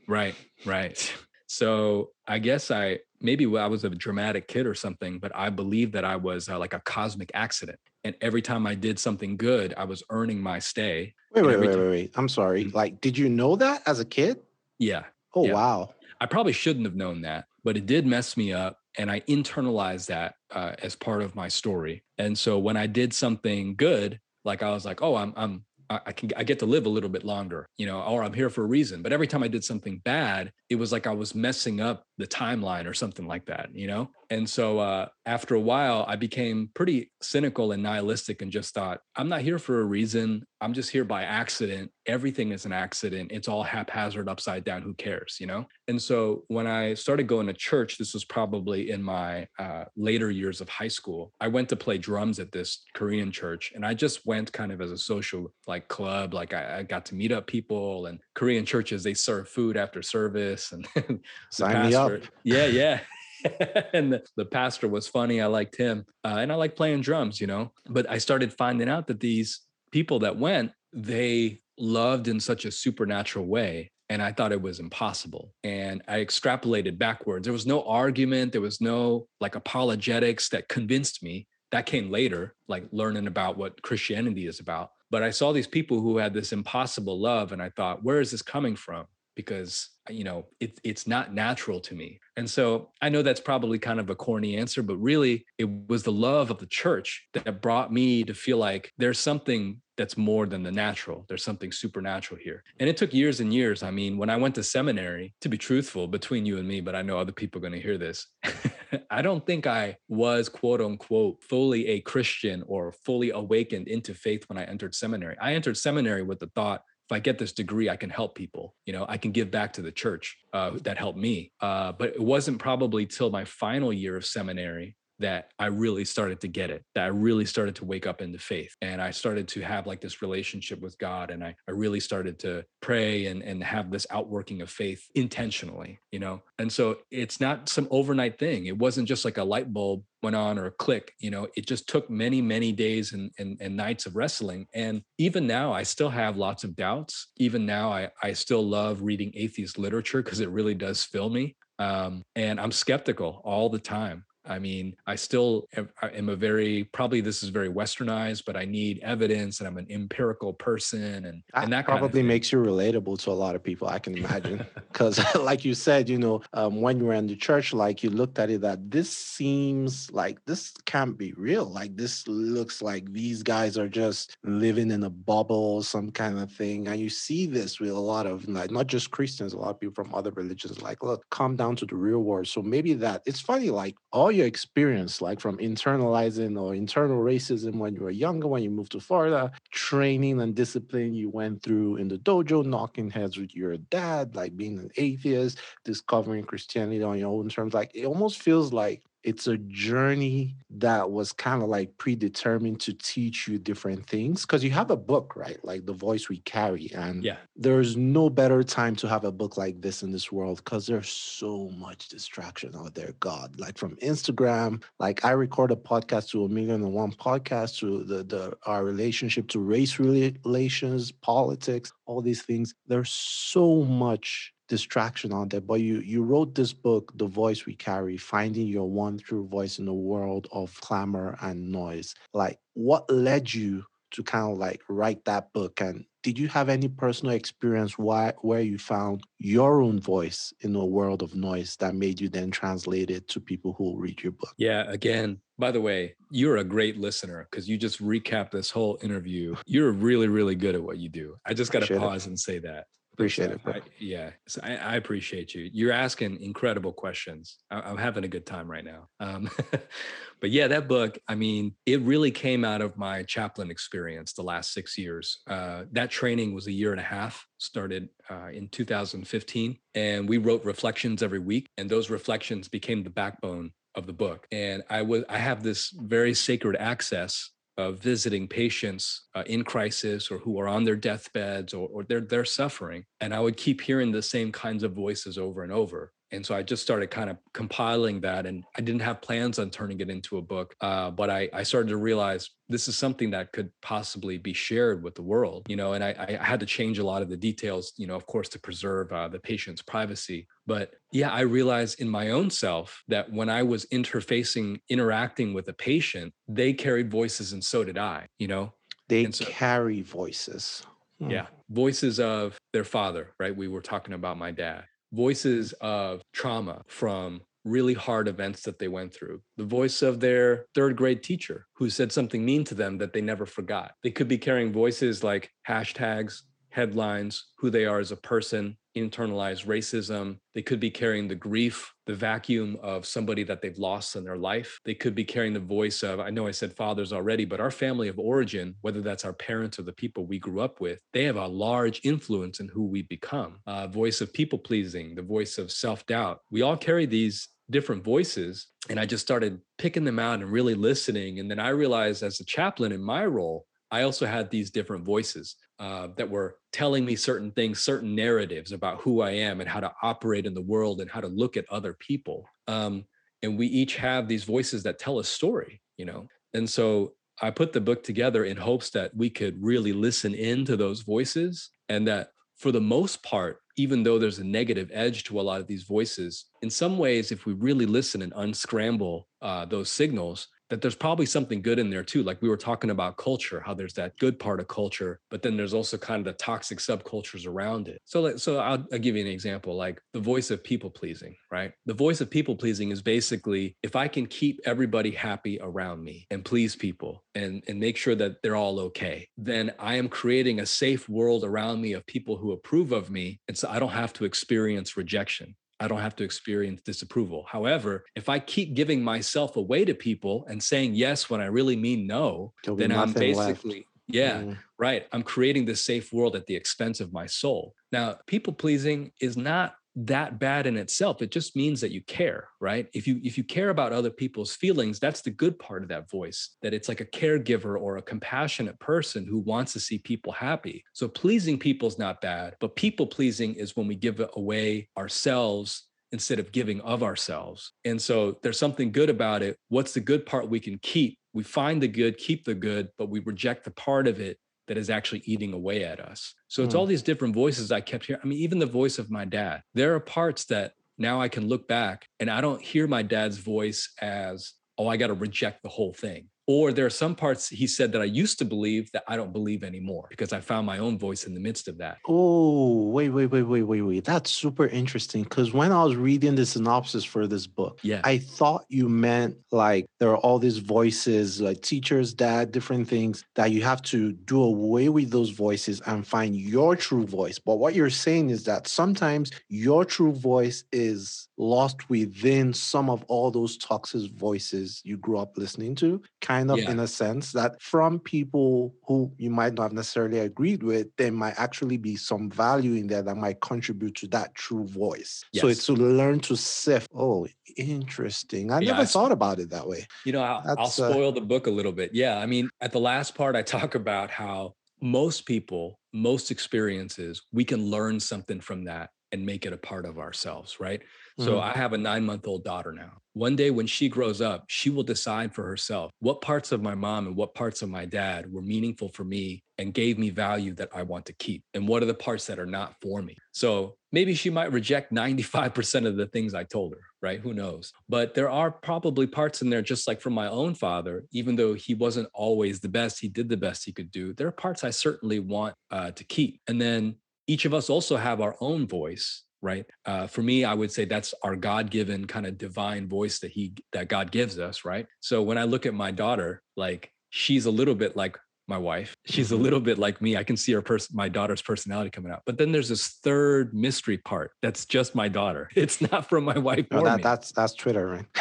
Right, 0.08 0.36
right. 0.66 1.12
So 1.48 2.12
I 2.28 2.40
guess 2.40 2.72
I 2.72 3.00
maybe 3.22 3.46
I 3.46 3.68
was 3.68 3.84
a 3.84 3.90
dramatic 3.90 4.48
kid 4.48 4.66
or 4.68 4.74
something, 4.74 5.20
but 5.20 5.32
I 5.36 5.50
believed 5.50 5.94
that 5.94 6.06
I 6.06 6.16
was 6.16 6.50
uh, 6.50 6.58
like 6.60 6.74
a 6.74 6.80
cosmic 6.82 7.32
accident. 7.34 7.80
And 8.04 8.16
every 8.22 8.42
time 8.42 8.68
I 8.68 8.76
did 8.76 9.00
something 9.00 9.36
good, 9.36 9.74
I 9.78 9.84
was 9.84 10.04
earning 10.10 10.42
my 10.42 10.60
stay. 10.60 11.14
Wait, 11.34 11.44
wait, 11.44 11.60
wait, 11.60 11.70
wait, 11.70 11.90
wait. 11.90 12.12
I'm 12.16 12.30
sorry. 12.30 12.66
Mm-hmm. 12.66 12.76
Like, 12.76 13.02
did 13.02 13.18
you 13.18 13.30
know 13.30 13.56
that 13.56 13.82
as 13.88 14.00
a 14.00 14.06
kid? 14.06 14.42
Yeah. 14.78 15.04
Oh, 15.34 15.46
yeah. 15.46 15.54
wow. 15.54 15.94
I 16.22 16.28
probably 16.28 16.54
shouldn't 16.54 16.86
have 16.86 16.96
known 16.96 17.22
that, 17.22 17.46
but 17.64 17.76
it 17.76 17.86
did 17.88 18.06
mess 18.06 18.38
me 18.38 18.54
up. 18.54 18.80
And 18.98 19.12
I 19.12 19.22
internalized 19.22 20.06
that 20.08 20.36
uh, 20.52 20.74
as 20.82 20.96
part 20.96 21.22
of 21.22 21.36
my 21.36 21.48
story. 21.48 22.04
And 22.18 22.38
so 22.38 22.60
when 22.60 22.78
I 22.78 22.88
did 22.88 23.14
something 23.14 23.76
good, 23.76 24.20
like 24.46 24.64
I 24.64 24.70
was 24.70 24.86
like, 24.86 25.02
oh, 25.02 25.16
I'm, 25.16 25.34
I'm, 25.36 25.66
I 25.90 26.12
can 26.12 26.32
I 26.36 26.44
get 26.44 26.60
to 26.60 26.66
live 26.66 26.86
a 26.86 26.90
little 26.90 27.10
bit 27.10 27.24
longer, 27.24 27.68
you 27.78 27.86
know, 27.86 28.02
or 28.02 28.24
I'm 28.24 28.34
here 28.34 28.50
for 28.50 28.64
a 28.64 28.68
reason. 28.68 29.02
But 29.02 29.14
every 29.14 29.28
time 29.28 29.44
I 29.44 29.48
did 29.48 29.64
something 29.64 30.02
bad, 30.04 30.52
it 30.70 30.76
was 30.76 30.92
like 30.92 31.08
I 31.08 31.14
was 31.14 31.36
messing 31.36 31.82
up 31.82 32.04
the 32.18 32.28
timeline 32.28 32.88
or 32.88 32.94
something 32.94 33.28
like 33.28 33.46
that, 33.46 33.70
you 33.74 33.88
know? 33.88 34.10
And 34.30 34.50
so 34.50 34.80
uh, 34.80 35.08
after 35.26 35.56
a 35.56 35.60
while, 35.60 36.06
I 36.08 36.16
became 36.16 36.70
pretty 36.74 37.12
cynical 37.22 37.72
and 37.72 37.84
nihilistic 37.84 38.42
and 38.42 38.52
just 38.52 38.74
thought, 38.74 39.02
I'm 39.16 39.30
not 39.30 39.42
here 39.42 39.60
for 39.60 39.82
a 39.82 39.86
reason. 39.86 40.46
I'm 40.62 40.74
just 40.74 40.90
here 40.90 41.04
by 41.04 41.24
accident. 41.24 41.92
Everything 42.06 42.52
is 42.52 42.66
an 42.66 42.72
accident. 42.72 43.32
It's 43.32 43.48
all 43.48 43.64
haphazard, 43.64 44.30
upside 44.30 44.64
down. 44.64 44.82
Who 44.82 44.94
cares, 44.94 45.38
you 45.40 45.48
know? 45.48 45.66
And 45.88 46.02
so 46.02 46.44
when 46.48 46.68
I 46.68 46.94
started 46.94 47.28
going 47.28 47.48
to 47.48 47.54
church, 47.54 47.98
this 47.98 48.14
was 48.14 48.26
probably 48.26 48.92
in 48.92 49.02
my 49.02 49.48
uh, 49.60 49.86
later 49.96 50.32
years 50.32 50.62
of 50.62 50.70
high 50.70 50.88
school, 50.88 51.34
I 51.40 51.48
went 51.48 51.70
to 51.70 51.76
play 51.76 51.98
drums 51.98 52.40
at 52.40 52.52
this 52.52 52.84
Korean 52.94 53.32
church. 53.32 53.74
And 53.76 53.86
I 53.86 53.94
just 53.94 54.26
went 54.26 54.52
kind 54.54 54.72
of 54.72 54.82
as 54.82 54.92
a 54.92 54.98
social 54.98 55.52
like 55.68 55.88
club. 55.88 56.34
Like 56.34 56.54
I, 56.54 56.80
I 56.80 56.84
got 56.84 57.06
to 57.08 57.16
meet 57.16 57.32
up 57.32 57.48
people 57.48 58.06
and 58.06 58.20
Korean 58.34 58.66
churches, 58.66 59.04
they 59.04 59.14
serve 59.14 59.50
food 59.50 59.78
after 59.78 60.02
service. 60.02 60.72
And 60.72 60.88
sign 61.52 61.74
pastor, 61.74 61.90
me 61.90 61.96
up 61.96 62.24
yeah, 62.44 62.66
yeah. 62.68 63.00
and 63.94 64.14
the, 64.14 64.24
the, 64.38 64.46
pastor 64.46 64.88
was 64.88 65.08
funny. 65.08 65.42
I 65.42 65.48
liked 65.48 65.76
him. 65.76 66.06
Uh, 66.24 66.38
and 66.40 66.52
I 66.52 66.56
like 66.56 66.76
playing 66.76 67.02
drums, 67.02 67.40
you 67.40 67.48
know. 67.48 67.72
But 67.88 68.10
I 68.10 68.18
started 68.18 68.54
finding 68.54 68.90
out 68.90 69.08
that 69.08 69.20
these 69.20 69.62
people 69.92 70.20
that 70.20 70.38
went, 70.38 70.72
they 70.94 71.62
loved 71.78 72.28
in 72.28 72.40
such 72.40 72.66
a 72.66 72.72
supernatural 72.72 73.46
way. 73.46 73.92
And 74.10 74.22
I 74.22 74.32
thought 74.32 74.52
it 74.52 74.62
was 74.62 74.80
impossible. 74.80 75.54
And 75.64 76.02
I 76.08 76.20
extrapolated 76.20 76.98
backwards. 76.98 77.46
There 77.46 77.54
was 77.54 77.66
no 77.66 77.84
argument, 77.84 78.52
there 78.52 78.62
was 78.62 78.80
no 78.80 79.28
like 79.42 79.56
apologetics 79.56 80.50
that 80.50 80.70
convinced 80.70 81.24
me. 81.24 81.48
That 81.72 81.88
came 81.88 82.12
later, 82.12 82.54
like 82.68 82.86
learning 82.92 83.28
about 83.28 83.58
what 83.58 83.82
Christianity 83.82 84.48
is 84.48 84.60
about. 84.60 84.92
But 85.10 85.24
I 85.24 85.32
saw 85.32 85.52
these 85.52 85.68
people 85.68 86.00
who 86.00 86.18
had 86.18 86.34
this 86.34 86.52
impossible 86.52 87.20
love, 87.20 87.52
and 87.52 87.62
I 87.62 87.70
thought, 87.70 88.04
where 88.04 88.22
is 88.22 88.32
this 88.32 88.42
coming 88.42 88.76
from? 88.76 89.06
Because 89.36 89.90
uh, 90.10 90.14
you 90.14 90.24
know 90.24 90.46
it, 90.60 90.80
it's 90.84 91.08
not 91.08 91.34
natural 91.34 91.80
to 91.82 91.96
me. 91.96 92.20
And 92.38 92.50
so 92.50 92.90
i 93.02 93.10
know 93.10 93.22
that's 93.22 93.40
probably 93.40 93.80
kind 93.80 94.00
of 94.00 94.10
a 94.10 94.16
corny 94.16 94.58
answer 94.58 94.84
but 94.84 94.98
really 94.98 95.46
it 95.58 95.70
was 95.88 96.04
the 96.04 96.12
love 96.12 96.52
of 96.52 96.58
the 96.58 96.66
church 96.66 97.28
that 97.34 97.62
brought 97.62 97.94
me 97.94 98.24
to 98.24 98.34
feel 98.34 98.58
like 98.58 98.92
there's 98.98 99.20
something 99.20 99.82
that's 99.98 100.18
more 100.18 100.46
than 100.46 100.62
the 100.62 100.72
natural. 100.74 101.24
There's 101.30 101.44
something 101.44 101.72
supernatural 101.72 102.38
here. 102.44 102.66
And 102.82 102.90
it 102.90 102.98
took 102.98 103.14
years 103.14 103.40
and 103.40 103.54
years. 103.54 103.82
I 103.82 103.92
mean 103.92 104.18
when 104.18 104.30
i 104.30 104.36
went 104.36 104.56
to 104.56 104.64
seminary 104.64 105.34
to 105.42 105.50
be 105.50 105.58
truthful 105.58 106.08
between 106.08 106.46
you 106.46 106.58
and 106.58 106.68
me 106.68 106.82
but 106.82 106.96
i 106.96 107.02
know 107.02 107.18
other 107.18 107.32
people 107.32 107.60
are 107.60 107.68
going 107.68 107.80
to 107.80 107.88
hear 107.88 107.98
this 107.98 108.28
i 109.10 109.22
don't 109.22 109.46
think 109.46 109.68
i 109.68 109.96
was 110.08 110.50
quote 110.50 110.82
unquote 110.82 111.42
fully 111.42 111.88
a 111.88 112.02
christian 112.02 112.64
or 112.68 112.92
fully 112.92 113.32
awakened 113.32 113.88
into 113.88 114.14
faith 114.14 114.44
when 114.48 114.58
i 114.58 114.64
entered 114.64 114.94
seminary. 114.96 115.36
I 115.42 115.54
entered 115.54 115.78
seminary 115.78 116.24
with 116.24 116.40
the 116.40 116.52
thought 116.56 116.82
if 117.08 117.12
I 117.12 117.20
get 117.20 117.38
this 117.38 117.52
degree, 117.52 117.90
I 117.90 117.98
can 117.98 118.10
help 118.10 118.34
people. 118.36 118.76
You 118.86 118.94
know, 118.94 119.06
I 119.08 119.18
can 119.18 119.32
give 119.32 119.52
back 119.52 119.74
to 119.74 119.82
the 119.84 119.92
church 119.92 120.38
uh, 120.54 120.72
that 120.84 120.98
helped 120.98 121.20
me. 121.20 121.52
Uh, 121.62 121.92
but 121.92 122.10
it 122.10 122.22
wasn't 122.22 122.58
probably 122.58 123.06
till 123.06 123.30
my 123.30 123.46
final 123.46 123.94
year 123.94 124.18
of 124.18 124.26
seminary 124.26 124.96
that 125.20 125.52
I 125.60 125.68
really 125.68 126.06
started 126.06 126.42
to 126.42 126.48
get 126.48 126.70
it, 126.70 126.84
that 126.96 127.04
I 127.04 127.08
really 127.08 127.46
started 127.46 127.76
to 127.78 127.86
wake 127.86 128.08
up 128.08 128.22
into 128.22 128.40
faith. 128.40 128.76
And 128.82 129.02
I 129.02 129.12
started 129.12 129.48
to 129.50 129.62
have 129.62 129.88
like 129.88 130.02
this 130.02 130.22
relationship 130.22 130.82
with 130.82 130.98
God. 130.98 131.32
And 131.32 131.44
I, 131.44 131.56
I 131.68 131.72
really 131.72 132.00
started 132.00 132.40
to 132.40 132.66
pray 132.82 133.28
and, 133.28 133.42
and 133.42 133.64
have 133.64 133.92
this 133.92 134.08
outworking 134.10 134.62
of 134.62 134.70
faith 134.70 135.06
intentionally, 135.16 136.00
you 136.12 136.20
know? 136.20 136.42
And 136.60 136.72
so 136.72 136.98
it's 137.12 137.40
not 137.40 137.70
some 137.70 137.88
overnight 137.92 138.38
thing. 138.38 138.66
It 138.66 138.78
wasn't 138.78 139.08
just 139.08 139.26
like 139.26 139.38
a 139.38 139.44
light 139.44 139.72
bulb 139.72 140.04
went 140.26 140.36
on 140.36 140.58
or 140.58 140.66
a 140.66 140.72
click, 140.72 141.14
you 141.20 141.30
know, 141.30 141.48
it 141.56 141.68
just 141.68 141.88
took 141.88 142.10
many, 142.10 142.42
many 142.42 142.72
days 142.72 143.14
and, 143.14 143.30
and, 143.38 143.58
and 143.62 143.78
nights 143.78 144.08
of 144.08 144.16
wrestling. 144.16 144.66
And 144.74 145.04
even 145.20 145.46
now, 145.46 145.72
I 145.72 145.84
still 145.84 146.10
have 146.10 146.36
lots 146.36 146.64
of 146.64 146.76
doubts. 146.76 147.28
Even 147.38 147.64
now, 147.66 147.92
I, 147.94 148.10
I 148.24 148.34
still 148.34 148.68
love 148.68 149.04
reading 149.04 149.32
atheist 149.36 149.78
literature 149.78 150.24
because 150.24 150.40
it 150.40 150.50
really 150.50 150.74
does 150.74 151.04
fill 151.04 151.30
me. 151.30 151.56
Um, 151.78 152.24
and 152.36 152.60
I'm 152.60 152.72
skeptical 152.72 153.42
all 153.46 153.70
the 153.70 153.80
time. 153.80 154.26
I 154.48 154.60
mean, 154.60 154.96
I 155.08 155.16
still 155.16 155.68
am 155.76 156.30
a 156.30 156.36
very 156.36 156.86
probably 156.86 157.22
this 157.22 157.44
is 157.44 157.50
very 157.50 157.70
westernized, 157.70 158.46
but 158.46 158.56
I 158.56 158.66
need 158.66 159.00
evidence, 159.00 159.60
and 159.60 159.68
I'm 159.68 159.78
an 159.78 159.88
empirical 159.90 160.54
person, 160.54 161.26
and 161.26 161.44
that, 161.54 161.64
and 161.64 161.74
that 161.74 161.86
probably 161.86 162.24
makes 162.24 162.52
you 162.52 162.60
relatable 162.60 163.20
to 163.24 163.32
a 163.32 163.34
lot 163.34 163.56
of 163.56 163.64
people. 163.64 163.88
I 163.88 164.00
can 164.00 164.18
imagine 164.18 164.66
because, 164.92 165.20
like 165.36 165.66
you 165.66 165.74
said, 165.74 166.10
you 166.10 166.18
know, 166.18 166.42
um, 166.54 166.82
when 166.82 167.00
you 167.00 167.06
were 167.06 167.14
in 167.14 167.28
the 167.28 167.36
church, 167.36 167.74
like 167.74 168.04
you 168.04 168.10
looked 168.10 168.40
at 168.40 168.50
it, 168.50 168.62
that 168.62 168.92
this 168.92 169.10
seems 169.10 170.12
like 170.12 170.44
this 170.46 170.74
can't 170.86 171.18
be 171.18 171.34
real. 171.34 171.66
Like 171.66 171.96
this 171.96 172.28
looks 172.28 172.82
like 172.82 173.12
these 173.12 173.44
guys 173.44 173.78
are 173.78 173.90
just 173.90 174.38
living 174.44 174.92
in 174.92 175.04
a 175.04 175.10
bubble, 175.10 175.82
some 175.84 176.12
kind 176.12 176.40
of 176.40 176.52
thing, 176.52 176.88
and 176.88 177.00
you 177.00 177.10
see 177.10 177.46
this 177.48 177.80
with 177.80 177.92
a 177.92 178.00
lot 178.00 178.26
of 178.26 178.48
like 178.48 178.72
not 178.72 178.88
just 178.88 179.12
Christians, 179.12 179.54
a 179.54 179.58
lot 179.58 179.72
of 179.72 179.80
people 179.80 179.96
from 179.96 180.14
other 180.14 180.32
religions. 180.32 180.82
Like, 180.82 181.04
look, 181.04 181.26
come 181.30 181.56
down 181.56 181.76
to 181.78 181.86
the 181.86 181.96
real 181.96 182.20
world. 182.20 182.48
So 182.48 182.62
maybe 182.62 182.94
that 182.96 183.22
it's 183.26 183.40
funny, 183.40 183.70
like 183.70 183.96
all 184.12 184.32
your 184.36 184.48
experience, 184.48 185.22
like 185.22 185.40
from 185.40 185.58
internalizing 185.58 186.60
or 186.60 186.76
internal 186.76 187.18
racism 187.18 187.76
when 187.76 187.96
you 187.96 188.02
were 188.02 188.12
younger, 188.12 188.48
when 188.48 188.64
you 188.64 188.70
moved 188.70 188.92
to 188.94 189.00
Florida, 189.00 189.52
training 189.72 190.42
and 190.42 190.56
discipline 190.56 191.14
you 191.14 191.30
went 191.30 191.64
through 191.64 191.98
in 191.98 192.08
the 192.08 192.18
dojo, 192.18 192.66
knocking 192.66 193.10
heads 193.10 193.38
with 193.38 193.56
your 193.56 193.78
dad, 193.78 194.36
like 194.36 194.56
being 194.58 194.78
an 194.80 194.90
atheist, 194.98 195.60
discovering 195.84 196.44
Christianity 196.46 197.04
on 197.04 197.18
your 197.20 197.32
own 197.32 197.50
terms. 197.50 197.74
Like 197.74 197.92
it 197.96 198.06
almost 198.06 198.42
feels 198.42 198.74
like 198.74 199.04
it's 199.26 199.48
a 199.48 199.58
journey 199.58 200.56
that 200.70 201.10
was 201.10 201.32
kind 201.32 201.64
of 201.64 201.68
like 201.68 201.98
predetermined 201.98 202.80
to 202.80 202.94
teach 202.94 203.48
you 203.48 203.58
different 203.58 204.08
things 204.08 204.42
because 204.42 204.64
you 204.64 204.70
have 204.70 204.92
a 204.92 204.96
book 204.96 205.36
right? 205.36 205.58
Like 205.64 205.86
the 205.86 205.94
voice 205.94 206.30
we 206.30 206.38
carry 206.40 206.92
and 206.94 207.24
yeah. 207.24 207.38
there's 207.56 207.98
no 207.98 208.30
better 208.30 208.64
time 208.64 208.96
to 208.98 209.10
have 209.10 209.24
a 209.24 209.32
book 209.32 209.58
like 209.58 209.82
this 209.82 210.04
in 210.04 210.12
this 210.12 210.32
world 210.32 210.58
because 210.64 210.86
there's 210.86 211.10
so 211.10 211.72
much 211.76 212.10
distraction 212.10 212.74
out 212.76 212.94
there 212.94 213.14
god. 213.20 213.60
Like 213.60 213.78
from 213.78 213.96
instagram 213.98 214.84
like 215.00 215.26
i 215.26 215.32
record 215.32 215.72
a 215.72 215.76
podcast 215.76 216.30
to 216.30 216.46
a 216.46 216.50
million 216.50 216.84
and 216.84 216.94
one 216.94 217.12
podcast 217.12 217.80
to 217.80 218.04
the, 218.04 218.24
the 218.24 218.54
our 218.66 218.86
relationship 218.86 219.48
to 219.50 219.60
race 219.60 219.98
relations 220.00 221.12
politics 221.12 221.92
all 222.06 222.22
these 222.22 222.42
things 222.42 222.74
there's 222.88 223.10
so 223.10 223.84
much 223.84 224.54
distraction 224.68 225.32
on 225.32 225.48
there 225.50 225.62
but 225.62 225.76
you 225.76 226.00
you 226.00 226.24
wrote 226.24 226.56
this 226.56 226.74
book 226.74 227.12
the 227.16 227.28
voice 227.28 227.66
we 227.66 227.76
carry 227.76 228.18
finding 228.18 228.68
your 228.68 228.90
one 228.90 229.18
true 229.18 229.48
voice 229.48 229.78
in 229.80 229.88
a 229.88 229.94
world 229.94 230.48
of 230.52 230.80
clamor 230.82 231.38
and 231.42 231.72
noise. 231.72 232.16
Like 232.34 232.60
what 232.74 233.10
led 233.12 233.54
you 233.54 233.86
to 234.16 234.24
kind 234.24 234.52
of 234.52 234.58
like 234.58 234.82
write 234.90 235.24
that 235.26 235.52
book 235.54 235.82
and 235.82 236.06
did 236.24 236.40
you 236.40 236.48
have 236.48 236.70
any 236.70 236.88
personal 236.88 237.36
experience 237.36 238.00
why, 238.00 238.34
where 238.42 238.62
you 238.62 238.80
found 238.80 239.22
your 239.38 239.84
own 239.84 240.00
voice 240.00 240.52
in 240.62 240.76
a 240.76 240.84
world 240.84 241.22
of 241.22 241.36
noise 241.36 241.76
that 241.76 241.94
made 241.94 242.20
you 242.20 242.30
then 242.30 242.50
translate 242.50 243.12
it 243.12 243.28
to 243.28 243.40
people 243.40 243.74
who 243.74 243.84
will 243.84 243.98
read 243.98 244.24
your 244.24 244.32
book? 244.32 244.56
Yeah 244.58 244.86
again 244.90 245.40
by 245.58 245.72
the 245.72 245.82
way 245.82 246.16
you're 246.32 246.58
a 246.58 246.64
great 246.64 246.98
listener 246.98 247.48
because 247.50 247.70
you 247.70 247.78
just 247.78 248.02
recap 248.02 248.52
this 248.52 248.72
whole 248.72 248.98
interview. 249.02 249.56
You're 249.66 249.92
really 249.92 250.28
really 250.28 250.56
good 250.56 250.76
at 250.76 250.82
what 250.82 250.98
you 250.98 251.10
do. 251.10 251.36
I 251.46 251.54
just 251.54 251.72
got 251.72 251.84
to 251.84 252.00
pause 252.00 252.26
it. 252.26 252.30
and 252.30 252.40
say 252.40 252.60
that 252.60 252.88
Appreciate 253.16 253.52
it. 253.52 253.62
I, 253.66 253.80
yeah, 253.98 254.32
so 254.46 254.60
I, 254.62 254.76
I, 254.76 254.96
appreciate 254.96 255.56
you. 255.56 255.70
You're 255.72 255.94
asking 255.94 256.42
incredible 256.42 256.92
questions. 256.92 257.56
I, 257.72 257.90
am 257.90 257.96
having 257.96 258.26
a 258.26 258.28
good 258.28 258.46
time 258.46 258.70
right 258.70 258.84
now. 258.84 259.08
Um, 259.22 259.50
but 260.42 260.50
yeah, 260.50 260.68
that 260.68 260.90
book. 260.90 261.18
I 261.26 261.36
mean, 261.36 261.76
it 261.86 262.02
really 262.02 262.30
came 262.30 262.66
out 262.66 262.82
of 262.82 262.98
my 262.98 263.24
chaplain 263.24 263.72
experience 263.72 264.34
the 264.34 264.42
last 264.42 264.74
six 264.74 264.98
years. 264.98 265.40
Uh, 265.50 265.84
that 265.94 266.12
training 266.12 266.54
was 266.54 266.68
a 266.68 266.74
year 266.74 266.92
and 266.92 267.00
a 267.00 267.06
half. 267.06 267.48
Started 267.58 268.10
uh, 268.30 268.50
in 268.52 268.68
2015, 268.68 269.78
and 269.94 270.28
we 270.28 270.38
wrote 270.38 270.66
reflections 270.66 271.24
every 271.24 271.40
week, 271.40 271.70
and 271.78 271.90
those 271.90 272.10
reflections 272.10 272.68
became 272.68 273.02
the 273.02 273.10
backbone 273.10 273.72
of 273.96 274.08
the 274.08 274.14
book. 274.14 274.46
And 274.52 274.84
I 274.90 275.04
was 275.04 275.24
I 275.30 275.38
have 275.38 275.64
this 275.64 275.90
very 275.96 276.34
sacred 276.34 276.76
access 276.76 277.52
of 277.78 278.00
visiting 278.00 278.48
patients 278.48 279.28
uh, 279.36 279.44
in 279.48 279.64
crisis 279.64 280.32
or 280.32 280.38
who 280.40 280.60
are 280.60 280.68
on 280.68 280.84
their 280.84 280.96
deathbeds 280.96 281.74
or, 281.74 281.88
or 281.90 282.04
they're, 282.04 282.22
they're 282.22 282.46
suffering. 282.46 283.06
And 283.22 283.34
I 283.34 283.40
would 283.40 283.58
keep 283.58 283.82
hearing 283.82 284.12
the 284.12 284.22
same 284.22 284.52
kinds 284.52 284.84
of 284.84 284.94
voices 284.94 285.38
over 285.38 285.64
and 285.64 285.72
over. 285.72 286.14
And 286.32 286.46
so 286.46 286.56
I 286.56 286.64
just 286.64 286.82
started 286.82 287.12
kind 287.12 287.30
of 287.30 287.38
compiling 287.54 288.20
that. 288.22 288.46
And 288.46 288.64
I 288.78 288.82
didn't 288.82 289.02
have 289.02 289.22
plans 289.22 289.60
on 289.60 289.70
turning 289.70 290.00
it 290.00 290.10
into 290.10 290.38
a 290.38 290.42
book, 290.42 290.76
uh, 290.82 291.12
but 291.12 291.30
I, 291.30 291.50
I 291.54 291.64
started 291.64 291.90
to 291.90 291.98
realize 291.98 292.50
this 292.68 292.88
is 292.88 292.98
something 292.98 293.30
that 293.32 293.52
could 293.52 293.70
possibly 293.82 294.38
be 294.38 294.54
shared 294.54 295.04
with 295.04 295.14
the 295.16 295.22
world, 295.22 295.68
you 295.70 295.76
know, 295.76 295.94
and 295.94 296.04
I, 296.04 296.38
I 296.40 296.44
had 296.44 296.60
to 296.62 296.66
change 296.66 296.98
a 296.98 297.06
lot 297.06 297.22
of 297.22 297.30
the 297.30 297.38
details, 297.38 297.94
you 297.98 298.08
know, 298.08 298.16
of 298.16 298.26
course, 298.26 298.50
to 298.50 298.60
preserve 298.60 299.12
uh, 299.12 299.28
the 299.28 299.40
patient's 299.40 299.84
privacy. 299.84 300.48
But 300.66 300.96
yeah, 301.12 301.32
I 301.32 301.42
realized 301.42 302.02
in 302.02 302.10
my 302.10 302.32
own 302.32 302.50
self 302.50 303.04
that 303.08 303.32
when 303.32 303.50
I 303.50 303.62
was 303.62 303.86
interfacing, 303.94 304.80
interacting 304.90 305.54
with 305.54 305.68
a 305.68 305.74
patient, 305.74 306.34
they 306.48 306.74
carried 306.74 307.12
voices 307.12 307.54
and 307.54 307.64
so 307.64 307.84
did 307.84 307.98
I, 307.98 308.28
you 308.40 308.48
know? 308.48 308.74
They 309.08 309.30
so, 309.30 309.46
carry 309.46 310.02
voices. 310.02 310.82
Hmm. 311.20 311.30
Yeah. 311.30 311.48
Voices 311.70 312.20
of 312.20 312.58
their 312.74 312.84
father, 312.84 313.34
right? 313.40 313.56
We 313.56 313.68
were 313.68 313.82
talking 313.82 314.16
about 314.16 314.38
my 314.38 314.52
dad 314.52 314.86
voices 315.14 315.74
of 315.82 316.22
trauma 316.34 316.84
from 316.88 317.42
really 317.64 317.94
hard 317.96 318.28
events 318.28 318.62
that 318.62 318.80
they 318.80 318.88
went 318.88 319.14
through. 319.14 319.42
The 319.58 319.64
voice 319.66 320.02
of 320.02 320.20
their 320.20 320.66
third 320.76 320.96
grade 320.96 321.24
teacher 321.24 321.66
who 321.74 321.90
said 321.90 322.12
something 322.12 322.46
mean 322.46 322.64
to 322.66 322.76
them 322.76 323.00
that 323.00 323.12
they 323.12 323.22
never 323.22 323.46
forgot. 323.46 323.94
They 324.04 324.12
could 324.12 324.28
be 324.28 324.38
carrying 324.38 324.72
voices 324.72 325.24
like 325.24 325.50
hashtags, 325.68 326.44
headlines, 326.76 327.46
who 327.58 327.70
they 327.70 327.86
are 327.86 328.00
as 328.00 328.12
a 328.12 328.18
person, 328.18 328.76
internalized 328.98 329.66
racism. 329.66 330.38
They 330.54 330.62
could 330.62 330.82
be 330.82 330.92
carrying 330.92 331.30
the 331.30 331.36
grief, 331.36 331.94
the 332.06 332.14
vacuum 332.14 332.78
of 332.84 333.06
somebody 333.06 333.44
that 333.44 333.62
they've 333.62 333.78
lost 333.78 334.18
in 334.18 334.26
their 334.26 334.38
life. 334.38 334.82
They 334.84 334.94
could 334.94 335.16
be 335.16 335.24
carrying 335.24 335.54
the 335.54 335.60
voice 335.62 336.04
of, 336.04 336.20
I 336.20 336.30
know 336.32 336.48
I 336.48 336.52
said 336.52 336.76
fathers 336.76 337.14
already, 337.14 337.46
but 337.46 337.62
our 337.62 337.72
family 337.72 338.10
of 338.10 338.20
origin, 338.20 338.76
whether 338.82 339.02
that's 339.02 339.24
our 339.24 339.34
parents 339.34 339.80
or 339.80 339.84
the 339.84 339.94
people 339.94 340.26
we 340.26 340.38
grew 340.38 340.60
up 340.60 340.82
with, 340.82 341.00
they 341.14 341.24
have 341.24 341.38
a 341.38 341.48
large 341.48 342.02
influence 342.04 342.60
in 342.60 342.68
who 342.68 342.84
we 342.86 343.04
become. 343.04 343.60
Uh, 343.66 343.88
voice 343.88 344.20
of 344.20 344.34
people 344.34 344.60
pleasing, 344.60 345.16
the 345.16 345.22
voice 345.22 345.58
of 345.58 345.72
self 345.72 346.06
doubt. 346.06 346.42
We 346.52 346.62
all 346.62 346.76
carry 346.76 347.06
these 347.06 347.48
different 347.70 348.04
voices. 348.04 348.68
And 348.90 349.00
I 349.00 349.06
just 349.06 349.26
started 349.26 349.62
picking 349.78 350.04
them 350.04 350.20
out 350.20 350.42
and 350.42 350.52
really 350.52 350.76
listening. 350.76 351.40
And 351.40 351.50
then 351.50 351.60
I 351.60 351.70
realized 351.70 352.22
as 352.22 352.40
a 352.40 352.46
chaplain 352.46 352.92
in 352.92 353.02
my 353.02 353.26
role, 353.26 353.66
I 353.92 354.02
also 354.02 354.26
had 354.26 354.52
these 354.52 354.72
different 354.72 355.06
voices 355.06 355.56
uh, 355.80 356.08
that 356.18 356.30
were 356.30 356.58
telling 356.72 357.06
me 357.06 357.16
certain 357.16 357.52
things, 357.52 357.80
certain 357.80 358.16
narratives 358.16 358.72
about 358.72 359.02
who 359.02 359.22
I 359.22 359.32
am 359.32 359.60
and 359.60 359.70
how 359.70 359.80
to 359.80 359.92
operate 360.02 360.46
in 360.46 360.54
the 360.54 360.62
world 360.62 361.02
and 361.02 361.10
how 361.10 361.22
to 361.22 361.28
look 361.28 361.58
at 361.58 361.66
other 361.70 361.94
people. 361.94 362.48
Um, 362.68 363.06
and 363.44 363.58
we 363.58 363.68
each 363.68 363.96
have 363.98 364.28
these 364.28 364.44
voices 364.44 364.84
that 364.84 365.00
tell 365.00 365.20
a 365.20 365.24
story, 365.24 365.82
you 365.98 366.06
know. 366.06 366.28
And 366.54 366.70
so 366.70 367.14
I 367.42 367.52
put 367.52 367.74
the 367.74 367.82
book 367.82 368.04
together 368.04 368.46
in 368.46 368.58
hopes 368.58 368.90
that 368.92 369.16
we 369.16 369.30
could 369.30 369.62
really 369.62 369.94
listen 369.94 370.34
in 370.34 370.66
to 370.66 370.78
those 370.78 371.02
voices 371.02 371.70
and 371.90 372.08
that 372.08 372.30
for 372.58 372.72
the 372.72 372.82
most 372.82 373.22
part, 373.24 373.60
even 373.78 374.04
though 374.04 374.18
there's 374.18 374.40
a 374.40 374.44
negative 374.44 374.90
edge 374.94 375.26
to 375.26 375.40
a 375.40 375.44
lot 375.44 375.60
of 375.60 375.68
these 375.68 375.84
voices, 375.84 376.46
in 376.62 376.70
some 376.70 376.98
ways, 376.98 377.32
if 377.32 377.46
we 377.46 377.54
really 377.54 377.86
listen 377.86 378.22
and 378.22 378.32
unscramble 378.38 379.28
uh, 379.42 379.66
those 379.66 379.92
signals, 379.92 380.48
that 380.70 380.82
there's 380.82 380.96
probably 380.96 381.26
something 381.26 381.62
good 381.62 381.80
in 381.80 381.90
there 381.90 382.04
too. 382.04 382.24
Like 382.24 382.42
we 382.42 382.50
were 382.50 382.58
talking 382.58 382.90
about 382.90 383.18
culture, 383.18 383.62
how 383.66 383.74
there's 383.74 383.94
that 383.94 384.18
good 384.18 384.40
part 384.40 384.60
of 384.60 384.68
culture, 384.68 385.20
but 385.30 385.42
then 385.42 385.58
there's 385.58 385.74
also 385.74 385.98
kind 385.98 386.20
of 386.20 386.26
the 386.26 386.44
toxic 386.44 386.80
subcultures 386.80 387.48
around 387.48 387.88
it. 387.88 388.02
So, 388.06 388.22
like, 388.22 388.40
so 388.40 388.58
I'll, 388.58 388.86
I'll 388.92 389.00
give 389.00 389.16
you 389.16 389.22
an 389.22 389.32
example, 389.32 389.76
like 389.76 390.02
the 390.14 390.20
voice 390.20 390.52
of 390.52 390.64
people 390.64 390.90
pleasing, 390.90 391.36
right? 391.52 391.72
The 391.86 391.94
voice 391.94 392.22
of 392.22 392.30
people 392.30 392.56
pleasing 392.56 392.92
is 392.92 393.02
basically 393.02 393.78
if 393.84 393.96
I 393.96 394.08
can 394.08 394.26
keep 394.26 394.60
everybody 394.66 395.12
happy 395.12 395.60
around 395.62 396.04
me 396.04 396.28
and 396.32 396.44
please 396.44 396.76
people 396.76 397.24
and 397.36 397.64
and 397.68 397.80
make 397.80 397.98
sure 397.98 398.16
that 398.16 398.42
they're 398.42 398.56
all 398.56 398.80
okay, 398.80 399.28
then 399.38 399.72
I 399.80 399.96
am 399.96 400.10
creating 400.10 400.60
a 400.60 400.66
safe 400.66 401.08
world 401.08 401.44
around 401.44 401.82
me 401.82 401.94
of 401.94 402.06
people 402.06 402.38
who 402.38 402.52
approve 402.52 402.92
of 402.92 403.10
me, 403.10 403.40
and 403.48 403.58
so 403.58 403.70
I 403.70 403.80
don't 403.80 403.90
have 403.90 404.14
to 404.14 404.26
experience 404.26 404.98
rejection. 404.98 405.56
I 405.80 405.88
don't 405.88 406.00
have 406.00 406.16
to 406.18 406.24
experience 406.24 406.82
disapproval. 406.82 407.46
However, 407.50 408.06
if 408.16 408.30
I 408.30 408.40
keep 408.40 408.74
giving 408.74 409.04
myself 409.04 409.58
away 409.58 409.86
to 409.86 409.94
people 409.94 410.46
and 410.48 410.62
saying 410.62 410.96
yes 410.96 411.30
when 411.30 411.42
I 411.42 411.46
really 411.46 411.76
mean 411.76 412.08
no, 412.08 412.54
There'll 412.64 412.78
then 412.78 412.92
I'm 412.92 413.12
basically, 413.12 413.80
left. 413.80 413.88
yeah, 414.08 414.38
mm. 414.42 414.58
right. 414.80 415.06
I'm 415.12 415.24
creating 415.24 415.66
this 415.66 415.84
safe 415.84 416.14
world 416.14 416.36
at 416.36 416.46
the 416.46 416.56
expense 416.56 417.02
of 417.02 417.12
my 417.12 417.26
soul. 417.26 417.74
Now, 417.92 418.18
people 418.26 418.54
pleasing 418.54 419.12
is 419.20 419.36
not 419.36 419.76
that 419.96 420.40
bad 420.40 420.68
in 420.68 420.78
itself 420.78 421.22
it 421.22 421.32
just 421.32 421.56
means 421.56 421.80
that 421.82 421.92
you 421.92 422.02
care 422.02 422.50
right? 422.60 422.88
If 422.94 423.06
you 423.08 423.20
if 423.24 423.38
you 423.38 423.44
care 423.44 423.70
about 423.70 423.94
other 423.94 424.10
people's 424.10 424.56
feelings 424.56 425.00
that's 425.00 425.22
the 425.22 425.30
good 425.30 425.58
part 425.60 425.84
of 425.84 425.90
that 425.90 426.10
voice 426.10 426.56
that 426.62 426.74
it's 426.74 426.90
like 426.90 427.02
a 427.02 427.06
caregiver 427.06 427.80
or 427.80 427.98
a 427.98 428.02
compassionate 428.02 428.80
person 428.80 429.26
who 429.26 429.40
wants 429.40 429.74
to 429.74 429.80
see 429.80 430.00
people 430.00 430.34
happy. 430.34 430.84
So 430.94 431.08
pleasing 431.08 431.60
people's 431.60 432.00
not 432.00 432.22
bad 432.22 432.56
but 432.60 432.76
people 432.76 433.08
pleasing 433.08 433.54
is 433.56 433.76
when 433.76 433.88
we 433.88 433.96
give 433.96 434.22
away 434.36 434.90
ourselves 434.98 435.88
instead 436.12 436.40
of 436.40 436.52
giving 436.52 436.80
of 436.82 437.04
ourselves. 437.04 437.74
And 437.84 438.02
so 438.02 438.38
there's 438.42 438.60
something 438.60 438.92
good 438.92 439.10
about 439.10 439.44
it. 439.44 439.58
What's 439.70 439.94
the 439.94 440.00
good 440.00 440.26
part 440.26 440.50
we 440.50 440.60
can 440.60 440.80
keep? 440.80 441.18
We 441.34 441.44
find 441.44 441.82
the 441.82 441.88
good 441.88 442.18
keep 442.18 442.46
the 442.46 442.56
good 442.56 442.90
but 442.98 443.10
we 443.10 443.20
reject 443.20 443.66
the 443.66 443.72
part 443.72 444.08
of 444.08 444.20
it 444.20 444.38
that 444.68 444.78
is 444.78 444.90
actually 444.90 445.22
eating 445.26 445.54
away 445.54 445.84
at 445.84 446.00
us. 446.00 446.34
So 446.48 446.64
it's 446.64 446.74
mm. 446.74 446.80
all 446.80 446.86
these 446.86 447.04
different 447.04 447.36
voices 447.36 447.72
I 447.72 447.82
kept 447.82 448.06
hearing. 448.06 448.22
I 448.24 448.28
mean, 448.28 448.40
even 448.40 448.60
the 448.60 448.66
voice 448.66 448.98
of 449.00 449.12
my 449.12 449.26
dad. 449.26 449.62
There 449.74 449.94
are 449.96 450.00
parts 450.00 450.46
that 450.46 450.74
now 450.98 451.22
I 451.22 451.28
can 451.28 451.48
look 451.48 451.68
back 451.68 452.08
and 452.20 452.30
I 452.30 452.42
don't 452.42 452.62
hear 452.62 452.88
my 452.88 453.04
dad's 453.04 453.38
voice 453.38 453.92
as, 454.02 454.54
oh, 454.78 454.88
I 454.88 454.98
got 454.98 455.08
to 455.08 455.14
reject 455.14 455.62
the 455.62 455.70
whole 455.70 455.94
thing. 455.94 456.30
Or 456.48 456.72
there 456.72 456.86
are 456.86 456.92
some 456.92 457.16
parts 457.16 457.50
he 457.50 457.66
said 457.66 457.92
that 457.94 458.02
I 458.02 458.06
used 458.06 458.38
to 458.40 458.46
believe 458.46 458.92
that 458.92 459.04
I 459.08 459.16
don't 459.16 459.34
believe 459.34 459.64
anymore 459.64 460.08
because 460.10 460.32
I 460.32 460.42
found 460.42 460.68
my 460.68 460.78
own 460.78 461.00
voice 461.00 461.26
in 461.26 461.34
the 461.34 461.40
midst 461.40 461.68
of 461.68 461.80
that. 461.80 461.98
Oh, 462.08 462.90
wait, 462.90 463.10
wait, 463.10 463.28
wait, 463.28 463.44
wait, 463.44 463.64
wait, 463.64 463.82
wait. 463.82 464.04
That's 464.04 464.30
super 464.30 464.68
interesting. 464.68 465.24
Because 465.24 465.54
when 465.54 465.72
I 465.72 465.84
was 465.84 465.96
reading 465.96 466.36
the 466.36 466.46
synopsis 466.46 467.04
for 467.04 467.26
this 467.26 467.48
book, 467.48 467.80
yeah. 467.82 468.02
I 468.04 468.20
thought 468.20 468.66
you 468.70 468.90
meant 468.90 469.38
like 469.52 469.88
there 470.00 470.10
are 470.10 470.18
all 470.18 470.38
these 470.38 470.60
voices, 470.60 471.42
like 471.42 471.62
teachers, 471.62 472.14
dad, 472.14 472.52
different 472.52 472.88
things 472.88 473.24
that 473.36 473.52
you 473.52 473.64
have 473.64 473.82
to 473.84 474.12
do 474.12 474.44
away 474.44 474.90
with 474.90 475.10
those 475.10 475.32
voices 475.32 475.82
and 475.88 476.06
find 476.06 476.36
your 476.36 476.76
true 476.76 477.08
voice. 477.08 477.40
But 477.40 477.56
what 477.56 477.74
you're 477.74 477.90
saying 477.90 478.30
is 478.30 478.44
that 478.44 478.68
sometimes 478.68 479.32
your 479.50 479.84
true 479.86 480.14
voice 480.14 480.64
is 480.72 481.28
lost 481.38 481.90
within 481.90 482.54
some 482.54 482.90
of 482.90 483.04
all 483.08 483.32
those 483.32 483.58
toxic 483.58 484.12
voices 484.12 484.82
you 484.84 484.98
grew 484.98 485.18
up 485.18 485.38
listening 485.38 485.76
to. 485.76 486.02
Kind 486.22 486.35
kind 486.36 486.52
of 486.52 486.60
yeah. 486.60 486.72
in 486.72 486.80
a 486.80 486.88
sense 486.88 487.32
that 487.32 487.62
from 487.62 488.00
people 488.00 488.74
who 488.88 489.12
you 489.18 489.30
might 489.30 489.54
not 489.54 489.72
necessarily 489.72 490.20
agreed 490.20 490.64
with, 490.64 490.88
there 490.98 491.12
might 491.12 491.36
actually 491.38 491.78
be 491.78 491.96
some 491.96 492.30
value 492.30 492.74
in 492.74 492.88
there 492.88 493.02
that 493.02 493.16
might 493.16 493.40
contribute 493.42 493.96
to 493.96 494.08
that 494.08 494.34
true 494.36 494.66
voice. 494.68 495.24
Yes. 495.32 495.42
So 495.42 495.48
it's 495.48 495.66
to 495.68 495.74
learn 495.74 496.20
to 496.22 496.36
sift. 496.36 496.90
Oh, 496.94 497.28
interesting. 497.58 498.52
I 498.52 498.60
yeah, 498.60 498.72
never 498.72 498.82
I, 498.82 498.86
thought 498.86 499.12
about 499.12 499.40
it 499.40 499.50
that 499.52 499.68
way. 499.68 499.86
You 500.06 500.14
know, 500.14 500.24
I'll, 500.24 500.44
I'll 500.58 500.66
uh 500.66 500.70
spoil 500.70 501.10
uh, 501.10 501.12
the 501.12 501.22
book 501.22 501.48
a 501.48 501.52
little 501.52 501.72
bit. 501.72 501.92
Yeah. 501.94 502.18
I 502.18 502.26
mean, 502.26 502.50
at 502.62 502.72
the 502.72 502.80
last 502.80 503.16
part, 503.16 503.36
I 503.36 503.42
talk 503.42 503.76
about 503.76 504.12
how 504.12 504.56
most 504.82 505.26
people, 505.26 505.80
most 505.94 506.32
experiences, 506.32 507.22
we 507.32 507.46
can 507.46 507.62
learn 507.76 508.00
something 508.00 508.42
from 508.42 508.66
that 508.66 508.90
and 509.12 509.26
make 509.26 509.46
it 509.46 509.54
a 509.54 509.58
part 509.58 509.86
of 509.86 509.98
ourselves, 509.98 510.60
right? 510.60 510.82
So 511.18 511.36
mm. 511.36 511.42
I 511.42 511.52
have 511.54 511.74
a 511.74 511.78
nine 511.78 512.06
month 512.06 512.28
old 512.28 512.44
daughter 512.44 512.74
now. 512.74 512.98
One 513.14 513.38
day 513.38 513.50
when 513.50 513.68
she 513.68 513.88
grows 513.88 514.20
up, 514.20 514.44
she 514.48 514.70
will 514.70 514.84
decide 514.84 515.34
for 515.34 515.46
herself 515.46 515.92
what 516.00 516.20
parts 516.20 516.52
of 516.52 516.62
my 516.62 516.76
mom 516.76 517.08
and 517.08 517.16
what 517.16 517.34
parts 517.34 517.62
of 517.62 517.70
my 517.70 517.86
dad 517.86 518.32
were 518.32 518.42
meaningful 518.42 518.90
for 518.90 519.06
me 519.06 519.42
and 519.58 519.74
gave 519.74 519.98
me 519.98 520.10
value 520.10 520.54
that 520.56 520.68
I 520.76 520.84
want 520.84 521.06
to 521.06 521.14
keep, 521.14 521.44
and 521.54 521.66
what 521.66 521.82
are 521.82 521.86
the 521.86 521.94
parts 521.94 522.28
that 522.28 522.40
are 522.40 522.46
not 522.46 522.76
for 522.82 523.02
me. 523.02 523.16
So 523.32 523.78
maybe 523.94 524.14
she 524.14 524.30
might 524.30 524.52
reject 524.52 524.92
95% 524.92 525.88
of 525.88 525.96
the 525.96 526.08
things 526.08 526.34
I 526.34 526.44
told 526.44 526.74
her, 526.74 526.82
right? 527.02 527.22
Who 527.22 527.34
knows? 527.34 527.72
But 527.88 528.16
there 528.16 528.30
are 528.30 528.52
probably 528.52 529.08
parts 529.08 529.42
in 529.42 529.50
there, 529.50 529.62
just 529.62 529.88
like 529.88 530.02
from 530.02 530.12
my 530.12 530.28
own 530.28 530.56
father, 530.56 531.06
even 531.14 531.38
though 531.38 531.54
he 531.54 531.74
wasn't 531.74 532.10
always 532.14 532.60
the 532.60 532.68
best, 532.68 533.00
he 533.00 533.08
did 533.08 533.30
the 533.30 533.38
best 533.38 533.64
he 533.64 533.72
could 533.72 533.92
do. 533.92 534.14
There 534.14 534.28
are 534.28 534.34
parts 534.34 534.66
I 534.66 534.72
certainly 534.72 535.20
want 535.20 535.56
uh, 535.72 535.92
to 535.92 536.04
keep. 536.04 536.42
And 536.48 536.60
then 536.60 536.96
each 537.28 537.46
of 537.46 537.54
us 537.54 537.70
also 537.70 537.96
have 537.96 538.20
our 538.20 538.36
own 538.42 538.68
voice 538.68 539.24
right? 539.46 539.66
Uh, 539.86 540.08
for 540.08 540.24
me 540.24 540.44
i 540.44 540.54
would 540.54 540.72
say 540.72 540.84
that's 540.86 541.14
our 541.24 541.36
god-given 541.36 542.06
kind 542.08 542.26
of 542.26 542.38
divine 542.38 542.88
voice 542.90 543.20
that 543.20 543.32
he 543.32 543.54
that 543.72 543.88
god 543.88 544.12
gives 544.12 544.40
us 544.40 544.66
right? 544.66 544.88
So 545.00 545.22
when 545.22 545.38
i 545.38 545.44
look 545.44 545.66
at 545.66 545.74
my 545.74 545.92
daughter 545.92 546.42
like 546.58 546.92
she's 547.10 547.46
a 547.46 547.52
little 547.52 547.76
bit 547.76 547.96
like 547.96 548.18
my 548.48 548.58
wife. 548.58 548.96
She's 549.06 549.32
a 549.32 549.36
little 549.36 549.60
bit 549.60 549.78
like 549.78 550.02
me. 550.02 550.18
I 550.18 550.24
can 550.24 550.38
see 550.38 550.52
her 550.54 550.62
person 550.62 550.96
my 550.96 551.10
daughter's 551.10 551.42
personality 551.42 551.90
coming 551.90 552.12
out. 552.12 552.22
But 552.26 552.38
then 552.38 552.52
there's 552.52 552.70
this 552.70 553.00
third 553.04 553.54
mystery 553.54 553.98
part 553.98 554.32
that's 554.42 554.66
just 554.66 554.96
my 554.96 555.08
daughter. 555.08 555.50
It's 555.56 555.82
not 555.82 556.08
from 556.08 556.26
my 556.26 556.38
wife 556.38 556.68
no, 556.72 556.84
that, 556.84 557.02
that's 557.02 557.32
that's 557.32 557.54
twitter 557.54 557.88
right 557.88 558.06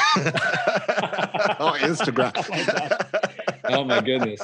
oh 1.61 1.77
instagram. 1.81 2.33
Oh, 3.67 3.79
oh 3.79 3.85
my 3.85 4.03
goodness. 4.03 4.43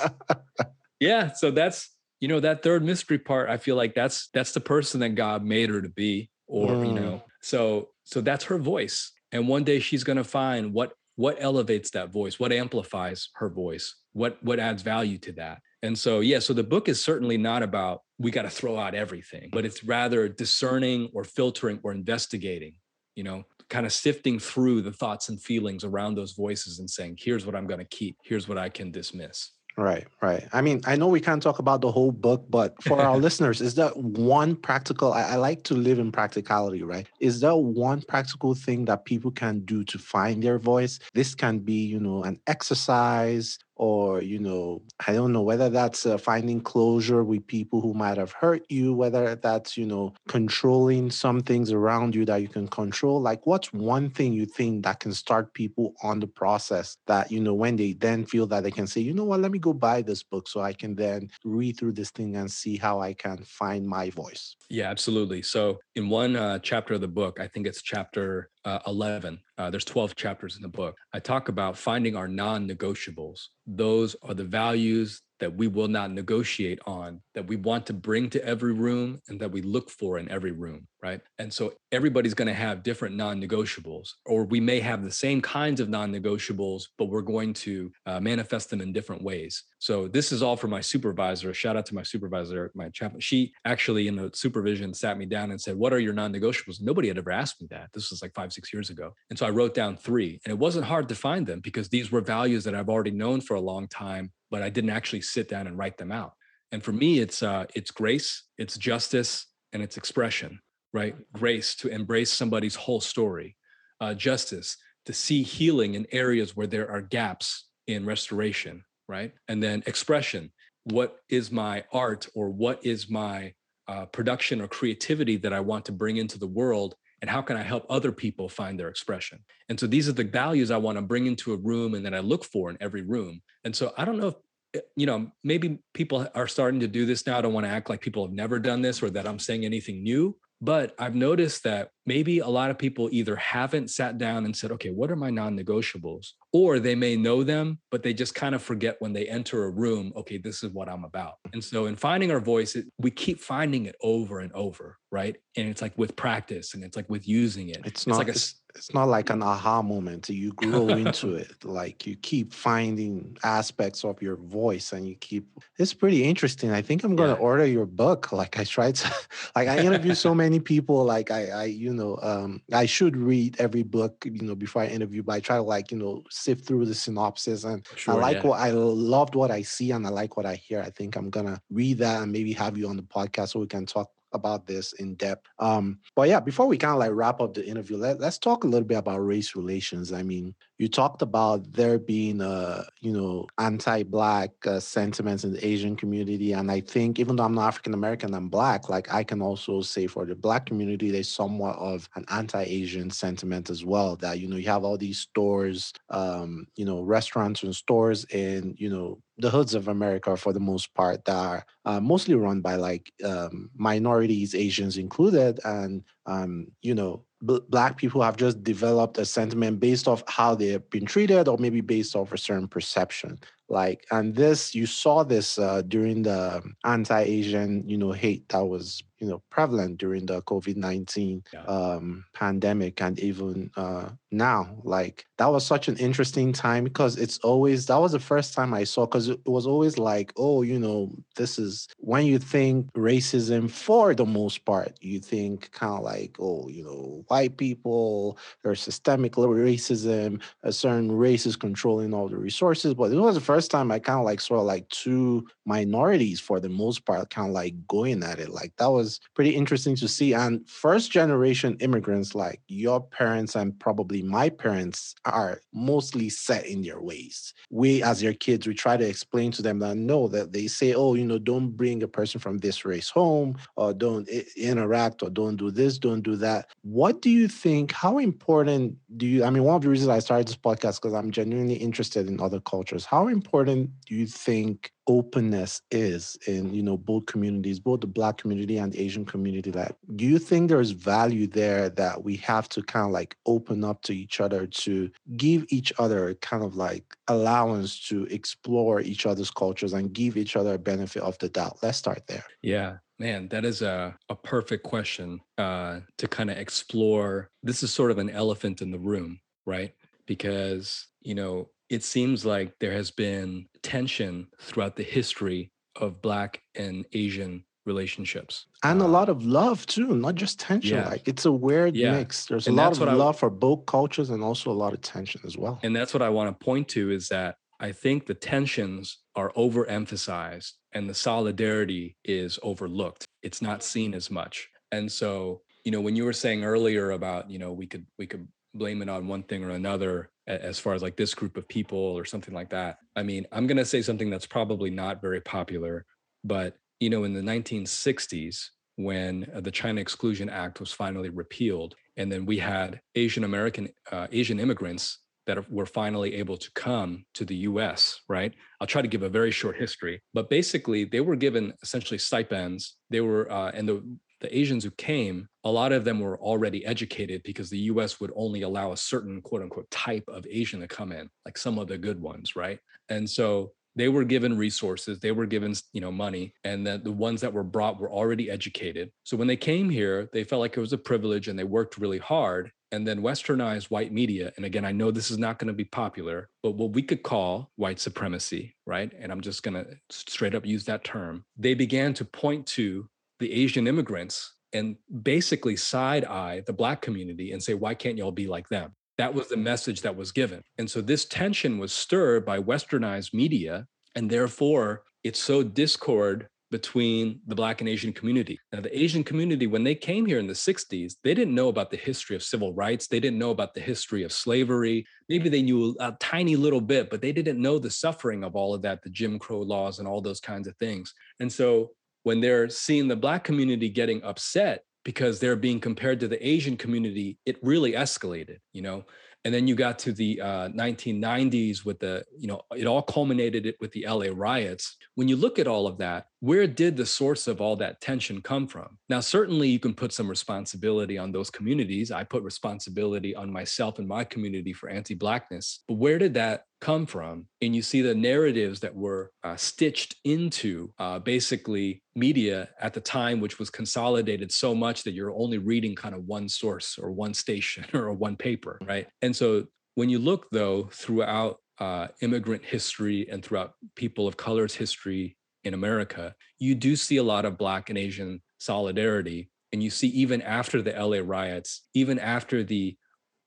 Yeah 0.99 1.33
so 1.33 1.51
that's 1.51 1.91
you 2.21 2.29
know 2.29 2.41
that 2.41 2.63
third 2.63 2.83
mystery 2.83 3.19
part 3.19 3.51
i 3.51 3.57
feel 3.57 3.77
like 3.77 3.95
that's 3.95 4.29
that's 4.33 4.53
the 4.53 4.61
person 4.61 5.01
that 5.01 5.11
god 5.11 5.45
made 5.45 5.69
her 5.69 5.83
to 5.83 5.89
be 5.91 6.31
or 6.51 6.71
mm. 6.71 6.89
you 6.89 6.93
know 6.93 7.23
so 7.41 7.89
so 8.05 8.21
that's 8.21 8.45
her 8.45 8.59
voice. 8.59 9.13
And 9.33 9.47
one 9.47 9.63
day 9.63 9.79
she's 9.79 10.05
going 10.05 10.17
to 10.17 10.25
find 10.25 10.73
what 10.73 10.93
what 11.17 11.37
elevates 11.39 11.91
that 11.91 12.13
voice 12.13 12.41
what 12.41 12.53
amplifies 12.53 13.29
her 13.35 13.49
voice 13.49 13.95
what 14.13 14.39
what 14.43 14.59
adds 14.59 14.83
value 14.83 15.19
to 15.19 15.33
that. 15.33 15.61
And 15.83 15.99
so 15.99 16.21
yeah 16.21 16.39
so 16.39 16.53
the 16.53 16.63
book 16.63 16.89
is 16.89 17.03
certainly 17.03 17.39
not 17.39 17.63
about 17.63 18.03
we 18.19 18.31
got 18.31 18.43
to 18.43 18.51
throw 18.51 18.79
out 18.79 18.95
everything 18.95 19.49
but 19.53 19.65
it's 19.65 19.83
rather 19.85 20.29
discerning 20.29 21.11
or 21.15 21.25
filtering 21.25 21.81
or 21.83 21.93
investigating 21.93 22.75
you 23.17 23.25
know 23.25 23.45
kind 23.69 23.87
of 23.87 23.93
sifting 23.93 24.39
through 24.39 24.83
the 24.83 24.93
thoughts 24.93 25.29
and 25.29 25.41
feelings 25.41 25.85
around 25.85 26.17
those 26.17 26.33
voices 26.33 26.81
and 26.81 26.91
saying 26.91 27.17
here's 27.19 27.47
what 27.47 27.55
i'm 27.55 27.67
going 27.67 27.79
to 27.79 27.97
keep. 27.97 28.17
Here's 28.23 28.49
what 28.49 28.59
i 28.59 28.69
can 28.69 28.91
dismiss 28.91 29.53
Right, 29.81 30.07
right. 30.21 30.47
I 30.53 30.61
mean, 30.61 30.83
I 30.85 30.97
know 30.97 31.09
we 31.09 31.23
can't 31.23 31.43
talk 31.43 31.59
about 31.59 31.81
the 31.81 31.91
whole 31.91 32.13
book, 32.13 32.45
but 32.51 32.81
for 32.83 33.01
our 33.01 33.17
listeners, 33.27 33.63
is 33.63 33.77
that 33.77 33.97
one 33.97 34.55
practical? 34.55 35.15
I, 35.15 35.23
I, 35.23 35.37
like 35.37 35.63
to 35.65 35.75
live 35.75 35.99
in 35.99 36.13
practicality, 36.13 36.83
right? 36.83 37.07
Is 37.19 37.41
there 37.41 37.57
one 37.57 38.03
practical 38.03 38.55
thing 38.55 38.85
that 38.85 39.07
people 39.07 39.31
can 39.31 39.61
do 39.61 39.83
to 39.85 39.99
find 39.99 40.43
their 40.43 40.59
voice? 40.59 40.99
This 41.15 41.35
can 41.35 41.61
be, 41.61 41.83
you 41.87 41.99
know, 41.99 42.23
an 42.25 42.39
exercise 42.47 43.59
or 43.81 44.23
you 44.23 44.39
know 44.39 44.83
i 45.07 45.13
don't 45.13 45.33
know 45.33 45.41
whether 45.41 45.71
that's 45.71 46.05
uh, 46.05 46.19
finding 46.19 46.61
closure 46.61 47.25
with 47.25 47.47
people 47.47 47.81
who 47.81 47.95
might 47.95 48.19
have 48.19 48.33
hurt 48.33 48.63
you 48.69 48.93
whether 48.93 49.35
that's 49.37 49.77
you 49.77 49.87
know 49.87 50.13
controlling 50.29 51.11
some 51.11 51.41
things 51.41 51.73
around 51.73 52.15
you 52.15 52.25
that 52.25 52.43
you 52.43 52.49
can 52.49 52.69
control. 52.69 53.21
Like 53.21 53.47
what's 53.47 53.73
one 53.73 54.11
thing 54.11 54.33
you 54.33 54.47
think 54.47 54.85
that 54.85 55.01
can 55.01 55.13
start 55.13 55.55
people 55.55 55.95
on 56.03 56.21
the 56.21 56.27
process 56.27 56.97
that 57.07 57.33
you 57.33 57.41
know 57.41 57.55
when 57.55 57.77
they 57.77 57.93
then 57.95 58.25
feel 58.25 58.47
that 58.49 58.63
they 58.63 58.71
can 58.71 58.87
say 58.87 59.01
you 59.01 59.15
know 59.15 59.25
what? 59.25 59.41
Let 59.41 59.51
me 59.51 59.59
go 59.59 59.73
buy 59.73 60.03
this 60.03 60.23
book 60.23 60.49
so 60.49 60.61
i 60.61 60.73
can 60.73 60.95
then 60.95 61.31
read 61.45 61.79
through 61.79 61.93
this 61.93 62.11
thing 62.11 62.37
and 62.37 62.51
see 62.51 62.77
how 62.77 63.01
i 63.01 63.13
can 63.13 63.39
find 63.45 63.87
my 63.87 64.11
voice. 64.11 64.57
Yeah 64.69 64.89
absolutely. 64.91 65.43
So 65.43 65.81
in 65.97 66.09
one 66.09 66.37
uh, 66.37 66.59
chapter 66.59 66.95
of 66.95 67.01
the 67.01 67.09
book 67.09 67.41
i 67.41 67.47
think 67.47 67.67
it's 67.67 67.83
chapter 67.83 68.51
uh, 68.65 68.81
11. 68.87 69.41
Uh, 69.59 69.71
there's 69.71 69.85
12 69.85 70.17
chapters 70.17 70.57
in 70.57 70.63
the 70.63 70.69
book. 70.69 70.97
I 71.13 71.21
talk 71.21 71.49
about 71.49 71.77
finding 71.77 72.17
our 72.17 72.29
non 72.29 72.69
negotiables. 72.69 73.47
Those 73.67 74.17
are 74.23 74.35
the 74.35 74.45
values 74.45 75.23
that 75.41 75.57
we 75.57 75.67
will 75.67 75.89
not 75.89 76.11
negotiate 76.11 76.79
on, 76.87 77.21
that 77.35 77.47
we 77.47 77.57
want 77.57 77.87
to 77.87 77.93
bring 77.93 78.31
to 78.31 78.45
every 78.45 78.73
room 78.73 79.21
and 79.29 79.41
that 79.41 79.51
we 79.51 79.63
look 79.63 79.91
for 79.91 80.19
in 80.19 80.31
every 80.31 80.53
room, 80.53 80.87
right? 81.03 81.21
And 81.39 81.53
so 81.53 81.73
everybody's 81.93 82.35
going 82.35 82.49
to 82.49 82.55
have 82.55 82.83
different 82.83 83.17
non 83.17 83.41
negotiables, 83.41 84.11
or 84.27 84.45
we 84.45 84.61
may 84.61 84.81
have 84.81 85.03
the 85.03 85.11
same 85.11 85.41
kinds 85.41 85.81
of 85.81 85.89
non 85.89 86.13
negotiables, 86.13 86.85
but 86.99 87.07
we're 87.07 87.23
going 87.23 87.55
to 87.55 87.91
uh, 88.07 88.21
manifest 88.21 88.71
them 88.71 88.81
in 88.81 88.93
different 88.93 89.23
ways. 89.23 89.65
So 89.79 90.09
this 90.09 90.31
is 90.31 90.43
all 90.43 90.57
for 90.57 90.69
my 90.69 90.81
supervisor. 90.81 91.53
Shout 91.55 91.77
out 91.77 91.87
to 91.87 91.95
my 91.95 92.03
supervisor, 92.03 92.71
my 92.75 92.91
chaplain. 92.91 93.21
She 93.21 93.53
actually, 93.65 94.09
in 94.09 94.17
the 94.17 94.31
supervision, 94.35 94.93
sat 94.95 95.19
me 95.19 95.27
down 95.27 95.51
and 95.51 95.61
said, 95.61 95.77
What 95.77 95.93
are 95.93 96.01
your 96.01 96.13
non 96.13 96.33
negotiables? 96.33 96.81
Nobody 96.81 97.09
had 97.09 97.19
ever 97.19 97.31
asked 97.31 97.61
me 97.61 97.69
that. 97.71 97.89
This 97.95 98.11
was 98.11 98.23
like 98.23 98.35
five, 98.35 98.53
six 98.53 98.73
years 98.73 98.91
ago. 98.91 99.15
And 99.31 99.39
so 99.39 99.47
I 99.47 99.51
wrote 99.51 99.75
down 99.75 99.97
three, 99.97 100.39
and 100.45 100.53
it 100.53 100.59
wasn't 100.59 100.85
hard 100.85 101.09
to 101.09 101.15
find 101.15 101.47
them 101.47 101.61
because 101.61 101.89
these 101.89 102.13
were 102.13 102.21
values 102.21 102.65
that 102.65 102.75
I've 102.75 102.89
already 102.89 103.11
known 103.11 103.41
for 103.41 103.55
a 103.55 103.61
long 103.61 103.89
time 103.89 104.33
but 104.51 104.63
I 104.63 104.69
didn't 104.71 104.91
actually 104.91 105.23
sit 105.23 105.49
down 105.49 105.67
and 105.67 105.79
write 105.79 105.97
them 105.97 106.13
out. 106.13 106.33
And 106.73 106.83
for 106.83 106.93
me, 106.93 107.19
it's 107.19 107.43
uh, 107.43 107.67
it's 107.75 107.91
grace, 107.91 108.45
it's 108.59 108.77
justice, 108.77 109.47
and 109.73 109.83
it's 109.83 109.97
expression. 109.97 110.61
Right, 110.93 111.15
grace 111.33 111.77
to 111.77 111.89
embrace 111.89 112.33
somebody's 112.33 112.75
whole 112.75 113.01
story, 113.01 113.57
uh, 114.01 114.15
justice 114.15 114.77
to 115.07 115.13
see 115.13 115.43
healing 115.43 115.95
in 115.95 116.07
areas 116.13 116.57
where 116.57 116.67
there 116.67 116.91
are 116.91 117.01
gaps 117.01 117.67
in 117.87 118.05
restoration, 118.05 118.85
right? 119.09 119.33
And 119.49 119.63
then 119.63 119.83
expression. 119.87 120.53
What 120.85 121.17
is 121.29 121.51
my 121.51 121.85
art 121.93 122.29
or 122.35 122.51
what 122.51 122.85
is 122.85 123.11
my 123.11 123.55
uh, 123.89 124.07
production 124.07 124.61
or 124.61 124.69
creativity 124.69 125.37
that 125.39 125.53
I 125.53 125.61
want 125.61 125.85
to 125.87 125.93
bring 125.93 126.17
into 126.17 126.39
the 126.39 126.47
world? 126.47 126.95
And 127.21 127.31
how 127.31 127.43
can 127.43 127.57
I 127.57 127.63
help 127.63 127.85
other 127.89 128.13
people 128.13 128.49
find 128.49 128.79
their 128.79 128.89
expression? 128.89 129.41
And 129.69 129.79
so 129.79 129.87
these 129.87 130.09
are 130.09 130.13
the 130.13 130.25
values 130.25 130.71
I 130.71 130.79
want 130.79 130.97
to 130.97 131.03
bring 131.03 131.27
into 131.27 131.53
a 131.53 131.57
room 131.57 131.95
and 131.95 132.05
that 132.07 132.15
I 132.15 132.21
look 132.21 132.45
for 132.45 132.71
in 132.71 132.79
every 132.81 133.03
room. 133.03 133.43
And 133.65 133.77
so 133.77 133.93
I 133.97 134.05
don't 134.05 134.19
know 134.19 134.29
if 134.29 134.35
eh, 134.75 134.81
you 134.97 135.07
know, 135.07 135.31
maybe 135.45 135.79
people 135.93 136.27
are 136.35 136.47
starting 136.47 136.81
to 136.81 136.89
do 136.89 137.05
this 137.05 137.27
now. 137.27 137.39
I 137.39 137.43
don't 137.43 137.53
want 137.53 137.67
to 137.67 137.73
act 137.73 137.91
like 137.91 138.01
people 138.01 138.25
have 138.25 138.35
never 138.35 138.59
done 138.59 138.83
this 138.83 139.03
or 139.03 139.11
that 139.11 139.27
I'm 139.27 139.39
saying 139.39 139.65
anything 139.65 140.03
new, 140.03 140.37
but 140.61 140.95
I've 140.99 141.15
noticed 141.15 141.65
that 141.65 141.91
maybe 142.07 142.39
a 142.39 142.49
lot 142.49 142.71
of 142.71 142.79
people 142.79 143.09
either 143.13 143.37
haven't 143.37 143.91
sat 143.91 144.19
down 144.19 144.45
and 144.45 144.57
said, 144.57 144.73
okay, 144.73 144.91
what 144.91 145.11
are 145.11 145.17
my 145.17 145.31
non 145.31 145.59
negotiables? 145.59 146.33
Or 146.53 146.79
they 146.79 146.95
may 146.95 147.17
know 147.17 147.45
them, 147.45 147.79
but 147.91 148.03
they 148.03 148.13
just 148.13 148.35
kind 148.35 148.55
of 148.55 148.63
forget 148.63 148.97
when 148.99 149.13
they 149.13 149.27
enter 149.27 149.65
a 149.65 149.71
room, 149.71 150.13
okay, 150.17 150.39
this 150.39 150.63
is 150.63 150.71
what 150.73 150.89
I'm 150.89 151.05
about. 151.05 151.35
And 151.53 151.63
so 151.63 151.87
in 151.87 151.97
finding 151.97 152.31
our 152.31 152.41
voice, 152.41 152.75
it, 152.75 152.87
we 152.99 153.11
keep 153.11 153.41
finding 153.41 153.87
it 153.87 153.95
over 154.03 154.41
and 154.41 154.53
over, 154.53 154.99
right? 155.13 155.37
And 155.57 155.69
it's 155.69 155.83
like 155.83 155.97
with 155.97 156.17
practice 156.17 156.75
and 156.75 156.83
it's 156.83 156.97
like 156.97 157.09
with 157.09 157.29
using 157.29 157.69
it. 157.69 157.79
It's, 157.79 157.89
it's 157.89 158.07
not 158.07 158.19
like 158.19 158.29
a, 158.29 158.39
it's 158.75 158.95
not 158.95 159.09
like 159.09 159.31
an 159.31 159.43
aha 159.43 159.83
moment 159.83 160.29
you 160.29 160.53
grow 160.53 160.89
into 160.89 161.35
it 161.45 161.65
like 161.65 162.07
you 162.07 162.17
keep 162.17 162.53
finding 162.53 163.37
aspects 163.43 164.05
of 164.05 164.21
your 164.23 164.37
voice 164.37 164.93
and 164.93 165.07
you 165.07 165.15
keep 165.17 165.47
it's 165.79 165.95
pretty 165.95 166.25
interesting 166.25 166.71
i 166.71 166.83
think 166.83 167.05
i'm 167.05 167.17
going 167.17 167.31
to 167.31 167.37
yeah. 167.37 167.47
order 167.47 167.67
your 167.67 167.87
book 167.87 168.33
like 168.33 168.59
i 168.59 168.65
tried 168.65 168.95
to 168.95 169.13
like 169.57 169.69
i 169.69 169.79
interview 169.79 170.15
so 170.15 170.35
many 170.35 170.61
people 170.61 171.05
like 171.05 171.31
i 171.31 171.47
i 171.49 171.65
you 171.65 171.90
know 171.95 172.19
um 172.23 172.63
i 172.73 172.87
should 172.87 173.17
read 173.17 173.59
every 173.59 173.83
book 173.83 174.25
you 174.25 174.43
know 174.43 174.55
before 174.55 174.83
i 174.83 174.87
interview 174.87 175.23
but 175.23 175.33
i 175.33 175.41
try 175.41 175.57
to 175.57 175.63
like 175.63 175.91
you 175.91 175.99
know 175.99 176.23
sift 176.31 176.65
through 176.65 176.85
the 176.85 176.95
synopsis 176.95 177.65
and 177.65 177.87
sure, 177.97 178.15
i 178.15 178.17
like 178.17 178.37
yeah. 178.39 178.49
what 178.49 178.61
i 178.61 178.71
loved 178.71 179.35
what 179.35 179.51
i 179.51 179.63
see 179.63 179.91
and 179.91 180.07
i 180.07 180.11
like 180.11 180.37
what 180.37 180.47
i 180.47 180.55
hear 180.55 180.81
i 180.81 180.91
think 180.91 181.17
i'm 181.17 181.31
gonna 181.31 181.61
read 181.71 181.99
that 181.99 182.23
and 182.23 182.33
maybe 182.33 182.53
have 182.53 182.77
you 182.77 182.89
on 182.89 182.97
the 182.97 183.03
podcast 183.03 183.51
so 183.51 183.61
we 183.61 183.67
can 183.67 183.87
talk 183.87 184.11
about 184.33 184.67
this 184.67 184.93
in 184.95 185.15
depth. 185.17 185.49
Um, 185.59 185.99
but 186.15 186.29
yeah, 186.29 186.41
before 186.41 186.67
we 186.67 186.79
kind 186.79 186.93
of 186.93 186.99
like 186.99 187.11
wrap 187.13 187.41
up 187.41 187.55
the 187.55 187.67
interview, 187.67 187.97
let, 187.97 188.21
let's 188.21 188.39
talk 188.39 188.65
a 188.65 188.67
little 188.67 188.87
bit 188.87 188.99
about 188.99 189.19
race 189.19 189.57
relations. 189.57 190.13
I 190.13 190.23
mean, 190.23 190.55
you 190.81 190.89
talked 190.89 191.21
about 191.21 191.71
there 191.75 191.99
being 191.99 192.41
a 192.41 192.87
you 193.01 193.13
know 193.13 193.47
anti-black 193.59 194.51
uh, 194.67 194.81
sentiments 194.81 195.45
in 195.45 195.53
the 195.53 195.65
asian 195.65 195.95
community 195.95 196.53
and 196.53 196.71
i 196.73 196.81
think 196.81 197.19
even 197.19 197.37
though 197.37 197.45
i'm 197.45 197.55
not 197.55 197.69
african 197.69 197.93
american 197.93 198.33
i'm 198.33 198.49
black 198.49 198.89
like 198.89 199.13
i 199.13 199.23
can 199.23 199.43
also 199.43 199.83
say 199.83 200.07
for 200.07 200.25
the 200.25 200.35
black 200.35 200.65
community 200.65 201.11
there's 201.11 201.31
somewhat 201.31 201.77
of 201.77 202.09
an 202.17 202.25
anti-asian 202.31 203.11
sentiment 203.11 203.69
as 203.69 203.85
well 203.85 204.17
that 204.17 204.41
you 204.41 204.49
know 204.49 204.57
you 204.57 204.69
have 204.69 204.83
all 204.83 204.97
these 204.97 205.19
stores 205.19 205.93
um, 206.09 206.67
you 206.77 206.87
know 206.87 207.03
restaurants 207.03 207.63
and 207.63 207.77
stores 207.77 208.25
in 208.33 208.75
you 208.79 208.89
know 208.89 209.21
the 209.41 209.51
hoods 209.51 209.75
of 209.75 209.89
America, 209.89 210.37
for 210.37 210.53
the 210.53 210.61
most 210.61 210.95
part, 210.95 211.25
that 211.25 211.35
are 211.35 211.65
uh, 211.85 212.01
mostly 212.01 212.35
run 212.35 212.61
by 212.61 212.77
like 212.77 213.11
um, 213.25 213.71
minorities, 213.75 214.55
Asians 214.55 214.99
included, 214.99 215.59
and 215.65 216.05
um, 216.27 216.67
you 216.83 216.95
know, 216.95 217.25
black 217.43 217.97
people 217.97 218.23
have 218.23 218.37
just 218.37 218.63
developed 218.63 219.19
a 219.19 219.25
sentiment 219.25 219.81
based 219.81 220.07
off 220.07 220.23
how 220.29 220.55
they've 220.55 220.89
been 220.91 221.07
treated, 221.07 221.49
or 221.49 221.59
maybe 221.59 221.81
based 221.81 222.15
off 222.15 222.33
a 222.33 222.39
certain 222.39 222.69
perception. 222.69 223.39
Like 223.69 224.05
and 224.11 224.35
this 224.35 224.75
you 224.75 224.87
saw 224.87 225.23
this 225.23 225.59
uh, 225.59 225.83
during 225.83 226.23
the 226.23 226.63
anti-asian 226.85 227.89
you 227.89 227.97
know 227.97 228.13
hate 228.13 228.49
that 228.49 228.65
was 228.65 229.03
you 229.21 229.29
know 229.29 229.41
prevalent 229.51 229.99
during 229.99 230.27
the 230.27 230.43
covid-19 230.43 231.43
yeah. 231.53 231.63
um, 231.65 232.25
pandemic 232.35 233.01
and 233.01 233.19
even 233.21 233.71
uh, 233.77 234.09
now 234.33 234.69
like 234.83 235.27
that 235.39 235.47
was 235.47 235.65
such 235.65 235.89
an 235.89 235.97
interesting 235.99 236.53
time 236.53 236.85
because 236.85 237.17
it's 237.17 237.39
always 237.39 237.87
that 237.87 238.01
was 238.01 238.13
the 238.13 238.19
first 238.19 238.55
time 238.55 238.75
i 238.75 238.85
saw 238.85 239.07
because 239.07 239.29
it 239.29 239.41
was 239.47 239.67
always 239.67 239.99
like 239.99 240.33
oh 240.37 240.63
you 240.63 240.79
know 240.79 241.11
this 241.37 241.59
is 241.59 241.89
when 241.99 242.27
you 242.27 242.39
think 242.39 242.93
racism 242.95 243.71
for 243.71 244.15
the 244.15 244.27
most 244.27 244.65
part 244.65 244.97
you 245.01 245.21
think 245.21 245.71
kind 245.73 245.95
of 245.95 246.03
like 246.03 246.37
oh 246.41 246.69
you 246.69 246.83
know 246.83 247.25
white 247.29 247.57
people 247.57 248.37
there's 248.63 248.81
systemic 248.81 249.33
racism 249.35 250.41
a 250.65 250.73
certain 250.73 251.13
race 251.13 251.47
is 251.47 251.57
controlling 251.57 252.13
all 252.13 252.29
the 252.29 252.37
resources 252.37 252.95
but 252.95 253.13
it 253.13 253.17
was 253.17 253.35
the 253.35 253.41
first 253.41 253.61
first 253.61 253.71
time 253.71 253.93
I 253.93 253.99
kind 253.99 254.19
of 254.19 254.25
like 254.25 254.41
saw 254.41 254.63
like 254.63 254.89
two 254.89 255.47
minorities 255.67 256.41
for 256.41 256.61
the 256.61 256.71
most 256.71 257.05
part 257.05 257.29
kind 257.29 257.49
of 257.49 257.53
like 257.53 257.75
going 257.87 258.23
at 258.23 258.39
it. 258.39 258.49
Like 258.49 258.73
that 258.79 258.87
was 258.87 259.10
pretty 259.35 259.51
interesting 259.51 259.97
to 259.97 260.07
see. 260.07 260.35
And 260.35 260.69
first 260.69 261.11
generation 261.11 261.77
immigrants, 261.81 262.35
like 262.35 262.61
your 262.69 263.01
parents 263.01 263.57
and 263.57 263.79
probably 263.79 264.23
my 264.23 264.49
parents, 264.49 265.15
are 265.25 265.61
mostly 265.73 266.29
set 266.29 266.67
in 266.67 266.83
their 266.83 267.01
ways. 267.01 267.55
We, 267.71 268.03
as 268.03 268.23
your 268.23 268.35
kids, 268.35 268.67
we 268.67 268.75
try 268.75 268.97
to 268.97 269.09
explain 269.09 269.51
to 269.53 269.63
them 269.63 269.79
that 269.81 269.97
no, 269.97 270.29
that 270.29 270.53
they 270.53 270.67
say, 270.67 270.95
oh, 270.95 271.15
you 271.15 271.25
know, 271.25 271.39
don't 271.39 271.71
bring 271.71 272.03
a 272.03 272.09
person 272.09 272.41
from 272.41 272.59
this 272.59 272.85
race 272.85 273.11
home 273.11 273.57
or 273.77 273.93
don't 273.93 274.29
interact 274.57 275.23
or 275.23 275.31
don't 275.31 275.57
do 275.57 275.71
this, 275.71 275.99
don't 275.99 276.23
do 276.23 276.37
that. 276.37 276.69
What 276.83 277.23
do 277.23 277.31
you 277.31 277.49
think? 277.49 277.93
How 277.93 278.19
important 278.19 278.97
do 279.17 279.27
you? 279.27 279.45
I 279.45 279.51
mean, 279.51 279.65
one 279.65 279.77
of 279.77 279.83
the 279.83 279.89
reasons 279.89 280.09
I 280.09 280.19
started 280.19 280.49
this 280.49 280.57
podcast 280.57 281.01
because 281.01 281.15
I'm 281.15 281.31
genuinely 281.31 281.75
interested 281.75 282.29
in 282.29 282.41
other 282.41 282.61
cultures. 282.61 283.05
How 283.05 283.29
important 283.29 283.91
do 284.07 284.15
you 284.15 284.27
think 284.27 284.93
openness 285.11 285.83
is 285.91 286.39
in 286.47 286.73
you 286.73 286.85
know 286.85 286.97
both 286.97 287.27
communities 287.27 287.81
both 287.81 288.01
the 288.01 288.07
black 288.07 288.39
community 288.39 288.79
and 288.79 288.93
the 288.93 289.01
asian 289.01 289.25
community 289.25 289.69
that 289.69 289.97
do 290.15 290.25
you 290.25 290.39
think 290.39 290.69
there's 290.69 290.93
value 290.93 291.49
there 291.49 291.91
that 291.91 292.23
we 292.23 292.37
have 292.37 292.69
to 292.69 292.81
kind 292.81 293.07
of 293.07 293.11
like 293.11 293.37
open 293.45 293.83
up 293.83 294.01
to 294.03 294.13
each 294.15 294.41
other 294.41 294.69
to 294.69 295.11
give 295.37 295.67
each 295.71 295.93
other 295.99 296.35
kind 296.35 296.63
of 296.63 296.77
like 296.77 297.05
allowance 297.27 297.99
to 298.09 298.25
explore 298.27 299.01
each 299.01 299.27
other's 299.27 299.51
cultures 299.51 299.95
and 299.95 300.13
give 300.13 300.37
each 300.37 300.55
other 300.55 300.75
a 300.75 300.79
benefit 300.79 301.23
of 301.23 301.37
the 301.39 301.49
doubt 301.49 301.77
let's 301.83 301.99
start 301.99 302.23
there 302.29 302.45
yeah 302.63 302.99
Man, 303.19 303.49
that 303.49 303.67
is 303.67 303.83
a, 303.83 304.17
a 304.31 304.35
perfect 304.35 304.83
question 304.83 305.43
uh, 305.59 306.01
to 306.17 306.27
kind 306.27 306.51
of 306.51 306.57
explore. 306.57 307.51
This 307.63 307.83
is 307.83 307.93
sort 307.93 308.11
of 308.11 308.17
an 308.17 308.31
elephant 308.31 308.81
in 308.81 308.91
the 308.91 308.99
room, 308.99 309.41
right? 309.67 309.93
Because, 310.25 311.07
you 311.21 311.35
know, 311.35 311.69
it 311.91 312.05
seems 312.05 312.47
like 312.47 312.79
there 312.79 312.93
has 312.93 313.11
been 313.11 313.67
tension 313.83 314.47
throughout 314.61 314.97
the 314.97 315.03
history 315.03 315.73
of 315.97 316.23
Black 316.23 316.63
and 316.77 317.05
Asian 317.13 317.65
relationships. 317.85 318.67
And 318.85 319.03
a 319.03 319.05
uh, 319.05 319.09
lot 319.09 319.29
of 319.29 319.45
love 319.45 319.85
too, 319.87 320.15
not 320.15 320.37
just 320.37 320.61
tension. 320.61 320.99
Yeah. 320.99 321.09
Like 321.09 321.27
it's 321.27 321.47
a 321.47 321.53
weird 321.53 321.97
yeah. 321.97 322.13
mix. 322.13 322.47
There's 322.47 322.69
and 322.69 322.79
a 322.79 322.83
lot 322.83 323.01
of 323.01 323.19
love 323.19 323.39
for 323.39 323.51
both 323.51 323.87
cultures 323.87 324.31
and 324.31 324.43
also 324.43 324.71
a 324.71 324.73
lot 324.73 324.93
of 324.93 325.01
tension 325.01 325.41
as 325.45 325.59
well. 325.59 325.81
And 325.83 325.95
that's 325.95 326.15
what 326.15 326.23
I 326.23 326.29
want 326.29 326.49
to 326.49 326.65
point 326.65 326.89
to 326.91 327.11
is 327.11 327.29
that 327.29 327.57
I 327.81 327.93
think 327.93 328.27
the 328.27 328.35
tensions 328.35 329.19
are 329.35 329.51
overemphasized 329.57 330.73
and 330.93 331.09
the 331.09 331.15
solidarity 331.15 332.17
is 332.25 332.59
overlooked. 332.63 333.25
It's 333.43 333.63
not 333.63 333.83
seen 333.83 334.15
as 334.15 334.31
much. 334.31 334.69
And 334.93 335.11
so, 335.11 335.63
you 335.85 335.91
know, 335.91 336.01
when 336.01 336.15
you 336.15 336.25
were 336.25 336.35
saying 336.35 336.63
earlier 336.63 337.13
about, 337.13 337.51
you 337.51 337.59
know, 337.59 337.73
we 337.73 337.87
could 337.87 338.07
we 338.19 338.27
could 338.27 338.47
blame 338.75 339.03
it 339.03 339.09
on 339.09 339.27
one 339.27 339.43
thing 339.43 339.65
or 339.65 339.71
another 339.71 340.31
as 340.47 340.79
far 340.79 340.95
as 340.95 341.03
like 341.03 341.17
this 341.17 341.35
group 341.35 341.57
of 341.57 341.69
people 341.69 341.99
or 341.99 342.25
something 342.25 342.55
like 342.55 342.71
that. 342.71 342.99
I 343.17 343.23
mean, 343.23 343.47
I'm 343.53 343.67
going 343.67 343.77
to 343.77 343.85
say 343.85 344.03
something 344.03 344.31
that's 344.31 344.47
probably 344.47 344.91
not 344.91 345.21
very 345.21 345.41
popular, 345.41 346.07
but 346.45 346.77
you 346.99 347.11
know, 347.11 347.25
in 347.25 347.33
the 347.33 347.41
1960s, 347.41 348.69
when 348.97 349.47
uh, 349.55 349.61
the 349.61 349.71
China 349.71 350.01
Exclusion 350.01 350.51
Act 350.51 350.81
was 350.81 350.93
finally 350.93 351.31
repealed, 351.31 351.95
and 352.17 352.31
then 352.31 352.45
we 352.45 352.59
had 352.59 353.01
Asian 353.15 353.45
American, 353.45 353.89
uh, 354.13 354.27
Asian 354.31 354.61
immigrants 354.61 355.19
that 355.47 355.71
were 355.71 355.87
finally 355.87 356.35
able 356.35 356.57
to 356.57 356.71
come 356.73 357.25
to 357.35 357.45
the 357.45 357.57
US, 357.57 358.21
right? 358.29 358.53
I'll 358.81 358.87
try 358.87 359.01
to 359.01 359.09
give 359.09 359.23
a 359.23 359.29
very 359.29 359.51
short 359.51 359.77
history, 359.77 360.21
but 360.35 360.51
basically 360.51 361.05
they 361.05 361.21
were 361.21 361.37
given 361.37 361.73
essentially 361.83 362.19
stipends. 362.19 362.97
They 363.09 363.21
were, 363.21 363.51
uh, 363.51 363.71
and 363.73 363.89
the 363.89 364.05
the 364.41 364.57
Asians 364.57 364.85
who 364.85 364.91
came, 364.93 365.49
a 365.65 365.71
lot 365.71 365.93
of 365.93 366.05
them 366.05 366.21
were 366.21 366.39
already 366.39 366.85
educated 366.87 367.43
because 367.43 367.71
the 367.71 367.79
US 367.79 368.21
would 368.21 368.33
only 368.35 368.63
allow 368.63 368.93
a 368.93 368.97
certain 368.97 369.41
quote 369.43 369.63
unquote 369.63 369.91
type 369.91 370.25
of 370.29 370.47
Asian 370.49 370.81
to 370.81 370.89
come 370.89 371.13
in, 371.13 371.29
like 371.45 371.59
some 371.59 371.79
of 371.79 371.89
the 371.89 371.99
good 371.99 372.21
ones, 372.21 372.57
right? 372.57 372.79
And 373.09 373.29
so 373.29 373.73
they 373.97 374.09
were 374.09 374.25
given 374.25 374.57
resources, 374.57 375.19
they 375.19 375.33
were 375.33 375.47
given, 375.47 375.75
you 375.93 376.01
know, 376.01 376.13
money, 376.13 376.55
and 376.65 376.87
that 376.87 377.05
the 377.05 377.13
ones 377.13 377.41
that 377.41 377.53
were 377.53 377.65
brought 377.65 378.01
were 378.01 378.11
already 378.11 378.51
educated. 378.51 379.11
So 379.25 379.37
when 379.37 379.49
they 379.49 379.57
came 379.57 379.91
here, 379.91 380.29
they 380.33 380.45
felt 380.45 380.61
like 380.61 380.77
it 380.77 380.81
was 380.81 380.93
a 380.93 380.99
privilege 380.99 381.49
and 381.49 381.59
they 381.59 381.65
worked 381.65 381.99
really 381.99 382.19
hard. 382.19 382.71
And 382.93 383.07
then 383.07 383.23
westernized 383.23 383.85
white 383.85 384.13
media, 384.13 384.53
and 384.57 384.65
again, 384.65 384.85
I 384.85 384.91
know 384.91 385.13
this 385.13 385.31
is 385.31 385.39
not 385.39 385.61
going 385.61 385.69
to 385.69 385.73
be 385.73 385.85
popular, 385.85 386.49
but 386.61 386.73
what 386.73 386.93
we 386.93 387.03
could 387.03 387.23
call 387.23 387.71
white 387.77 388.01
supremacy, 388.01 388.75
right? 388.85 389.13
And 389.17 389.31
I'm 389.31 389.41
just 389.41 389.63
going 389.63 389.75
to 389.75 389.87
straight 390.11 390.57
up 390.57 390.67
use 390.67 390.87
that 390.87 391.05
term. 391.05 391.45
They 391.57 391.75
began 391.75 392.15
to 392.15 392.25
point 392.25 392.67
to 392.69 393.09
the 393.41 393.53
Asian 393.53 393.87
immigrants 393.87 394.55
and 394.73 394.97
basically 395.23 395.77
side 395.77 396.25
eye 396.25 396.63
the 396.67 396.73
Black 396.73 397.03
community 397.03 397.53
and 397.53 397.63
say, 397.63 397.75
why 397.75 397.95
can't 397.95 398.17
y'all 398.17 398.31
be 398.31 398.47
like 398.47 398.69
them? 398.69 398.95
That 399.19 399.35
was 399.35 399.49
the 399.49 399.57
message 399.57 400.03
that 400.03 400.17
was 400.17 400.33
given. 400.33 400.63
And 400.79 400.91
so 400.91 401.01
this 401.01 401.25
tension 401.25 401.79
was 401.79 401.93
stirred 401.93 402.47
by 402.47 402.59
westernized 402.59 403.35
media. 403.35 403.87
And 404.15 404.31
therefore, 404.31 405.03
it 405.25 405.37
sowed 405.37 405.75
discord 405.75 406.49
between 406.71 407.41
the 407.49 407.55
Black 407.55 407.81
and 407.81 407.89
Asian 407.89 408.13
community. 408.13 408.59
Now, 408.73 408.81
the 408.81 408.97
Asian 408.97 409.25
community, 409.25 409.67
when 409.67 409.83
they 409.83 409.95
came 409.95 410.25
here 410.25 410.39
in 410.39 410.47
the 410.47 410.53
60s, 410.53 411.15
they 411.25 411.35
didn't 411.35 411.55
know 411.55 411.69
about 411.69 411.91
the 411.91 411.97
history 411.97 412.37
of 412.37 412.43
civil 412.43 412.73
rights. 412.73 413.09
They 413.09 413.21
didn't 413.21 413.39
know 413.39 413.51
about 413.51 413.75
the 413.75 413.81
history 413.81 414.23
of 414.23 414.33
slavery. 414.33 415.05
Maybe 415.29 415.49
they 415.49 415.63
knew 415.63 415.97
a, 415.99 416.09
a 416.09 416.17
tiny 416.21 416.57
little 416.57 416.81
bit, 416.81 417.11
but 417.11 417.21
they 417.21 417.33
didn't 417.33 417.61
know 417.61 417.79
the 417.79 417.91
suffering 417.91 418.45
of 418.45 418.55
all 418.55 418.73
of 418.73 418.83
that, 418.83 419.03
the 419.03 419.11
Jim 419.11 419.39
Crow 419.39 419.61
laws 419.61 419.99
and 419.99 420.07
all 420.07 420.21
those 420.21 420.41
kinds 420.41 420.69
of 420.69 420.77
things. 420.77 421.13
And 421.41 421.53
so 421.53 421.91
when 422.23 422.41
they're 422.41 422.69
seeing 422.69 423.09
the 423.09 423.17
Black 423.17 423.45
community 423.45 423.89
getting 423.89 424.23
upset 424.23 424.85
because 425.05 425.41
they're 425.41 425.57
being 425.57 425.81
compared 425.81 426.21
to 426.21 426.29
the 426.29 426.47
Asian 426.47 426.77
community, 426.77 427.39
it 427.47 427.57
really 427.63 427.93
escalated, 427.93 428.59
you 428.73 428.83
know? 428.83 429.05
and 429.45 429.55
then 429.55 429.67
you 429.67 429.75
got 429.75 429.99
to 430.01 430.13
the 430.13 430.41
uh, 430.41 430.69
1990s 430.69 431.85
with 431.85 431.99
the 431.99 432.25
you 432.39 432.47
know 432.47 432.61
it 432.77 432.87
all 432.87 433.03
culminated 433.03 433.75
with 433.81 433.91
the 433.93 434.07
la 434.07 434.27
riots. 434.33 434.97
When 435.15 435.29
you 435.29 435.37
look 435.37 435.59
at 435.59 435.67
all 435.67 435.87
of 435.87 435.99
that 435.99 436.27
where 436.41 436.67
did 436.67 436.97
the 436.97 437.07
source 437.07 437.47
of 437.47 437.61
all 437.61 437.77
that 437.77 438.01
tension 438.01 438.41
come 438.43 438.67
from? 438.67 438.99
Now 439.09 439.21
certainly 439.21 439.69
you 439.69 439.79
can 439.79 439.95
put 439.95 440.13
some 440.13 440.29
responsibility 440.29 441.19
on 441.19 441.33
those 441.33 441.51
communities. 441.51 442.11
I 442.11 442.25
put 442.25 442.43
responsibility 442.43 443.35
on 443.35 443.53
myself 443.53 443.99
and 443.99 444.09
my 444.09 444.25
community 444.25 444.73
for 444.73 444.89
anti-blackness. 444.89 445.81
But 445.89 445.95
where 445.95 446.19
did 446.19 446.35
that 446.35 446.65
come 446.81 447.07
from 447.07 447.47
and 447.61 447.77
you 447.77 447.83
see 447.83 448.01
the 448.01 448.15
narratives 448.15 448.81
that 448.81 448.95
were 448.95 449.31
uh, 449.45 449.57
stitched 449.57 450.17
into 450.25 450.93
uh, 450.99 451.19
basically 451.19 452.03
media 452.15 452.69
at 452.81 452.95
the 452.95 453.01
time 453.01 453.41
which 453.41 453.59
was 453.59 453.71
consolidated 453.71 454.51
so 454.51 454.75
much 454.75 455.05
that 455.05 455.13
you're 455.13 455.35
only 455.35 455.59
reading 455.59 455.95
kind 455.95 456.15
of 456.15 456.25
one 456.25 456.49
source 456.49 456.99
or 456.99 457.11
one 457.11 457.35
station 457.35 457.85
or 457.95 458.13
one 458.13 458.37
paper 458.37 458.79
right? 458.87 459.09
And 459.23 459.35
so 459.35 459.67
when 459.95 460.09
you 460.09 460.19
look 460.19 460.47
though 460.51 460.89
throughout 460.93 461.59
uh, 461.79 462.09
immigrant 462.21 462.65
history 462.65 463.29
and 463.31 463.45
throughout 463.45 463.73
people 463.95 464.27
of 464.27 464.37
color's 464.37 464.75
history 464.75 465.37
in 465.65 465.73
america 465.73 466.35
you 466.59 466.75
do 466.75 466.95
see 466.95 467.17
a 467.17 467.23
lot 467.23 467.47
of 467.47 467.57
black 467.57 467.89
and 467.89 467.99
asian 467.99 468.41
solidarity 468.59 469.51
and 469.73 469.83
you 469.83 469.89
see 469.89 470.09
even 470.09 470.43
after 470.43 470.83
the 470.83 470.93
la 470.93 471.19
riots 471.25 471.87
even 471.95 472.19
after 472.19 472.63
the 472.63 472.97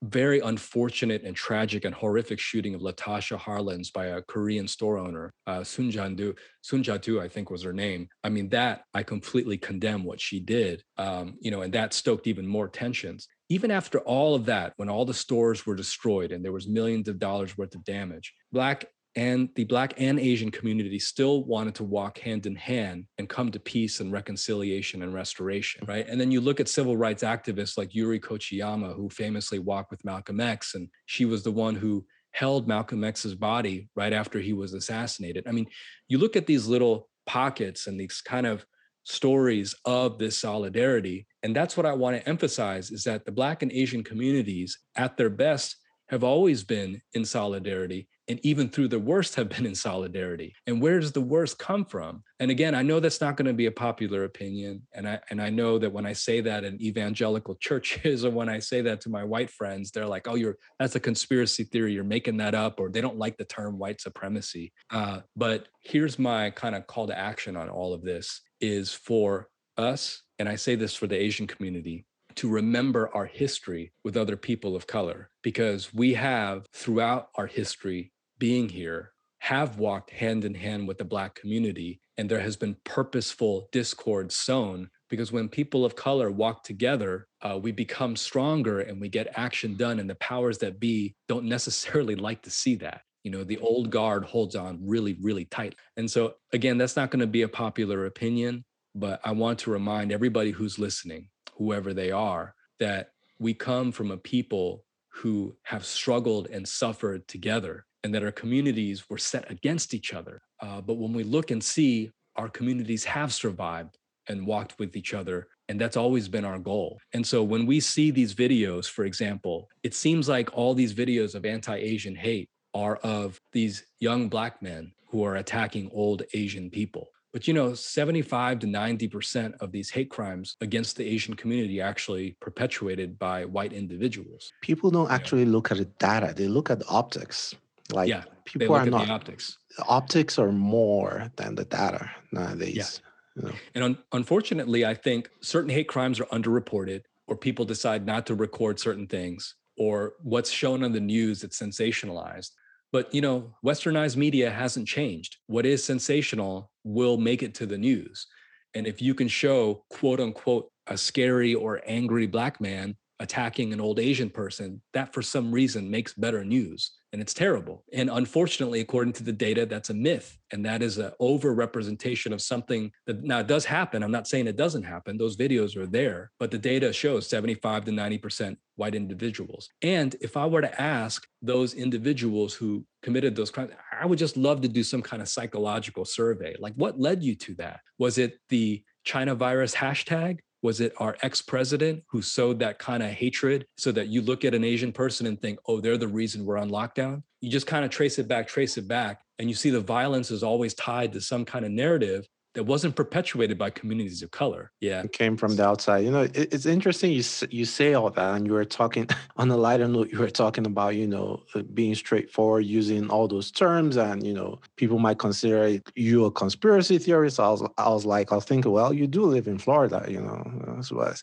very 0.03 0.39
unfortunate 0.41 1.23
and 1.23 1.35
tragic 1.35 1.85
and 1.85 1.95
horrific 1.95 2.39
shooting 2.39 2.75
of 2.75 2.81
Latasha 2.81 3.39
Harlins 3.39 3.91
by 3.91 4.07
a 4.07 4.21
Korean 4.21 4.67
store 4.67 4.97
owner, 4.97 5.31
uh, 5.47 5.63
Sun 5.63 5.91
Jandu, 5.91 6.35
Sun 6.61 6.83
I 7.21 7.27
think 7.27 7.49
was 7.49 7.63
her 7.63 7.73
name. 7.73 8.09
I 8.23 8.29
mean, 8.29 8.49
that 8.49 8.83
I 8.93 9.03
completely 9.03 9.57
condemn 9.57 10.03
what 10.03 10.19
she 10.19 10.39
did, 10.39 10.83
um, 10.97 11.35
you 11.39 11.51
know, 11.51 11.61
and 11.61 11.73
that 11.73 11.93
stoked 11.93 12.27
even 12.27 12.45
more 12.45 12.67
tensions. 12.67 13.27
Even 13.49 13.71
after 13.71 13.99
all 13.99 14.35
of 14.35 14.45
that, 14.45 14.73
when 14.77 14.89
all 14.89 15.05
the 15.05 15.13
stores 15.13 15.65
were 15.65 15.75
destroyed 15.75 16.31
and 16.31 16.43
there 16.43 16.51
was 16.51 16.67
millions 16.67 17.07
of 17.07 17.19
dollars 17.19 17.57
worth 17.57 17.75
of 17.75 17.83
damage, 17.83 18.33
Black 18.51 18.85
and 19.15 19.49
the 19.55 19.63
Black 19.65 19.93
and 19.97 20.19
Asian 20.19 20.49
community 20.49 20.97
still 20.97 21.43
wanted 21.43 21.75
to 21.75 21.83
walk 21.83 22.17
hand 22.17 22.45
in 22.45 22.55
hand 22.55 23.05
and 23.17 23.29
come 23.29 23.51
to 23.51 23.59
peace 23.59 23.99
and 23.99 24.11
reconciliation 24.11 25.03
and 25.03 25.13
restoration, 25.13 25.85
right? 25.87 26.07
And 26.07 26.19
then 26.19 26.31
you 26.31 26.41
look 26.41 26.59
at 26.59 26.67
civil 26.67 26.97
rights 26.97 27.23
activists 27.23 27.77
like 27.77 27.93
Yuri 27.93 28.19
Kochiyama, 28.19 28.95
who 28.95 29.09
famously 29.09 29.59
walked 29.59 29.91
with 29.91 30.03
Malcolm 30.03 30.39
X, 30.39 30.73
and 30.73 30.89
she 31.05 31.25
was 31.25 31.43
the 31.43 31.51
one 31.51 31.75
who 31.75 32.05
held 32.31 32.67
Malcolm 32.67 33.03
X's 33.03 33.35
body 33.35 33.87
right 33.95 34.13
after 34.13 34.39
he 34.39 34.53
was 34.53 34.73
assassinated. 34.73 35.45
I 35.47 35.51
mean, 35.51 35.67
you 36.07 36.17
look 36.17 36.35
at 36.35 36.47
these 36.47 36.65
little 36.67 37.07
pockets 37.27 37.85
and 37.85 37.99
these 37.99 38.19
kind 38.21 38.47
of 38.47 38.65
stories 39.03 39.75
of 39.85 40.17
this 40.17 40.39
solidarity, 40.39 41.27
and 41.43 41.55
that's 41.55 41.77
what 41.77 41.85
I 41.85 41.93
want 41.93 42.17
to 42.17 42.27
emphasize 42.27 42.89
is 42.89 43.03
that 43.03 43.25
the 43.25 43.31
Black 43.31 43.61
and 43.61 43.71
Asian 43.71 44.03
communities, 44.03 44.79
at 44.95 45.17
their 45.17 45.29
best, 45.29 45.75
have 46.09 46.23
always 46.23 46.63
been 46.63 46.99
in 47.13 47.25
solidarity 47.25 48.07
and 48.27 48.39
even 48.43 48.69
through 48.69 48.87
the 48.87 48.99
worst 48.99 49.35
have 49.35 49.49
been 49.49 49.65
in 49.65 49.75
solidarity. 49.75 50.55
And 50.67 50.81
where 50.81 50.99
does 50.99 51.11
the 51.11 51.21
worst 51.21 51.59
come 51.59 51.85
from? 51.85 52.23
And 52.39 52.51
again 52.51 52.75
i 52.75 52.81
know 52.81 52.99
that's 52.99 53.21
not 53.21 53.37
going 53.37 53.45
to 53.47 53.53
be 53.53 53.67
a 53.67 53.71
popular 53.71 54.25
opinion 54.25 54.81
and 54.93 55.07
i 55.07 55.19
and 55.29 55.41
i 55.41 55.49
know 55.49 55.77
that 55.79 55.91
when 55.91 56.05
i 56.05 56.13
say 56.13 56.41
that 56.41 56.65
in 56.65 56.81
evangelical 56.81 57.55
churches 57.61 58.25
or 58.25 58.31
when 58.31 58.49
i 58.49 58.59
say 58.59 58.81
that 58.81 58.99
to 59.01 59.09
my 59.09 59.23
white 59.23 59.49
friends 59.49 59.91
they're 59.91 60.05
like 60.05 60.27
oh 60.27 60.35
you're 60.35 60.57
that's 60.79 60.95
a 60.95 60.99
conspiracy 60.99 61.63
theory. 61.63 61.93
You're 61.93 62.03
making 62.03 62.37
that 62.37 62.55
up 62.55 62.79
or 62.79 62.89
they 62.89 63.01
don't 63.01 63.17
like 63.17 63.37
the 63.37 63.45
term 63.45 63.77
white 63.77 64.01
supremacy. 64.01 64.73
Uh, 64.89 65.21
but 65.35 65.67
here's 65.81 66.19
my 66.19 66.49
kind 66.49 66.75
of 66.75 66.87
call 66.87 67.07
to 67.07 67.17
action 67.17 67.55
on 67.55 67.69
all 67.69 67.93
of 67.93 68.03
this 68.03 68.41
is 68.59 68.93
for 68.93 69.49
us 69.77 70.21
and 70.37 70.47
i 70.47 70.55
say 70.55 70.75
this 70.75 70.95
for 70.95 71.07
the 71.07 71.19
asian 71.19 71.47
community 71.47 72.05
to 72.35 72.49
remember 72.49 73.09
our 73.13 73.25
history 73.25 73.91
with 74.03 74.17
other 74.17 74.35
people 74.35 74.75
of 74.75 74.87
color. 74.87 75.29
Because 75.41 75.93
we 75.93 76.13
have 76.13 76.65
throughout 76.73 77.27
our 77.35 77.47
history 77.47 78.11
being 78.43 78.67
here 78.67 79.13
have 79.39 79.79
walked 79.79 80.09
hand 80.09 80.43
in 80.43 80.53
hand 80.53 80.85
with 80.85 80.97
the 80.97 81.05
black 81.05 81.33
community 81.33 82.01
and 82.17 82.29
there 82.29 82.41
has 82.41 82.57
been 82.57 82.75
purposeful 82.83 83.69
discord 83.71 84.29
sown 84.33 84.89
because 85.09 85.31
when 85.31 85.47
people 85.47 85.85
of 85.85 85.95
color 85.95 86.29
walk 86.29 86.61
together 86.61 87.25
uh, 87.41 87.57
we 87.57 87.71
become 87.71 88.17
stronger 88.17 88.81
and 88.81 88.99
we 88.99 89.07
get 89.07 89.31
action 89.37 89.77
done 89.77 89.97
and 89.97 90.09
the 90.09 90.15
powers 90.15 90.57
that 90.57 90.77
be 90.77 91.15
don't 91.29 91.45
necessarily 91.55 92.15
like 92.15 92.41
to 92.41 92.49
see 92.49 92.75
that. 92.75 93.03
You 93.23 93.31
know 93.31 93.45
the 93.45 93.59
old 93.59 93.89
guard 93.89 94.25
holds 94.25 94.57
on 94.57 94.77
really 94.85 95.15
really 95.21 95.45
tight. 95.45 95.75
And 95.95 96.11
so 96.11 96.33
again 96.51 96.77
that's 96.77 96.97
not 96.97 97.11
going 97.11 97.21
to 97.21 97.37
be 97.37 97.43
a 97.43 97.47
popular 97.47 98.07
opinion 98.07 98.65
but 98.93 99.21
i 99.23 99.31
want 99.31 99.57
to 99.59 99.71
remind 99.71 100.11
everybody 100.11 100.51
who's 100.51 100.77
listening 100.77 101.29
whoever 101.57 101.93
they 101.93 102.11
are, 102.11 102.55
that 102.81 103.11
we 103.39 103.53
come 103.53 103.93
from 103.93 104.11
a 104.11 104.17
people 104.17 104.83
who 105.13 105.55
have 105.63 105.85
struggled 105.85 106.47
and 106.47 106.67
suffered 106.67 107.25
together 107.29 107.85
and 108.03 108.13
that 108.13 108.23
our 108.23 108.31
communities 108.31 109.09
were 109.09 109.17
set 109.17 109.49
against 109.49 109.93
each 109.93 110.13
other. 110.13 110.41
Uh, 110.61 110.81
but 110.81 110.95
when 110.95 111.13
we 111.13 111.23
look 111.23 111.51
and 111.51 111.63
see 111.63 112.11
our 112.35 112.49
communities 112.49 113.03
have 113.03 113.33
survived 113.33 113.97
and 114.27 114.45
walked 114.45 114.79
with 114.79 114.95
each 114.95 115.13
other, 115.13 115.47
and 115.69 115.79
that's 115.79 115.97
always 115.97 116.27
been 116.27 116.45
our 116.45 116.59
goal. 116.59 116.99
And 117.13 117.25
so 117.25 117.43
when 117.43 117.65
we 117.65 117.79
see 117.79 118.11
these 118.11 118.33
videos, 118.33 118.89
for 118.89 119.05
example, 119.05 119.69
it 119.83 119.93
seems 119.93 120.27
like 120.27 120.49
all 120.53 120.73
these 120.73 120.93
videos 120.93 121.35
of 121.35 121.45
anti 121.45 121.75
Asian 121.75 122.15
hate 122.15 122.49
are 122.73 122.97
of 122.97 123.39
these 123.51 123.85
young 123.99 124.29
Black 124.29 124.61
men 124.61 124.91
who 125.07 125.23
are 125.23 125.35
attacking 125.35 125.89
old 125.93 126.23
Asian 126.33 126.69
people. 126.69 127.09
But 127.31 127.47
you 127.47 127.53
know, 127.53 127.73
75 127.73 128.59
to 128.59 128.67
90% 128.67 129.55
of 129.59 129.71
these 129.71 129.89
hate 129.89 130.11
crimes 130.11 130.55
against 130.61 130.97
the 130.97 131.07
Asian 131.07 131.33
community 131.33 131.81
are 131.81 131.87
actually 131.87 132.35
perpetuated 132.39 133.17
by 133.17 133.45
white 133.45 133.73
individuals. 133.73 134.51
People 134.61 134.91
don't 134.91 135.09
actually 135.09 135.45
look 135.45 135.71
at 135.71 135.77
the 135.77 135.85
data, 135.85 136.33
they 136.35 136.47
look 136.47 136.69
at 136.69 136.79
the 136.79 136.87
optics. 136.87 137.55
Like 137.93 138.09
yeah, 138.09 138.23
people 138.45 138.75
are 138.75 138.85
not 138.85 139.09
optics. 139.09 139.57
Optics 139.87 140.37
are 140.39 140.51
more 140.51 141.31
than 141.35 141.55
the 141.55 141.65
data 141.65 142.09
nowadays. 142.31 143.01
Yeah. 143.35 143.43
You 143.43 143.49
know? 143.49 143.55
And 143.75 143.83
un- 143.83 143.97
unfortunately, 144.11 144.85
I 144.85 144.93
think 144.93 145.29
certain 145.41 145.69
hate 145.69 145.87
crimes 145.87 146.19
are 146.19 146.25
underreported, 146.25 147.01
or 147.27 147.35
people 147.35 147.65
decide 147.65 148.05
not 148.05 148.25
to 148.27 148.35
record 148.35 148.79
certain 148.79 149.07
things, 149.07 149.55
or 149.77 150.13
what's 150.21 150.51
shown 150.51 150.83
on 150.83 150.91
the 150.91 150.99
news 150.99 151.41
that's 151.41 151.59
sensationalized. 151.59 152.51
But 152.91 153.13
you 153.13 153.21
know, 153.21 153.55
westernized 153.65 154.17
media 154.17 154.51
hasn't 154.51 154.87
changed. 154.87 155.37
What 155.47 155.65
is 155.65 155.83
sensational 155.83 156.71
will 156.83 157.17
make 157.17 157.41
it 157.41 157.55
to 157.55 157.65
the 157.65 157.77
news. 157.77 158.27
And 158.75 158.87
if 158.87 159.01
you 159.01 159.13
can 159.13 159.27
show 159.27 159.83
quote 159.89 160.19
unquote 160.19 160.69
a 160.87 160.97
scary 160.97 161.55
or 161.55 161.81
angry 161.85 162.27
black 162.27 162.59
man 162.59 162.95
attacking 163.19 163.71
an 163.71 163.79
old 163.79 163.99
Asian 163.99 164.29
person, 164.29 164.81
that 164.93 165.13
for 165.13 165.21
some 165.21 165.51
reason 165.51 165.89
makes 165.89 166.13
better 166.13 166.43
news 166.43 166.91
and 167.13 167.21
it's 167.21 167.33
terrible. 167.33 167.83
And 167.93 168.09
unfortunately, 168.09 168.81
according 168.81 169.13
to 169.13 169.23
the 169.23 169.31
data, 169.31 169.67
that's 169.67 169.91
a 169.91 169.93
myth. 169.93 170.35
And 170.51 170.65
that 170.65 170.81
is 170.81 170.97
an 170.97 171.11
over 171.19 171.53
representation 171.53 172.33
of 172.33 172.41
something 172.41 172.91
that 173.05 173.23
now 173.23 173.39
it 173.39 173.47
does 173.47 173.65
happen. 173.65 174.01
I'm 174.01 174.11
not 174.11 174.27
saying 174.27 174.47
it 174.47 174.57
doesn't 174.57 174.81
happen. 174.81 175.17
Those 175.17 175.37
videos 175.37 175.77
are 175.77 175.85
there, 175.85 176.31
but 176.39 176.49
the 176.49 176.57
data 176.57 176.91
shows 176.91 177.27
75 177.27 177.85
to 177.85 177.91
90% 177.91 178.57
white 178.77 178.95
individuals. 178.95 179.69
And 179.83 180.15
if 180.21 180.35
I 180.35 180.47
were 180.47 180.61
to 180.61 180.81
ask 180.81 181.27
those 181.43 181.75
individuals 181.75 182.55
who 182.55 182.83
committed 183.03 183.35
those 183.35 183.51
crimes, 183.51 183.73
I 184.01 184.07
would 184.07 184.17
just 184.17 184.35
love 184.35 184.61
to 184.61 184.67
do 184.67 184.83
some 184.83 185.03
kind 185.03 185.21
of 185.21 185.29
psychological 185.29 186.05
survey. 186.05 186.55
Like, 186.59 186.73
what 186.73 186.99
led 186.99 187.21
you 187.21 187.35
to 187.35 187.53
that? 187.55 187.81
Was 187.99 188.17
it 188.17 188.39
the 188.49 188.83
China 189.03 189.35
virus 189.35 189.75
hashtag? 189.75 190.39
Was 190.63 190.81
it 190.81 190.93
our 190.97 191.15
ex 191.21 191.41
president 191.41 192.03
who 192.07 192.21
sowed 192.21 192.57
that 192.59 192.79
kind 192.79 193.03
of 193.03 193.09
hatred 193.09 193.67
so 193.77 193.91
that 193.91 194.07
you 194.07 194.21
look 194.21 194.43
at 194.45 194.55
an 194.55 194.63
Asian 194.63 194.91
person 194.91 195.27
and 195.27 195.39
think, 195.39 195.59
oh, 195.67 195.79
they're 195.79 195.97
the 195.97 196.07
reason 196.07 196.45
we're 196.45 196.57
on 196.57 196.71
lockdown? 196.71 197.21
You 197.41 197.51
just 197.51 197.67
kind 197.67 197.85
of 197.85 197.91
trace 197.91 198.17
it 198.17 198.27
back, 198.27 198.47
trace 198.47 198.77
it 198.77 198.87
back. 198.87 199.21
And 199.39 199.49
you 199.49 199.55
see 199.55 199.69
the 199.69 199.81
violence 199.81 200.31
is 200.31 200.41
always 200.41 200.73
tied 200.73 201.11
to 201.13 201.21
some 201.21 201.43
kind 201.43 201.65
of 201.65 201.71
narrative 201.71 202.27
that 202.53 202.63
wasn't 202.63 202.95
perpetuated 202.95 203.57
by 203.57 203.69
communities 203.69 204.21
of 204.21 204.31
color. 204.31 204.71
Yeah, 204.79 205.01
it 205.03 205.11
came 205.11 205.37
from 205.37 205.55
the 205.55 205.65
outside. 205.65 206.05
You 206.05 206.11
know, 206.11 206.21
it, 206.21 206.53
it's 206.53 206.65
interesting 206.65 207.11
you 207.11 207.23
you 207.49 207.65
say 207.65 207.93
all 207.93 208.09
that, 208.11 208.35
and 208.35 208.45
you 208.45 208.53
were 208.53 208.65
talking 208.65 209.07
on 209.37 209.49
a 209.49 209.57
lighter 209.57 209.87
note. 209.87 210.11
You 210.11 210.19
were 210.19 210.29
talking 210.29 210.65
about 210.65 210.95
you 210.95 211.07
know 211.07 211.43
uh, 211.55 211.63
being 211.73 211.95
straightforward, 211.95 212.65
using 212.65 213.09
all 213.09 213.27
those 213.27 213.51
terms, 213.51 213.97
and 213.97 214.25
you 214.25 214.33
know 214.33 214.59
people 214.75 214.99
might 214.99 215.19
consider 215.19 215.79
you 215.95 216.25
a 216.25 216.31
conspiracy 216.31 216.97
theorist. 216.97 217.39
I 217.39 217.49
was 217.49 217.63
I 217.77 217.89
was 217.89 218.05
like 218.05 218.31
I 218.31 218.35
was 218.35 218.45
thinking, 218.45 218.71
well, 218.71 218.93
you 218.93 219.07
do 219.07 219.25
live 219.25 219.47
in 219.47 219.57
Florida, 219.57 220.05
you 220.07 220.21
know, 220.21 220.43
that's 220.67 220.91
what. 220.91 221.21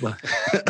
But 0.00 0.16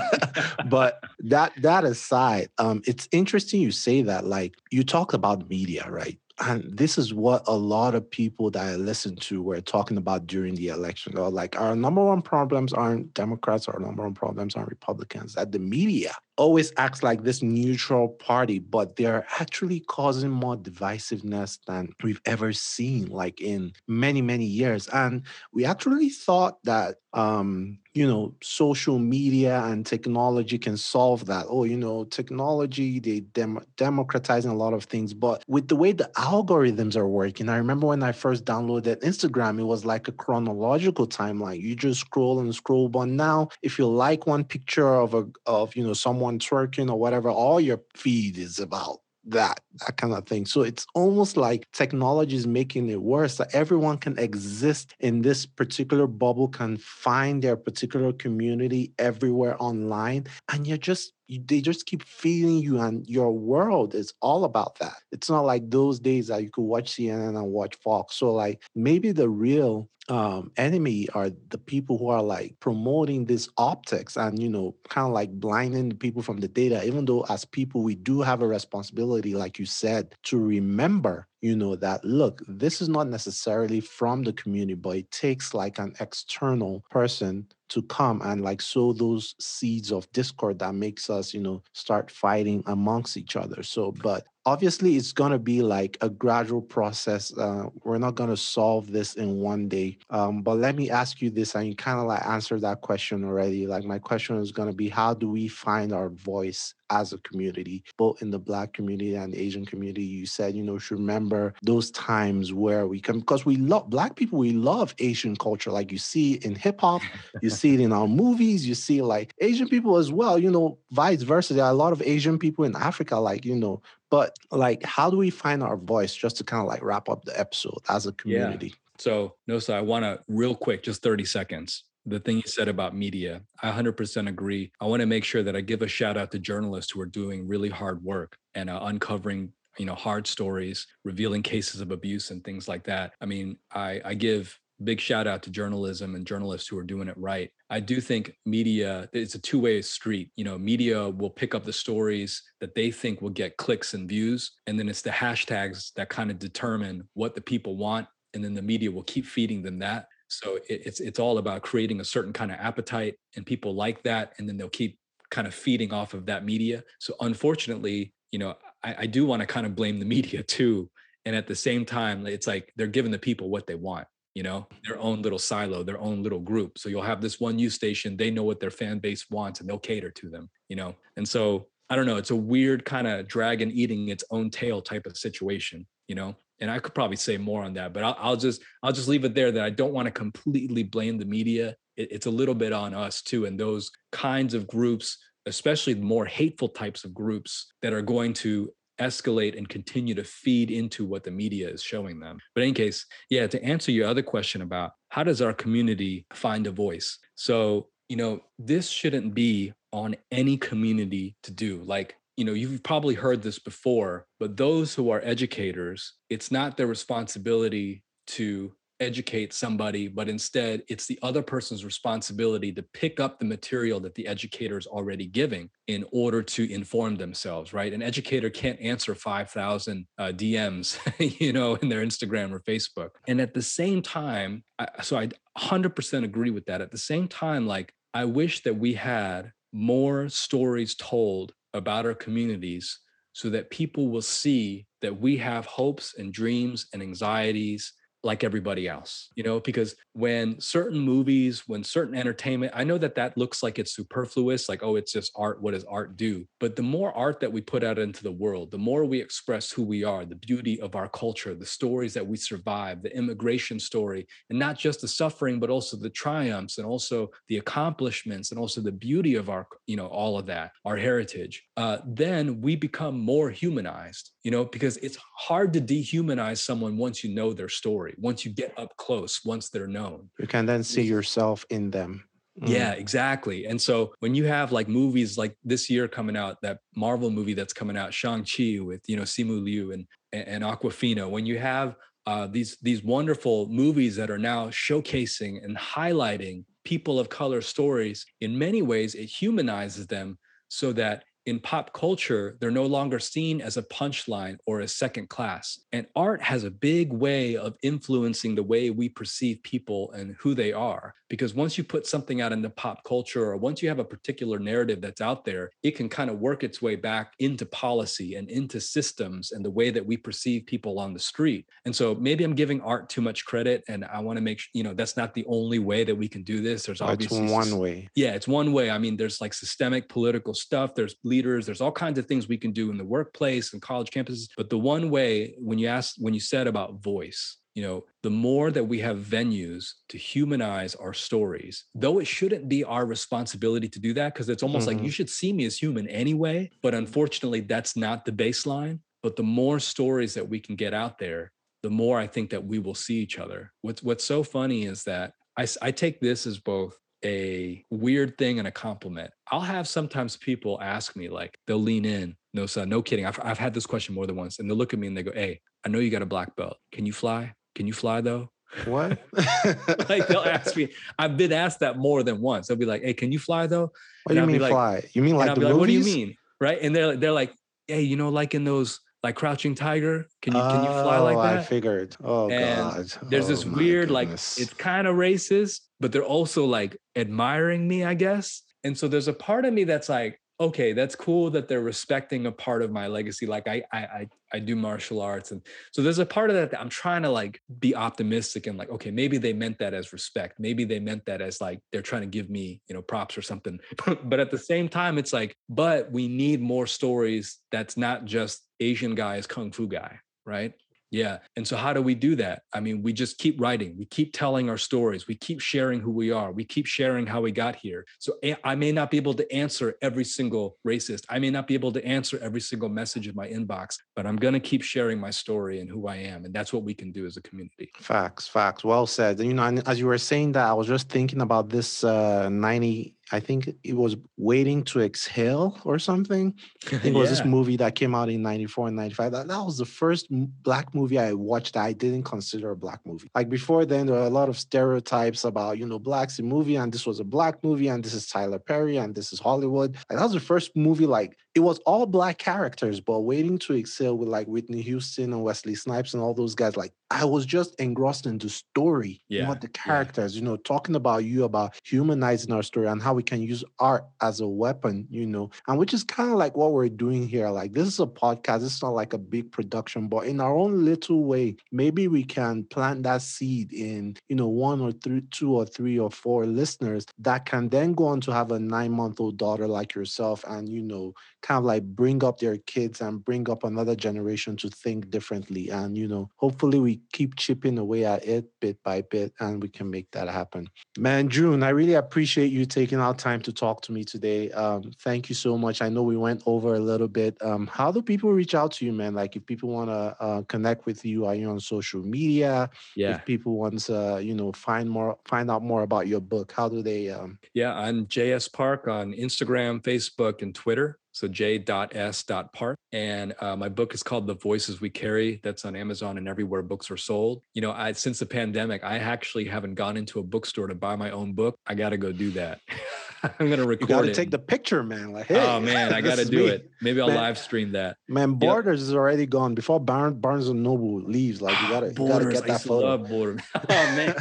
but 0.68 1.02
that 1.20 1.52
that 1.60 1.84
aside, 1.84 2.48
um, 2.58 2.82
it's 2.86 3.08
interesting 3.12 3.60
you 3.60 3.72
say 3.72 4.02
that. 4.02 4.24
Like 4.24 4.56
you 4.70 4.84
talk 4.84 5.12
about 5.12 5.48
media, 5.48 5.86
right? 5.88 6.18
And 6.40 6.64
this 6.76 6.98
is 6.98 7.12
what 7.12 7.42
a 7.46 7.56
lot 7.56 7.94
of 7.94 8.08
people 8.10 8.50
that 8.52 8.64
I 8.64 8.76
listen 8.76 9.16
to 9.16 9.42
were 9.42 9.60
talking 9.60 9.96
about 9.96 10.26
during 10.26 10.54
the 10.54 10.68
election. 10.68 11.18
Or 11.18 11.30
like 11.30 11.60
our 11.60 11.74
number 11.74 12.04
one 12.04 12.22
problems 12.22 12.72
aren't 12.72 13.12
Democrats, 13.14 13.68
our 13.68 13.80
number 13.80 14.02
one 14.02 14.14
problems 14.14 14.54
aren't 14.54 14.68
Republicans. 14.68 15.34
That 15.34 15.52
the 15.52 15.58
media 15.58 16.12
always 16.38 16.72
acts 16.76 17.02
like 17.02 17.24
this 17.24 17.42
neutral 17.42 18.08
party, 18.08 18.60
but 18.60 18.96
they're 18.96 19.26
actually 19.40 19.80
causing 19.80 20.30
more 20.30 20.56
divisiveness 20.56 21.58
than 21.66 21.92
we've 22.02 22.20
ever 22.24 22.52
seen, 22.52 23.06
like 23.06 23.40
in 23.40 23.72
many, 23.88 24.22
many 24.22 24.44
years. 24.44 24.88
And 24.88 25.22
we 25.52 25.64
actually 25.64 26.08
thought 26.08 26.62
that 26.64 26.96
um, 27.14 27.78
you 27.94 28.06
know, 28.06 28.34
social 28.42 28.98
media 28.98 29.62
and 29.64 29.84
technology 29.84 30.58
can 30.58 30.76
solve 30.76 31.24
that. 31.26 31.46
Oh, 31.48 31.64
you 31.64 31.76
know, 31.76 32.04
technology, 32.04 33.00
they 33.00 33.20
dem- 33.20 33.64
democratizing 33.76 34.50
a 34.50 34.54
lot 34.54 34.74
of 34.74 34.84
things. 34.84 35.14
But 35.14 35.42
with 35.48 35.68
the 35.68 35.74
way 35.74 35.92
the 35.92 36.10
algorithms 36.16 36.96
are 36.96 37.08
working, 37.08 37.48
I 37.48 37.56
remember 37.56 37.86
when 37.86 38.02
I 38.02 38.12
first 38.12 38.44
downloaded 38.44 39.02
Instagram, 39.02 39.58
it 39.58 39.64
was 39.64 39.84
like 39.84 40.06
a 40.06 40.12
chronological 40.12 41.08
timeline. 41.08 41.60
You 41.60 41.74
just 41.74 42.00
scroll 42.00 42.40
and 42.40 42.54
scroll. 42.54 42.88
But 42.88 43.06
now, 43.08 43.48
if 43.62 43.78
you 43.78 43.86
like 43.86 44.26
one 44.26 44.44
picture 44.44 44.94
of 44.94 45.14
a 45.14 45.26
of 45.46 45.74
you 45.74 45.84
know 45.84 45.94
someone 45.94 46.27
twerking 46.36 46.90
or 46.90 46.98
whatever, 46.98 47.30
all 47.30 47.60
your 47.60 47.80
feed 47.94 48.36
is 48.36 48.58
about 48.58 49.00
that 49.28 49.60
that 49.86 49.96
kind 49.96 50.12
of 50.12 50.26
thing. 50.26 50.46
So 50.46 50.62
it's 50.62 50.86
almost 50.94 51.36
like 51.36 51.68
technology 51.72 52.36
is 52.36 52.46
making 52.46 52.88
it 52.88 53.00
worse 53.00 53.36
that 53.36 53.54
everyone 53.54 53.98
can 53.98 54.18
exist 54.18 54.94
in 55.00 55.22
this 55.22 55.46
particular 55.46 56.06
bubble 56.06 56.48
can 56.48 56.76
find 56.78 57.42
their 57.42 57.56
particular 57.56 58.12
community 58.12 58.92
everywhere 58.98 59.56
online 59.62 60.26
and 60.52 60.66
you're 60.66 60.78
just 60.78 61.12
you, 61.28 61.40
they 61.46 61.60
just 61.60 61.86
keep 61.86 62.02
feeding 62.02 62.58
you 62.58 62.80
and 62.80 63.08
your 63.08 63.32
world 63.32 63.94
is 63.94 64.12
all 64.20 64.44
about 64.44 64.78
that. 64.80 64.96
It's 65.12 65.30
not 65.30 65.44
like 65.44 65.70
those 65.70 66.00
days 66.00 66.28
that 66.28 66.42
you 66.42 66.50
could 66.50 66.62
watch 66.62 66.96
cnn 66.96 67.36
and 67.36 67.52
watch 67.52 67.76
fox. 67.76 68.16
So 68.16 68.32
like 68.32 68.62
maybe 68.74 69.12
the 69.12 69.28
real 69.28 69.88
um, 70.08 70.50
enemy 70.56 71.06
are 71.14 71.30
the 71.50 71.58
people 71.58 71.98
who 71.98 72.08
are 72.08 72.22
like 72.22 72.58
promoting 72.60 73.26
this 73.26 73.48
optics 73.58 74.16
and 74.16 74.42
you 74.42 74.48
know 74.48 74.74
kind 74.88 75.06
of 75.06 75.12
like 75.12 75.30
blinding 75.32 75.92
people 75.92 76.22
from 76.22 76.38
the 76.38 76.48
data 76.48 76.82
even 76.84 77.04
though 77.04 77.26
as 77.28 77.44
people 77.44 77.82
we 77.82 77.94
do 77.94 78.22
have 78.22 78.40
a 78.40 78.48
responsibility 78.48 79.34
like 79.34 79.58
you 79.58 79.66
said 79.66 80.14
to 80.22 80.38
remember 80.38 81.26
you 81.42 81.54
know 81.54 81.76
that 81.76 82.02
look 82.04 82.42
this 82.48 82.80
is 82.80 82.88
not 82.88 83.06
necessarily 83.08 83.80
from 83.80 84.22
the 84.22 84.32
community 84.32 84.74
but 84.74 84.96
it 84.96 85.10
takes 85.10 85.52
like 85.52 85.78
an 85.78 85.92
external 86.00 86.82
person 86.90 87.46
to 87.68 87.82
come 87.82 88.20
and 88.24 88.42
like 88.42 88.62
sow 88.62 88.92
those 88.92 89.34
seeds 89.38 89.92
of 89.92 90.10
discord 90.12 90.58
that 90.58 90.74
makes 90.74 91.10
us 91.10 91.34
you 91.34 91.40
know 91.40 91.62
start 91.72 92.10
fighting 92.10 92.62
amongst 92.66 93.16
each 93.16 93.36
other. 93.36 93.62
So 93.62 93.92
but 93.92 94.24
obviously 94.48 94.96
it's 94.96 95.12
going 95.12 95.30
to 95.30 95.38
be 95.38 95.60
like 95.60 95.98
a 96.00 96.08
gradual 96.08 96.62
process 96.62 97.36
uh, 97.36 97.66
we're 97.84 97.98
not 97.98 98.14
going 98.14 98.30
to 98.30 98.36
solve 98.36 98.90
this 98.90 99.14
in 99.14 99.40
one 99.40 99.68
day 99.68 99.98
um, 100.08 100.40
but 100.40 100.56
let 100.56 100.74
me 100.74 100.88
ask 100.88 101.20
you 101.20 101.28
this 101.28 101.54
and 101.54 101.68
you 101.68 101.76
kind 101.76 102.00
of 102.00 102.06
like 102.06 102.24
answered 102.24 102.62
that 102.62 102.80
question 102.80 103.24
already 103.24 103.66
like 103.66 103.84
my 103.84 103.98
question 103.98 104.40
is 104.40 104.50
going 104.50 104.70
to 104.70 104.74
be 104.74 104.88
how 104.88 105.12
do 105.12 105.28
we 105.28 105.46
find 105.48 105.92
our 105.92 106.08
voice 106.08 106.74
as 106.90 107.12
a 107.12 107.18
community, 107.18 107.82
both 107.96 108.22
in 108.22 108.30
the 108.30 108.38
Black 108.38 108.72
community 108.72 109.14
and 109.14 109.32
the 109.32 109.38
Asian 109.38 109.64
community. 109.64 110.02
You 110.02 110.26
said, 110.26 110.54
you 110.54 110.62
know, 110.62 110.78
should 110.78 110.98
remember 110.98 111.54
those 111.62 111.90
times 111.90 112.52
where 112.52 112.86
we 112.86 113.00
come, 113.00 113.20
because 113.20 113.44
we 113.44 113.56
love 113.56 113.90
Black 113.90 114.16
people, 114.16 114.38
we 114.38 114.52
love 114.52 114.94
Asian 114.98 115.36
culture. 115.36 115.70
Like 115.70 115.92
you 115.92 115.98
see 115.98 116.34
in 116.34 116.54
hip 116.54 116.80
hop, 116.80 117.02
you 117.42 117.50
see 117.50 117.74
it 117.74 117.80
in 117.80 117.92
our 117.92 118.08
movies, 118.08 118.66
you 118.66 118.74
see 118.74 119.02
like 119.02 119.34
Asian 119.40 119.68
people 119.68 119.96
as 119.96 120.10
well, 120.10 120.38
you 120.38 120.50
know, 120.50 120.78
vice 120.90 121.22
versa. 121.22 121.54
There 121.54 121.64
are 121.64 121.70
a 121.70 121.74
lot 121.74 121.92
of 121.92 122.02
Asian 122.02 122.38
people 122.38 122.64
in 122.64 122.74
Africa, 122.76 123.16
like, 123.16 123.44
you 123.44 123.54
know, 123.54 123.82
but 124.10 124.36
like, 124.50 124.82
how 124.84 125.10
do 125.10 125.16
we 125.16 125.30
find 125.30 125.62
our 125.62 125.76
voice 125.76 126.14
just 126.14 126.36
to 126.38 126.44
kind 126.44 126.60
of 126.60 126.66
like 126.66 126.82
wrap 126.82 127.08
up 127.08 127.24
the 127.24 127.38
episode 127.38 127.78
as 127.88 128.06
a 128.06 128.12
community? 128.12 128.68
Yeah. 128.68 128.74
So, 128.98 129.34
Nosa, 129.48 129.74
I 129.74 129.80
want 129.80 130.04
to 130.04 130.20
real 130.26 130.54
quick, 130.54 130.82
just 130.82 131.02
30 131.02 131.24
seconds 131.24 131.84
the 132.06 132.18
thing 132.18 132.36
you 132.36 132.42
said 132.46 132.68
about 132.68 132.96
media, 132.96 133.42
I 133.62 133.70
100% 133.70 134.28
agree. 134.28 134.72
I 134.80 134.86
want 134.86 135.00
to 135.00 135.06
make 135.06 135.24
sure 135.24 135.42
that 135.42 135.54
I 135.54 135.60
give 135.60 135.82
a 135.82 135.88
shout 135.88 136.16
out 136.16 136.30
to 136.32 136.38
journalists 136.38 136.90
who 136.92 137.00
are 137.00 137.06
doing 137.06 137.46
really 137.46 137.68
hard 137.68 138.02
work 138.02 138.38
and 138.54 138.70
uh, 138.70 138.80
uncovering 138.82 139.52
you 139.78 139.86
know 139.86 139.94
hard 139.94 140.26
stories 140.26 140.86
revealing 141.04 141.42
cases 141.42 141.80
of 141.80 141.92
abuse 141.92 142.30
and 142.30 142.42
things 142.42 142.66
like 142.66 142.82
that 142.84 143.12
i 143.20 143.26
mean 143.26 143.56
i 143.72 144.00
i 144.04 144.12
give 144.12 144.58
big 144.84 145.00
shout 145.00 145.26
out 145.26 145.42
to 145.42 145.50
journalism 145.50 146.14
and 146.14 146.26
journalists 146.26 146.68
who 146.68 146.78
are 146.78 146.84
doing 146.84 147.08
it 147.08 147.18
right 147.18 147.50
i 147.70 147.80
do 147.80 148.00
think 148.00 148.32
media 148.46 149.08
it's 149.12 149.34
a 149.34 149.40
two-way 149.40 149.82
street 149.82 150.30
you 150.36 150.44
know 150.44 150.56
media 150.58 151.08
will 151.08 151.30
pick 151.30 151.54
up 151.54 151.64
the 151.64 151.72
stories 151.72 152.42
that 152.60 152.74
they 152.74 152.90
think 152.90 153.20
will 153.20 153.30
get 153.30 153.56
clicks 153.56 153.94
and 153.94 154.08
views 154.08 154.52
and 154.66 154.78
then 154.78 154.88
it's 154.88 155.02
the 155.02 155.10
hashtags 155.10 155.92
that 155.94 156.08
kind 156.08 156.30
of 156.30 156.38
determine 156.38 157.08
what 157.14 157.34
the 157.34 157.40
people 157.40 157.76
want 157.76 158.06
and 158.34 158.44
then 158.44 158.54
the 158.54 158.62
media 158.62 158.90
will 158.90 159.02
keep 159.04 159.26
feeding 159.26 159.62
them 159.62 159.78
that 159.78 160.06
so 160.28 160.56
it, 160.68 160.82
it's 160.86 161.00
it's 161.00 161.18
all 161.18 161.38
about 161.38 161.62
creating 161.62 162.00
a 162.00 162.04
certain 162.04 162.32
kind 162.32 162.52
of 162.52 162.58
appetite, 162.60 163.16
and 163.36 163.44
people 163.44 163.74
like 163.74 164.02
that, 164.04 164.32
and 164.38 164.48
then 164.48 164.56
they'll 164.56 164.68
keep 164.68 164.98
kind 165.30 165.46
of 165.46 165.54
feeding 165.54 165.92
off 165.92 166.14
of 166.14 166.26
that 166.26 166.44
media. 166.44 166.84
So 166.98 167.14
unfortunately, 167.20 168.14
you 168.30 168.38
know, 168.38 168.54
I, 168.82 168.96
I 169.00 169.06
do 169.06 169.26
want 169.26 169.40
to 169.40 169.46
kind 169.46 169.66
of 169.66 169.74
blame 169.74 169.98
the 169.98 170.04
media 170.04 170.42
too. 170.58 170.90
And 171.24 171.36
at 171.36 171.46
the 171.46 171.56
same 171.56 171.84
time, 171.84 172.26
it's 172.26 172.46
like 172.46 172.72
they're 172.76 172.86
giving 172.86 173.10
the 173.10 173.18
people 173.18 173.50
what 173.50 173.66
they 173.66 173.74
want 173.74 174.06
you 174.38 174.44
know 174.48 174.60
their 174.86 174.98
own 175.00 175.20
little 175.20 175.42
silo 175.50 175.82
their 175.82 176.00
own 176.08 176.22
little 176.22 176.44
group. 176.50 176.78
So 176.78 176.88
you'll 176.88 177.10
have 177.12 177.20
this 177.20 177.40
one 177.40 177.56
news 177.56 177.74
station 177.74 178.16
they 178.16 178.30
know 178.30 178.44
what 178.44 178.60
their 178.60 178.76
fan 178.80 179.00
base 179.00 179.24
wants 179.36 179.58
and 179.58 179.68
they'll 179.68 179.86
cater 179.90 180.12
to 180.20 180.26
them 180.34 180.48
you 180.70 180.76
know? 180.76 180.94
And 181.16 181.26
so 181.34 181.42
i 181.90 181.96
don't 181.96 182.06
know 182.06 182.18
it's 182.22 182.36
a 182.38 182.42
weird 182.54 182.80
kind 182.84 183.06
of 183.08 183.26
dragon 183.26 183.68
eating 183.80 184.02
its 184.08 184.24
own 184.30 184.46
tail 184.60 184.80
type 184.80 185.06
of 185.06 185.16
situation 185.26 185.86
you 186.06 186.14
know? 186.14 186.36
And 186.60 186.70
I 186.70 186.78
could 186.80 186.94
probably 186.94 187.16
say 187.16 187.36
more 187.36 187.62
on 187.62 187.74
that, 187.74 187.92
but 187.92 188.02
I'll, 188.02 188.16
I'll 188.18 188.36
just 188.36 188.62
I'll 188.82 188.92
just 188.92 189.08
leave 189.08 189.24
it 189.24 189.34
there 189.34 189.52
that 189.52 189.64
I 189.64 189.70
don't 189.70 189.92
want 189.92 190.06
to 190.06 190.12
completely 190.24 190.82
blame 190.82 191.16
the 191.18 191.24
media. 191.24 191.76
It, 191.96 192.08
it's 192.10 192.26
a 192.26 192.36
little 192.40 192.54
bit 192.54 192.72
on 192.72 192.94
us 192.94 193.22
too, 193.22 193.44
and 193.46 193.58
those 193.58 193.90
kinds 194.10 194.54
of 194.54 194.66
groups, 194.66 195.18
especially 195.46 195.94
the 195.94 196.10
more 196.14 196.26
hateful 196.26 196.68
types 196.68 197.04
of 197.04 197.14
groups 197.14 197.72
that 197.82 197.92
are 197.92 198.02
going 198.02 198.32
to 198.44 198.72
escalate 198.98 199.56
and 199.56 199.68
continue 199.68 200.14
to 200.14 200.24
feed 200.24 200.70
into 200.70 201.04
what 201.04 201.24
the 201.24 201.30
media 201.30 201.68
is 201.68 201.82
showing 201.82 202.20
them. 202.20 202.38
But 202.54 202.62
in 202.62 202.68
any 202.68 202.74
case, 202.74 203.06
yeah, 203.30 203.46
to 203.46 203.62
answer 203.62 203.92
your 203.92 204.08
other 204.08 204.22
question 204.22 204.62
about 204.62 204.92
how 205.08 205.24
does 205.24 205.40
our 205.40 205.52
community 205.52 206.26
find 206.32 206.66
a 206.66 206.70
voice? 206.70 207.18
So 207.34 207.88
you 208.08 208.16
know, 208.16 208.40
this 208.58 208.88
shouldn't 208.88 209.34
be 209.34 209.72
on 209.92 210.16
any 210.30 210.56
community 210.56 211.36
to 211.42 211.50
do. 211.50 211.82
Like 211.82 212.16
you 212.36 212.44
know, 212.44 212.52
you've 212.52 212.84
probably 212.84 213.16
heard 213.16 213.42
this 213.42 213.58
before, 213.58 214.24
but 214.38 214.56
those 214.56 214.94
who 214.94 215.10
are 215.10 215.20
educators, 215.24 216.14
it's 216.30 216.52
not 216.52 216.76
their 216.76 216.86
responsibility 216.86 218.04
to 218.28 218.72
educate 219.00 219.52
somebody, 219.52 220.08
but 220.08 220.28
instead 220.28 220.82
it's 220.88 221.06
the 221.06 221.18
other 221.22 221.42
person's 221.42 221.84
responsibility 221.84 222.72
to 222.72 222.82
pick 222.82 223.20
up 223.20 223.38
the 223.38 223.44
material 223.44 224.00
that 224.00 224.14
the 224.14 224.26
educator 224.26 224.78
is 224.78 224.86
already 224.86 225.26
giving 225.26 225.70
in 225.86 226.04
order 226.12 226.42
to 226.42 226.70
inform 226.72 227.16
themselves, 227.16 227.72
right? 227.72 227.92
An 227.92 228.02
educator 228.02 228.50
can't 228.50 228.80
answer 228.80 229.14
5,000 229.14 230.06
uh, 230.18 230.24
DMs, 230.34 230.98
you 231.40 231.52
know, 231.52 231.74
in 231.76 231.88
their 231.88 232.04
Instagram 232.04 232.52
or 232.52 232.60
Facebook. 232.60 233.10
And 233.26 233.40
at 233.40 233.54
the 233.54 233.62
same 233.62 234.02
time, 234.02 234.64
I, 234.78 234.88
so 235.02 235.18
I 235.18 235.28
100% 235.58 236.24
agree 236.24 236.50
with 236.50 236.64
that. 236.66 236.80
At 236.80 236.90
the 236.90 236.98
same 236.98 237.28
time, 237.28 237.66
like, 237.66 237.92
I 238.14 238.24
wish 238.24 238.62
that 238.62 238.76
we 238.76 238.94
had 238.94 239.52
more 239.72 240.28
stories 240.28 240.94
told 240.94 241.52
about 241.74 242.06
our 242.06 242.14
communities 242.14 243.00
so 243.32 243.50
that 243.50 243.70
people 243.70 244.08
will 244.08 244.22
see 244.22 244.86
that 245.02 245.20
we 245.20 245.36
have 245.36 245.66
hopes 245.66 246.14
and 246.18 246.32
dreams 246.32 246.86
and 246.92 247.02
anxieties 247.02 247.92
like 248.28 248.44
everybody 248.44 248.86
else 248.86 249.30
you 249.36 249.42
know 249.42 249.58
because 249.58 249.96
when 250.12 250.60
certain 250.60 250.98
movies 250.98 251.62
when 251.66 251.82
certain 251.82 252.14
entertainment 252.14 252.70
i 252.74 252.84
know 252.84 252.98
that 252.98 253.14
that 253.14 253.36
looks 253.38 253.62
like 253.62 253.78
it's 253.78 253.96
superfluous 253.96 254.68
like 254.68 254.82
oh 254.82 254.96
it's 254.96 255.12
just 255.12 255.32
art 255.34 255.62
what 255.62 255.72
does 255.72 255.84
art 255.84 256.16
do? 256.16 256.46
But 256.60 256.76
the 256.76 256.82
more 256.82 257.12
art 257.16 257.40
that 257.40 257.52
we 257.52 257.60
put 257.60 257.82
out 257.82 257.98
into 257.98 258.22
the 258.22 258.32
world 258.32 258.70
the 258.70 258.78
more 258.90 259.04
we 259.04 259.18
express 259.20 259.70
who 259.70 259.82
we 259.82 260.04
are 260.04 260.24
the 260.26 260.34
beauty 260.34 260.80
of 260.80 260.94
our 260.94 261.08
culture 261.08 261.54
the 261.54 261.64
stories 261.64 262.12
that 262.14 262.26
we 262.26 262.36
survive 262.36 263.02
the 263.02 263.16
immigration 263.16 263.80
story 263.80 264.26
and 264.50 264.58
not 264.58 264.78
just 264.78 265.00
the 265.00 265.08
suffering 265.08 265.58
but 265.58 265.70
also 265.70 265.96
the 265.96 266.10
triumphs 266.10 266.78
and 266.78 266.86
also 266.86 267.30
the 267.48 267.56
accomplishments 267.56 268.50
and 268.50 268.60
also 268.60 268.80
the 268.82 268.92
beauty 268.92 269.34
of 269.36 269.48
our 269.48 269.66
you 269.86 269.96
know 269.96 270.06
all 270.06 270.38
of 270.38 270.46
that 270.46 270.72
our 270.84 270.96
heritage 270.96 271.64
uh, 271.76 271.98
then 272.06 272.60
we 272.60 272.76
become 272.76 273.18
more 273.18 273.48
humanized 273.50 274.32
you 274.48 274.52
know 274.52 274.64
because 274.64 274.96
it's 275.06 275.18
hard 275.36 275.74
to 275.74 275.80
dehumanize 275.94 276.56
someone 276.64 276.96
once 276.96 277.22
you 277.22 277.28
know 277.34 277.52
their 277.52 277.68
story 277.68 278.14
once 278.16 278.46
you 278.46 278.50
get 278.50 278.72
up 278.78 278.96
close 278.96 279.44
once 279.44 279.68
they're 279.68 279.86
known. 279.86 280.30
You 280.38 280.46
can 280.46 280.64
then 280.64 280.82
see 280.82 281.02
yourself 281.02 281.66
in 281.68 281.90
them. 281.90 282.24
Mm. 282.58 282.70
yeah 282.70 282.92
exactly. 282.92 283.66
And 283.66 283.78
so 283.78 284.14
when 284.20 284.34
you 284.34 284.46
have 284.46 284.72
like 284.72 284.88
movies 284.88 285.36
like 285.36 285.54
this 285.64 285.90
year 285.90 286.08
coming 286.08 286.34
out 286.34 286.56
that 286.62 286.78
marvel 286.96 287.28
movie 287.28 287.52
that's 287.52 287.74
coming 287.74 287.98
out 287.98 288.14
shang-chi 288.14 288.78
with 288.80 289.02
you 289.06 289.16
know 289.18 289.26
simu 289.34 289.62
liu 289.62 289.92
and 289.92 290.06
and 290.32 290.64
awkwafina 290.64 291.28
when 291.28 291.44
you 291.44 291.58
have 291.58 291.96
uh, 292.30 292.46
these 292.46 292.78
these 292.80 293.04
wonderful 293.04 293.68
movies 293.68 294.16
that 294.16 294.30
are 294.30 294.44
now 294.52 294.68
showcasing 294.68 295.62
and 295.62 295.76
highlighting 295.76 296.64
people 296.86 297.20
of 297.20 297.28
color 297.28 297.60
stories 297.60 298.24
in 298.40 298.58
many 298.66 298.80
ways 298.80 299.14
it 299.14 299.26
humanizes 299.26 300.06
them 300.06 300.38
so 300.68 300.90
that 300.92 301.24
in 301.48 301.58
pop 301.58 301.92
culture, 301.94 302.56
they're 302.60 302.70
no 302.70 302.86
longer 302.86 303.18
seen 303.18 303.60
as 303.60 303.76
a 303.76 303.82
punchline 303.82 304.58
or 304.66 304.80
a 304.80 304.88
second 304.88 305.28
class. 305.28 305.80
And 305.92 306.06
art 306.14 306.42
has 306.42 306.64
a 306.64 306.70
big 306.70 307.12
way 307.12 307.56
of 307.56 307.76
influencing 307.82 308.54
the 308.54 308.62
way 308.62 308.90
we 308.90 309.08
perceive 309.08 309.62
people 309.62 310.12
and 310.12 310.36
who 310.38 310.54
they 310.54 310.72
are. 310.72 311.14
Because 311.28 311.54
once 311.54 311.76
you 311.76 311.84
put 311.84 312.06
something 312.06 312.40
out 312.40 312.52
into 312.52 312.70
pop 312.70 313.04
culture, 313.04 313.44
or 313.44 313.56
once 313.56 313.82
you 313.82 313.88
have 313.88 313.98
a 313.98 314.04
particular 314.04 314.58
narrative 314.58 315.02
that's 315.02 315.20
out 315.20 315.44
there, 315.44 315.70
it 315.82 315.92
can 315.92 316.08
kind 316.08 316.30
of 316.30 316.38
work 316.38 316.64
its 316.64 316.80
way 316.80 316.96
back 316.96 317.34
into 317.38 317.66
policy 317.66 318.36
and 318.36 318.48
into 318.48 318.80
systems 318.80 319.52
and 319.52 319.62
the 319.62 319.70
way 319.70 319.90
that 319.90 320.04
we 320.04 320.16
perceive 320.16 320.64
people 320.64 320.98
on 320.98 321.12
the 321.12 321.18
street. 321.18 321.66
And 321.84 321.94
so 321.94 322.14
maybe 322.14 322.44
I'm 322.44 322.54
giving 322.54 322.80
art 322.80 323.10
too 323.10 323.20
much 323.20 323.44
credit, 323.44 323.84
and 323.88 324.06
I 324.06 324.20
want 324.20 324.38
to 324.38 324.42
make 324.42 324.58
sure, 324.58 324.70
you 324.72 324.82
know, 324.82 324.94
that's 324.94 325.18
not 325.18 325.34
the 325.34 325.44
only 325.48 325.78
way 325.78 326.02
that 326.04 326.14
we 326.14 326.28
can 326.28 326.42
do 326.42 326.62
this. 326.62 326.84
There's 326.84 327.02
oh, 327.02 327.06
obviously 327.06 327.44
it's 327.44 327.52
one 327.52 327.78
way. 327.78 328.08
Yeah, 328.14 328.32
it's 328.32 328.48
one 328.48 328.72
way. 328.72 328.90
I 328.90 328.96
mean, 328.96 329.18
there's 329.18 329.40
like 329.40 329.52
systemic 329.52 330.08
political 330.08 330.54
stuff, 330.54 330.94
there's 330.94 331.16
leaders, 331.38 331.66
there's 331.66 331.80
all 331.80 331.92
kinds 331.92 332.18
of 332.18 332.26
things 332.26 332.48
we 332.48 332.58
can 332.58 332.72
do 332.72 332.90
in 332.90 332.98
the 332.98 333.04
workplace 333.04 333.72
and 333.72 333.80
college 333.80 334.10
campuses. 334.10 334.48
But 334.56 334.70
the 334.70 334.78
one 334.78 335.10
way, 335.10 335.54
when 335.58 335.78
you 335.78 335.88
asked, 335.88 336.16
when 336.18 336.34
you 336.34 336.40
said 336.40 336.66
about 336.66 337.00
voice, 337.02 337.58
you 337.74 337.82
know, 337.82 338.04
the 338.24 338.30
more 338.30 338.72
that 338.72 338.84
we 338.84 338.98
have 339.00 339.18
venues 339.18 339.84
to 340.08 340.18
humanize 340.18 340.96
our 340.96 341.14
stories, 341.14 341.84
though 341.94 342.18
it 342.18 342.26
shouldn't 342.26 342.68
be 342.68 342.82
our 342.82 343.06
responsibility 343.06 343.88
to 343.88 344.00
do 344.00 344.12
that, 344.14 344.34
because 344.34 344.48
it's 344.48 344.64
almost 344.64 344.88
mm-hmm. 344.88 344.98
like 344.98 345.06
you 345.06 345.12
should 345.12 345.30
see 345.30 345.52
me 345.52 345.64
as 345.64 345.78
human 345.78 346.08
anyway. 346.08 346.70
But 346.82 346.94
unfortunately, 346.94 347.60
that's 347.60 347.96
not 347.96 348.24
the 348.24 348.32
baseline. 348.32 348.98
But 349.22 349.36
the 349.36 349.44
more 349.44 349.78
stories 349.78 350.34
that 350.34 350.48
we 350.48 350.58
can 350.60 350.74
get 350.74 350.92
out 350.92 351.18
there, 351.18 351.52
the 351.82 351.90
more 351.90 352.18
I 352.18 352.26
think 352.26 352.50
that 352.50 352.64
we 352.64 352.78
will 352.80 352.94
see 352.94 353.18
each 353.18 353.38
other. 353.38 353.72
What's 353.82 354.02
what's 354.02 354.24
so 354.24 354.42
funny 354.42 354.84
is 354.84 355.04
that 355.04 355.34
I, 355.56 355.66
I 355.82 355.90
take 355.92 356.20
this 356.20 356.46
as 356.46 356.58
both 356.58 356.96
a 357.24 357.84
weird 357.90 358.38
thing 358.38 358.58
and 358.58 358.68
a 358.68 358.70
compliment. 358.70 359.30
I'll 359.50 359.60
have 359.60 359.88
sometimes 359.88 360.36
people 360.36 360.78
ask 360.80 361.16
me, 361.16 361.28
like, 361.28 361.58
they'll 361.66 361.78
lean 361.78 362.04
in. 362.04 362.36
No, 362.54 362.66
son, 362.66 362.88
no 362.88 363.02
kidding. 363.02 363.26
I've, 363.26 363.38
I've 363.42 363.58
had 363.58 363.74
this 363.74 363.86
question 363.86 364.14
more 364.14 364.26
than 364.26 364.36
once. 364.36 364.58
And 364.58 364.68
they'll 364.68 364.76
look 364.76 364.92
at 364.92 364.98
me 364.98 365.06
and 365.06 365.16
they 365.16 365.22
go, 365.22 365.32
Hey, 365.32 365.60
I 365.84 365.88
know 365.88 365.98
you 365.98 366.10
got 366.10 366.22
a 366.22 366.26
black 366.26 366.56
belt. 366.56 366.76
Can 366.92 367.06
you 367.06 367.12
fly? 367.12 367.54
Can 367.74 367.86
you 367.86 367.92
fly 367.92 368.20
though? 368.20 368.50
What? 368.84 369.18
like 370.08 370.26
they'll 370.28 370.40
ask 370.40 370.76
me. 370.76 370.92
I've 371.18 371.36
been 371.36 371.52
asked 371.52 371.80
that 371.80 371.96
more 371.96 372.22
than 372.22 372.40
once. 372.40 372.66
They'll 372.66 372.76
be 372.76 372.84
like, 372.84 373.02
"Hey, 373.02 373.14
can 373.14 373.32
you 373.32 373.38
fly 373.38 373.66
though?" 373.66 373.92
What 374.24 374.34
do 374.34 374.40
you 374.40 374.46
mean 374.46 374.60
like, 374.60 374.72
fly? 374.72 375.08
You 375.14 375.22
mean 375.22 375.36
like 375.36 375.54
the 375.54 375.60
like, 375.68 375.76
What 375.76 375.86
do 375.86 375.92
you 375.92 376.04
mean? 376.04 376.36
Right? 376.60 376.78
And 376.82 376.94
they're 376.94 377.16
they're 377.16 377.32
like, 377.32 377.54
"Hey, 377.86 378.02
you 378.02 378.16
know, 378.16 378.28
like 378.28 378.54
in 378.54 378.64
those 378.64 379.00
like 379.22 379.34
Crouching 379.34 379.74
Tiger, 379.74 380.28
can 380.42 380.54
you 380.54 380.60
can 380.60 380.84
you 380.84 380.90
fly 380.90 381.18
like 381.18 381.36
oh, 381.36 381.42
that?" 381.42 381.58
I 381.58 381.62
figured. 381.62 382.16
Oh 382.22 382.50
and 382.50 382.76
god. 382.76 383.30
There's 383.30 383.46
oh, 383.46 383.48
this 383.48 383.64
weird 383.64 384.08
goodness. 384.08 384.58
like 384.58 384.62
it's 384.64 384.74
kind 384.74 385.06
of 385.06 385.16
racist, 385.16 385.80
but 386.00 386.12
they're 386.12 386.22
also 386.22 386.64
like 386.64 386.96
admiring 387.16 387.86
me, 387.86 388.04
I 388.04 388.14
guess. 388.14 388.62
And 388.84 388.96
so 388.96 389.08
there's 389.08 389.28
a 389.28 389.32
part 389.32 389.64
of 389.64 389.74
me 389.74 389.84
that's 389.84 390.08
like, 390.08 390.40
okay, 390.60 390.92
that's 390.92 391.14
cool 391.14 391.50
that 391.50 391.68
they're 391.68 391.82
respecting 391.82 392.46
a 392.46 392.52
part 392.52 392.82
of 392.82 392.90
my 392.90 393.06
legacy. 393.06 393.46
Like 393.46 393.68
I, 393.68 393.82
I, 393.92 393.98
I, 393.98 394.28
I 394.52 394.58
do 394.58 394.74
martial 394.74 395.20
arts, 395.20 395.52
and 395.52 395.62
so 395.92 396.02
there's 396.02 396.18
a 396.18 396.26
part 396.26 396.50
of 396.50 396.56
that, 396.56 396.70
that 396.72 396.80
I'm 396.80 396.88
trying 396.88 397.22
to 397.22 397.30
like 397.30 397.60
be 397.78 397.94
optimistic 397.94 398.66
and 398.66 398.76
like, 398.76 398.90
okay, 398.90 399.10
maybe 399.10 399.38
they 399.38 399.52
meant 399.52 399.78
that 399.78 399.94
as 399.94 400.12
respect. 400.12 400.58
Maybe 400.58 400.84
they 400.84 400.98
meant 400.98 401.24
that 401.26 401.40
as 401.40 401.60
like 401.60 401.80
they're 401.92 402.02
trying 402.02 402.22
to 402.22 402.28
give 402.28 402.50
me, 402.50 402.80
you 402.88 402.94
know, 402.94 403.02
props 403.02 403.38
or 403.38 403.42
something. 403.42 403.78
but 404.24 404.40
at 404.40 404.50
the 404.50 404.58
same 404.58 404.88
time, 404.88 405.18
it's 405.18 405.32
like, 405.32 405.54
but 405.68 406.10
we 406.10 406.28
need 406.28 406.60
more 406.60 406.86
stories. 406.86 407.58
That's 407.70 407.96
not 407.96 408.24
just 408.24 408.62
Asian 408.80 409.14
guy 409.14 409.40
kung 409.42 409.70
fu 409.70 409.86
guy, 409.86 410.18
right? 410.44 410.74
Yeah. 411.10 411.38
And 411.56 411.66
so, 411.66 411.76
how 411.76 411.92
do 411.92 412.02
we 412.02 412.14
do 412.14 412.36
that? 412.36 412.62
I 412.72 412.80
mean, 412.80 413.02
we 413.02 413.12
just 413.12 413.38
keep 413.38 413.60
writing, 413.60 413.96
we 413.96 414.04
keep 414.06 414.32
telling 414.32 414.68
our 414.68 414.76
stories, 414.76 415.26
we 415.26 415.34
keep 415.34 415.60
sharing 415.60 416.00
who 416.00 416.10
we 416.10 416.30
are, 416.30 416.52
we 416.52 416.64
keep 416.64 416.86
sharing 416.86 417.26
how 417.26 417.40
we 417.40 417.52
got 417.52 417.76
here. 417.76 418.04
So, 418.18 418.34
I 418.64 418.74
may 418.74 418.92
not 418.92 419.10
be 419.10 419.16
able 419.16 419.34
to 419.34 419.52
answer 419.52 419.96
every 420.02 420.24
single 420.24 420.76
racist, 420.86 421.24
I 421.28 421.38
may 421.38 421.50
not 421.50 421.66
be 421.66 421.74
able 421.74 421.92
to 421.92 422.04
answer 422.04 422.38
every 422.42 422.60
single 422.60 422.88
message 422.88 423.26
in 423.26 423.34
my 423.34 423.48
inbox, 423.48 423.96
but 424.14 424.26
I'm 424.26 424.36
going 424.36 424.54
to 424.54 424.60
keep 424.60 424.82
sharing 424.82 425.18
my 425.18 425.30
story 425.30 425.80
and 425.80 425.88
who 425.88 426.06
I 426.06 426.16
am. 426.16 426.44
And 426.44 426.54
that's 426.54 426.72
what 426.72 426.82
we 426.82 426.94
can 426.94 427.10
do 427.10 427.26
as 427.26 427.36
a 427.36 427.42
community. 427.42 427.90
Facts, 427.98 428.46
facts. 428.46 428.84
Well 428.84 429.06
said. 429.06 429.38
And, 429.38 429.48
you 429.48 429.54
know, 429.54 429.82
as 429.86 429.98
you 429.98 430.06
were 430.06 430.18
saying 430.18 430.52
that, 430.52 430.66
I 430.66 430.74
was 430.74 430.86
just 430.86 431.08
thinking 431.08 431.40
about 431.40 431.70
this 431.70 432.04
uh, 432.04 432.48
90 432.48 433.14
I 433.32 433.40
think 433.40 433.70
it 433.84 433.94
was 433.94 434.16
Waiting 434.36 434.84
to 434.84 435.00
Exhale 435.00 435.78
or 435.84 435.98
something. 435.98 436.54
I 436.86 436.98
think 436.98 437.16
it 437.16 437.18
was 437.18 437.30
this 437.30 437.44
movie 437.44 437.76
that 437.76 437.94
came 437.94 438.14
out 438.14 438.28
in 438.28 438.42
94 438.42 438.88
and 438.88 438.96
95. 438.96 439.32
That, 439.32 439.48
that 439.48 439.64
was 439.64 439.78
the 439.78 439.84
first 439.84 440.26
black 440.30 440.94
movie 440.94 441.18
I 441.18 441.32
watched 441.32 441.74
that 441.74 441.84
I 441.84 441.92
didn't 441.92 442.22
consider 442.24 442.70
a 442.70 442.76
black 442.76 443.00
movie. 443.04 443.30
Like 443.34 443.48
before 443.48 443.84
then, 443.84 444.06
there 444.06 444.16
were 444.16 444.26
a 444.26 444.30
lot 444.30 444.48
of 444.48 444.58
stereotypes 444.58 445.44
about, 445.44 445.78
you 445.78 445.86
know, 445.86 445.98
blacks 445.98 446.38
in 446.38 446.46
movie, 446.46 446.76
and 446.76 446.92
this 446.92 447.06
was 447.06 447.20
a 447.20 447.24
black 447.24 447.62
movie, 447.62 447.88
and 447.88 448.02
this 448.02 448.14
is 448.14 448.26
Tyler 448.26 448.58
Perry, 448.58 448.96
and 448.96 449.14
this 449.14 449.32
is 449.32 449.40
Hollywood. 449.40 449.94
Like 449.94 450.18
that 450.18 450.22
was 450.22 450.32
the 450.32 450.40
first 450.40 450.74
movie, 450.76 451.06
like 451.06 451.36
it 451.54 451.60
was 451.60 451.78
all 451.80 452.06
black 452.06 452.38
characters, 452.38 453.00
but 453.00 453.20
Waiting 453.20 453.58
to 453.58 453.76
Exhale 453.76 454.16
with 454.16 454.28
like 454.28 454.46
Whitney 454.46 454.82
Houston 454.82 455.32
and 455.32 455.42
Wesley 455.42 455.74
Snipes 455.74 456.14
and 456.14 456.22
all 456.22 456.34
those 456.34 456.54
guys, 456.54 456.76
like 456.76 456.92
I 457.10 457.24
was 457.24 457.46
just 457.46 457.74
engrossed 457.80 458.26
in 458.26 458.36
the 458.36 458.50
story, 458.50 459.22
yeah. 459.28 459.46
not 459.46 459.62
the 459.62 459.68
characters, 459.68 460.34
yeah. 460.34 460.40
you 460.40 460.44
know, 460.44 460.56
talking 460.56 460.94
about 460.94 461.24
you, 461.24 461.44
about 461.44 461.74
humanizing 461.82 462.52
our 462.52 462.62
story 462.62 462.86
and 462.86 463.02
how 463.02 463.14
we 463.14 463.22
can 463.22 463.40
use 463.40 463.64
art 463.78 464.04
as 464.20 464.40
a 464.40 464.46
weapon, 464.46 465.06
you 465.10 465.26
know, 465.26 465.50
and 465.66 465.78
which 465.78 465.94
is 465.94 466.04
kind 466.04 466.30
of 466.30 466.36
like 466.36 466.56
what 466.56 466.72
we're 466.72 466.88
doing 466.88 467.26
here. 467.26 467.48
Like, 467.48 467.72
this 467.72 467.88
is 467.88 467.98
a 467.98 468.06
podcast, 468.06 468.64
it's 468.64 468.82
not 468.82 468.90
like 468.90 469.14
a 469.14 469.18
big 469.18 469.50
production, 469.50 470.08
but 470.08 470.26
in 470.26 470.40
our 470.40 470.54
own 470.54 470.84
little 470.84 471.24
way, 471.24 471.56
maybe 471.72 472.08
we 472.08 472.24
can 472.24 472.64
plant 472.64 473.02
that 473.04 473.22
seed 473.22 473.72
in, 473.72 474.16
you 474.28 474.36
know, 474.36 474.48
one 474.48 474.80
or 474.80 474.92
three, 474.92 475.22
two 475.30 475.54
or 475.54 475.64
three 475.64 475.98
or 475.98 476.10
four 476.10 476.44
listeners 476.44 477.06
that 477.18 477.46
can 477.46 477.70
then 477.70 477.94
go 477.94 478.06
on 478.06 478.20
to 478.20 478.32
have 478.32 478.52
a 478.52 478.60
nine 478.60 478.92
month 478.92 479.18
old 479.18 479.38
daughter 479.38 479.66
like 479.66 479.94
yourself 479.94 480.44
and, 480.46 480.68
you 480.68 480.82
know, 480.82 481.14
kind 481.48 481.58
of 481.58 481.64
like 481.64 481.82
bring 481.82 482.22
up 482.22 482.38
their 482.38 482.58
kids 482.58 483.00
and 483.00 483.24
bring 483.24 483.48
up 483.48 483.64
another 483.64 483.96
generation 483.96 484.54
to 484.54 484.68
think 484.68 485.08
differently. 485.08 485.70
And, 485.70 485.96
you 485.96 486.06
know, 486.06 486.28
hopefully 486.36 486.78
we 486.78 487.00
keep 487.14 487.36
chipping 487.36 487.78
away 487.78 488.04
at 488.04 488.22
it 488.26 488.50
bit 488.60 488.82
by 488.82 489.00
bit 489.00 489.32
and 489.40 489.62
we 489.62 489.70
can 489.70 489.88
make 489.88 490.10
that 490.10 490.28
happen. 490.28 490.68
Man, 490.98 491.30
June, 491.30 491.62
I 491.62 491.70
really 491.70 491.94
appreciate 491.94 492.52
you 492.52 492.66
taking 492.66 493.00
our 493.00 493.14
time 493.14 493.40
to 493.42 493.52
talk 493.52 493.80
to 493.82 493.92
me 493.92 494.04
today. 494.04 494.50
Um, 494.50 494.92
thank 495.00 495.30
you 495.30 495.34
so 495.34 495.56
much. 495.56 495.80
I 495.80 495.88
know 495.88 496.02
we 496.02 496.18
went 496.18 496.42
over 496.44 496.74
a 496.74 496.80
little 496.80 497.08
bit. 497.08 497.38
Um, 497.40 497.66
how 497.66 497.90
do 497.90 498.02
people 498.02 498.30
reach 498.30 498.54
out 498.54 498.72
to 498.72 498.84
you, 498.84 498.92
man? 498.92 499.14
Like 499.14 499.34
if 499.34 499.46
people 499.46 499.70
want 499.70 499.88
to 499.88 500.16
uh, 500.20 500.42
connect 500.42 500.84
with 500.84 501.02
you, 501.02 501.24
are 501.24 501.34
you 501.34 501.48
on 501.48 501.60
social 501.60 502.02
media? 502.02 502.68
Yeah. 502.94 503.14
If 503.14 503.24
people 503.24 503.56
want 503.56 503.78
to, 503.86 504.20
you 504.22 504.34
know, 504.34 504.52
find 504.52 504.90
more, 504.90 505.16
find 505.24 505.50
out 505.50 505.62
more 505.62 505.82
about 505.82 506.08
your 506.08 506.20
book, 506.20 506.52
how 506.52 506.68
do 506.68 506.82
they? 506.82 507.08
Um... 507.08 507.38
Yeah, 507.54 507.74
I'm 507.74 508.04
JS 508.04 508.52
Park 508.52 508.86
on 508.86 509.14
Instagram, 509.14 509.80
Facebook, 509.80 510.42
and 510.42 510.54
Twitter. 510.54 510.98
So 511.18 511.26
j.s.park. 511.26 512.78
And 512.92 513.34
uh, 513.40 513.56
my 513.56 513.68
book 513.68 513.92
is 513.92 514.04
called 514.04 514.28
The 514.28 514.36
Voices 514.36 514.80
We 514.80 514.88
Carry. 514.88 515.40
That's 515.42 515.64
on 515.64 515.74
Amazon 515.74 516.16
and 516.16 516.28
everywhere 516.28 516.62
books 516.62 516.92
are 516.92 516.96
sold. 516.96 517.42
You 517.54 517.62
know, 517.62 517.72
I 517.72 517.90
since 517.90 518.20
the 518.20 518.26
pandemic, 518.26 518.84
I 518.84 518.98
actually 518.98 519.46
haven't 519.46 519.74
gone 519.74 519.96
into 519.96 520.20
a 520.20 520.22
bookstore 520.22 520.68
to 520.68 520.76
buy 520.76 520.94
my 520.94 521.10
own 521.10 521.32
book. 521.32 521.58
I 521.66 521.74
got 521.74 521.88
to 521.88 521.96
go 521.96 522.12
do 522.12 522.30
that. 522.32 522.60
I'm 523.38 523.50
gonna 523.50 523.66
record. 523.66 523.88
You 523.88 523.94
gotta 523.94 524.10
it. 524.10 524.14
take 524.14 524.30
the 524.30 524.38
picture, 524.38 524.82
man. 524.82 525.12
Like, 525.12 525.26
hey, 525.26 525.40
oh 525.40 525.60
man, 525.60 525.92
I 525.92 526.00
gotta 526.02 526.24
do 526.24 526.44
me. 526.44 526.48
it. 526.48 526.70
Maybe 526.80 527.00
I'll 527.00 527.08
man, 527.08 527.16
live 527.16 527.38
stream 527.38 527.72
that. 527.72 527.96
Man, 528.08 528.34
Borders 528.34 528.80
yep. 528.80 528.88
is 528.88 528.94
already 528.94 529.26
gone 529.26 529.54
before 529.54 529.80
Barnes 529.80 530.14
Barnes 530.14 530.48
and 530.48 530.62
Noble 530.62 531.00
leaves. 531.00 531.42
Like, 531.42 531.60
you 531.62 531.68
gotta, 531.68 531.90
Borders, 531.90 532.34
you 532.34 532.40
gotta 532.40 532.46
get 532.46 532.46
that 532.46 532.54
I 532.54 532.58
photo. 532.58 532.86
Love 532.86 533.08
Borders. 533.08 533.40
oh 533.54 533.68
man, 533.68 534.14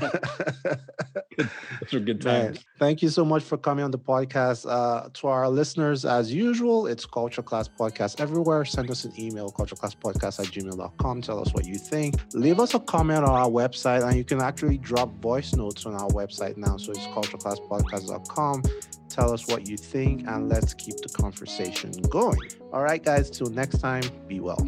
those 1.38 1.94
were 1.94 2.00
good 2.00 2.22
times. 2.22 2.56
Man, 2.56 2.64
thank 2.80 3.02
you 3.02 3.10
so 3.10 3.24
much 3.24 3.44
for 3.44 3.58
coming 3.58 3.86
on 3.86 3.92
the 3.92 4.00
podcast. 4.00 4.66
Uh, 4.68 5.10
to 5.14 5.28
our 5.28 5.50
listeners, 5.50 6.06
as 6.06 6.34
usual, 6.34 6.88
it's 6.88 7.06
Culture 7.06 7.44
Class 7.44 7.68
Podcast 7.68 8.20
everywhere. 8.20 8.66
Send 8.66 8.90
us 8.90 9.06
an 9.06 9.14
email, 9.20 9.52
cultureclasspodcast 9.52 10.40
at 10.40 10.48
gmail.com. 10.48 11.22
Tell 11.22 11.40
us 11.40 11.54
what 11.54 11.66
you 11.66 11.76
think. 11.76 12.16
Leave 12.34 12.60
us 12.60 12.74
a 12.74 12.80
comment 12.80 13.24
on 13.24 13.30
our 13.30 13.50
website, 13.50 14.08
and 14.08 14.18
you 14.18 14.24
can 14.24 14.42
actually 14.42 14.78
drop 14.78 15.14
voice 15.22 15.54
notes 15.54 15.86
on 15.86 15.94
our 15.94 16.10
website 16.10 16.58
now. 16.58 16.78
So 16.78 16.92
it's 16.92 17.06
cultureclasspodcast.com. 17.08 18.64
Tell 19.10 19.34
us 19.34 19.48
what 19.48 19.68
you 19.68 19.78
think, 19.78 20.28
and 20.28 20.50
let's 20.50 20.74
keep 20.74 20.98
the 20.98 21.10
conversation 21.10 21.92
going. 22.10 22.40
All 22.74 22.84
right, 22.84 23.04
guys, 23.04 23.30
till 23.30 23.48
next 23.48 23.80
time, 23.80 24.04
be 24.28 24.40
well. 24.40 24.60